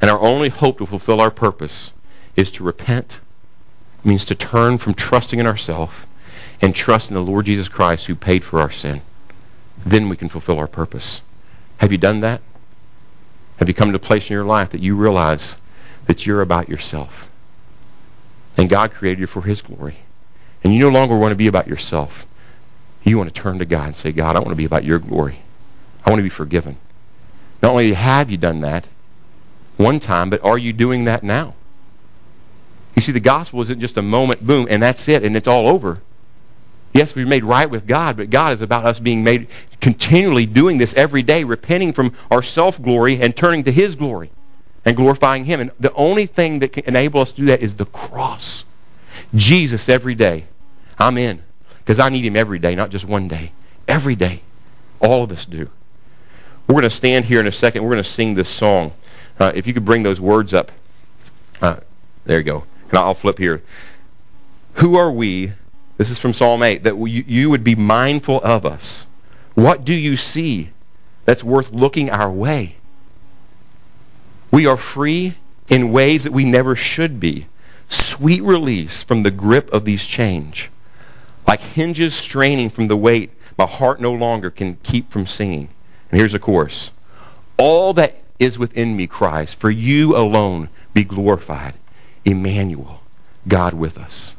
And 0.00 0.10
our 0.10 0.20
only 0.20 0.48
hope 0.48 0.78
to 0.78 0.86
fulfill 0.86 1.20
our 1.20 1.30
purpose 1.30 1.92
is 2.36 2.50
to 2.52 2.64
repent, 2.64 3.20
means 4.04 4.24
to 4.26 4.34
turn 4.34 4.78
from 4.78 4.94
trusting 4.94 5.38
in 5.38 5.46
ourselves 5.46 5.94
and 6.60 6.74
trust 6.74 7.10
in 7.10 7.14
the 7.14 7.22
Lord 7.22 7.46
Jesus 7.46 7.68
Christ 7.68 8.06
who 8.06 8.14
paid 8.14 8.44
for 8.44 8.60
our 8.60 8.70
sin. 8.70 9.00
Then 9.84 10.08
we 10.08 10.16
can 10.16 10.28
fulfill 10.28 10.58
our 10.58 10.68
purpose. 10.68 11.22
Have 11.78 11.92
you 11.92 11.98
done 11.98 12.20
that? 12.20 12.40
Have 13.58 13.68
you 13.68 13.74
come 13.74 13.90
to 13.90 13.96
a 13.96 14.00
place 14.00 14.30
in 14.30 14.34
your 14.34 14.44
life 14.44 14.70
that 14.70 14.82
you 14.82 14.96
realize 14.96 15.56
that 16.06 16.26
you're 16.26 16.42
about 16.42 16.68
yourself? 16.68 17.28
And 18.56 18.68
God 18.68 18.92
created 18.92 19.20
you 19.20 19.26
for 19.26 19.42
his 19.42 19.62
glory. 19.62 19.96
And 20.62 20.72
you 20.72 20.80
no 20.80 20.88
longer 20.88 21.16
want 21.16 21.32
to 21.32 21.36
be 21.36 21.48
about 21.48 21.66
yourself. 21.66 22.26
You 23.02 23.18
want 23.18 23.34
to 23.34 23.40
turn 23.40 23.58
to 23.58 23.64
God 23.64 23.88
and 23.88 23.96
say, 23.96 24.12
God, 24.12 24.36
I 24.36 24.38
want 24.38 24.50
to 24.50 24.56
be 24.56 24.64
about 24.64 24.84
your 24.84 24.98
glory. 24.98 25.38
I 26.04 26.10
want 26.10 26.20
to 26.20 26.24
be 26.24 26.28
forgiven. 26.28 26.76
Not 27.62 27.70
only 27.70 27.92
have 27.92 28.30
you 28.30 28.36
done 28.36 28.60
that 28.60 28.86
one 29.76 30.00
time, 30.00 30.30
but 30.30 30.44
are 30.44 30.58
you 30.58 30.72
doing 30.72 31.04
that 31.04 31.22
now? 31.22 31.54
You 32.94 33.02
see, 33.02 33.12
the 33.12 33.20
gospel 33.20 33.60
isn't 33.62 33.80
just 33.80 33.96
a 33.96 34.02
moment, 34.02 34.46
boom, 34.46 34.66
and 34.68 34.82
that's 34.82 35.08
it, 35.08 35.24
and 35.24 35.36
it's 35.36 35.48
all 35.48 35.68
over. 35.68 36.00
Yes, 36.92 37.16
we're 37.16 37.26
made 37.26 37.44
right 37.44 37.70
with 37.70 37.86
God, 37.86 38.18
but 38.18 38.28
God 38.28 38.52
is 38.52 38.60
about 38.60 38.84
us 38.84 38.98
being 38.98 39.24
made 39.24 39.48
continually 39.80 40.44
doing 40.44 40.76
this 40.76 40.92
every 40.94 41.22
day, 41.22 41.42
repenting 41.42 41.92
from 41.92 42.14
our 42.30 42.42
self 42.42 42.82
glory 42.82 43.20
and 43.20 43.34
turning 43.34 43.64
to 43.64 43.72
His 43.72 43.94
glory 43.94 44.30
and 44.84 44.94
glorifying 44.94 45.44
Him. 45.44 45.60
And 45.60 45.70
the 45.80 45.92
only 45.94 46.26
thing 46.26 46.58
that 46.58 46.72
can 46.72 46.84
enable 46.84 47.20
us 47.20 47.32
to 47.32 47.40
do 47.40 47.46
that 47.46 47.62
is 47.62 47.74
the 47.74 47.86
cross. 47.86 48.64
Jesus 49.34 49.88
every 49.88 50.14
day. 50.14 50.44
I'm 50.98 51.16
in 51.16 51.42
because 51.78 51.98
I 51.98 52.10
need 52.10 52.24
Him 52.24 52.36
every 52.36 52.58
day, 52.58 52.74
not 52.74 52.90
just 52.90 53.06
one 53.06 53.26
day. 53.26 53.52
Every 53.88 54.14
day. 54.14 54.42
All 55.00 55.24
of 55.24 55.32
us 55.32 55.46
do. 55.46 55.70
We're 56.68 56.74
going 56.74 56.84
to 56.84 56.90
stand 56.90 57.24
here 57.24 57.40
in 57.40 57.46
a 57.46 57.52
second. 57.52 57.82
We're 57.82 57.90
going 57.90 58.02
to 58.02 58.08
sing 58.08 58.34
this 58.34 58.48
song. 58.48 58.92
Uh, 59.40 59.50
if 59.54 59.66
you 59.66 59.72
could 59.72 59.84
bring 59.84 60.02
those 60.02 60.20
words 60.20 60.52
up. 60.54 60.70
Uh, 61.60 61.76
there 62.24 62.38
you 62.38 62.44
go. 62.44 62.64
And 62.92 62.98
I'll 62.98 63.14
flip 63.14 63.38
here. 63.38 63.62
Who 64.74 64.96
are 64.96 65.10
we? 65.10 65.52
This 65.96 66.10
is 66.10 66.18
from 66.18 66.32
Psalm 66.32 66.62
8. 66.62 66.84
That 66.84 66.96
we, 66.96 67.10
you 67.10 67.50
would 67.50 67.64
be 67.64 67.74
mindful 67.74 68.40
of 68.42 68.64
us. 68.64 69.06
What 69.54 69.84
do 69.84 69.94
you 69.94 70.16
see 70.16 70.70
that's 71.24 71.42
worth 71.42 71.72
looking 71.72 72.10
our 72.10 72.30
way? 72.30 72.76
We 74.50 74.66
are 74.66 74.76
free 74.76 75.34
in 75.68 75.92
ways 75.92 76.24
that 76.24 76.32
we 76.32 76.44
never 76.44 76.76
should 76.76 77.18
be. 77.18 77.46
Sweet 77.88 78.42
release 78.42 79.02
from 79.02 79.22
the 79.22 79.30
grip 79.30 79.72
of 79.72 79.84
these 79.84 80.06
chains. 80.06 80.68
Like 81.48 81.60
hinges 81.60 82.14
straining 82.14 82.70
from 82.70 82.88
the 82.88 82.96
weight 82.96 83.30
my 83.58 83.66
heart 83.66 84.00
no 84.00 84.12
longer 84.12 84.50
can 84.50 84.76
keep 84.82 85.10
from 85.10 85.26
singing. 85.26 85.68
And 86.10 86.18
here's 86.18 86.34
a 86.34 86.38
chorus. 86.38 86.90
All 87.56 87.92
that 87.94 88.22
is 88.38 88.58
within 88.58 88.96
me 88.96 89.06
cries, 89.06 89.54
For 89.54 89.70
you 89.70 90.16
alone 90.16 90.68
be 90.94 91.04
glorified. 91.04 91.74
Emmanuel, 92.24 93.00
God 93.48 93.74
with 93.74 93.98
us. 93.98 94.34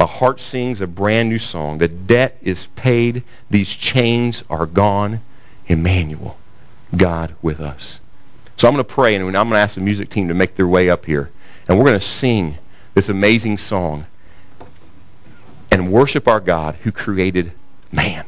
A 0.00 0.06
heart 0.06 0.40
sings 0.40 0.80
a 0.80 0.86
brand 0.86 1.28
new 1.28 1.38
song. 1.38 1.78
The 1.78 1.88
debt 1.88 2.38
is 2.42 2.66
paid. 2.66 3.22
These 3.50 3.74
chains 3.74 4.42
are 4.50 4.66
gone. 4.66 5.20
Emmanuel, 5.66 6.36
God 6.96 7.34
with 7.40 7.60
us. 7.60 8.00
So 8.56 8.68
I'm 8.68 8.74
going 8.74 8.84
to 8.84 8.92
pray, 8.92 9.14
and 9.14 9.24
I'm 9.24 9.32
going 9.32 9.50
to 9.50 9.58
ask 9.58 9.76
the 9.76 9.80
music 9.80 10.10
team 10.10 10.28
to 10.28 10.34
make 10.34 10.56
their 10.56 10.68
way 10.68 10.90
up 10.90 11.06
here. 11.06 11.30
And 11.68 11.78
we're 11.78 11.86
going 11.86 11.98
to 11.98 12.04
sing 12.04 12.58
this 12.94 13.08
amazing 13.08 13.58
song 13.58 14.06
and 15.70 15.90
worship 15.90 16.28
our 16.28 16.40
God 16.40 16.76
who 16.76 16.92
created 16.92 17.52
man. 17.90 18.24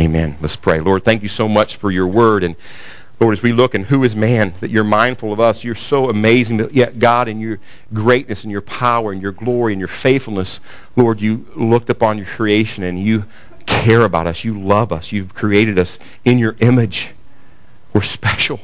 Amen. 0.00 0.36
Let's 0.40 0.56
pray. 0.56 0.80
Lord, 0.80 1.04
thank 1.04 1.22
you 1.22 1.28
so 1.28 1.48
much 1.48 1.76
for 1.76 1.90
your 1.90 2.06
word. 2.06 2.44
And 2.44 2.56
Lord, 3.18 3.32
as 3.32 3.42
we 3.42 3.52
look 3.52 3.74
and 3.74 3.84
who 3.84 4.04
is 4.04 4.14
man, 4.14 4.52
that 4.60 4.70
you're 4.70 4.84
mindful 4.84 5.32
of 5.32 5.40
us. 5.40 5.64
You're 5.64 5.74
so 5.74 6.10
amazing. 6.10 6.68
Yet, 6.72 6.98
God, 6.98 7.28
in 7.28 7.40
your 7.40 7.58
greatness 7.94 8.44
and 8.44 8.52
your 8.52 8.60
power 8.60 9.10
and 9.10 9.22
your 9.22 9.32
glory 9.32 9.72
and 9.72 9.80
your 9.80 9.88
faithfulness, 9.88 10.60
Lord, 10.96 11.20
you 11.20 11.46
looked 11.56 11.88
upon 11.88 12.18
your 12.18 12.26
creation 12.26 12.84
and 12.84 13.00
you 13.02 13.24
care 13.64 14.02
about 14.02 14.26
us. 14.26 14.44
You 14.44 14.60
love 14.60 14.92
us. 14.92 15.12
You've 15.12 15.34
created 15.34 15.78
us 15.78 15.98
in 16.26 16.38
your 16.38 16.56
image. 16.60 17.10
We're 17.94 18.02
special. 18.02 18.60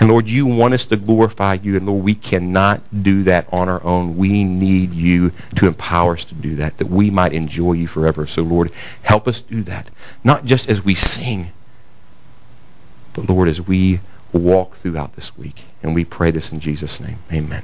And 0.00 0.10
Lord, 0.10 0.28
you 0.28 0.46
want 0.46 0.74
us 0.74 0.86
to 0.86 0.96
glorify 0.96 1.54
you. 1.54 1.76
And 1.76 1.86
Lord, 1.86 2.02
we 2.02 2.16
cannot 2.16 2.82
do 3.04 3.22
that 3.22 3.46
on 3.52 3.68
our 3.68 3.82
own. 3.84 4.16
We 4.16 4.42
need 4.42 4.92
you 4.92 5.30
to 5.56 5.68
empower 5.68 6.14
us 6.14 6.24
to 6.24 6.34
do 6.34 6.56
that, 6.56 6.78
that 6.78 6.88
we 6.88 7.10
might 7.10 7.32
enjoy 7.32 7.74
you 7.74 7.86
forever. 7.86 8.26
So 8.26 8.42
Lord, 8.42 8.72
help 9.02 9.28
us 9.28 9.40
do 9.40 9.62
that. 9.62 9.88
Not 10.24 10.44
just 10.44 10.68
as 10.68 10.84
we 10.84 10.96
sing, 10.96 11.52
but 13.14 13.28
Lord, 13.28 13.48
as 13.48 13.62
we 13.62 14.00
walk 14.32 14.74
throughout 14.76 15.14
this 15.14 15.36
week, 15.38 15.62
and 15.82 15.94
we 15.94 16.04
pray 16.04 16.30
this 16.30 16.52
in 16.52 16.60
Jesus' 16.60 17.00
name, 17.00 17.18
amen. 17.32 17.62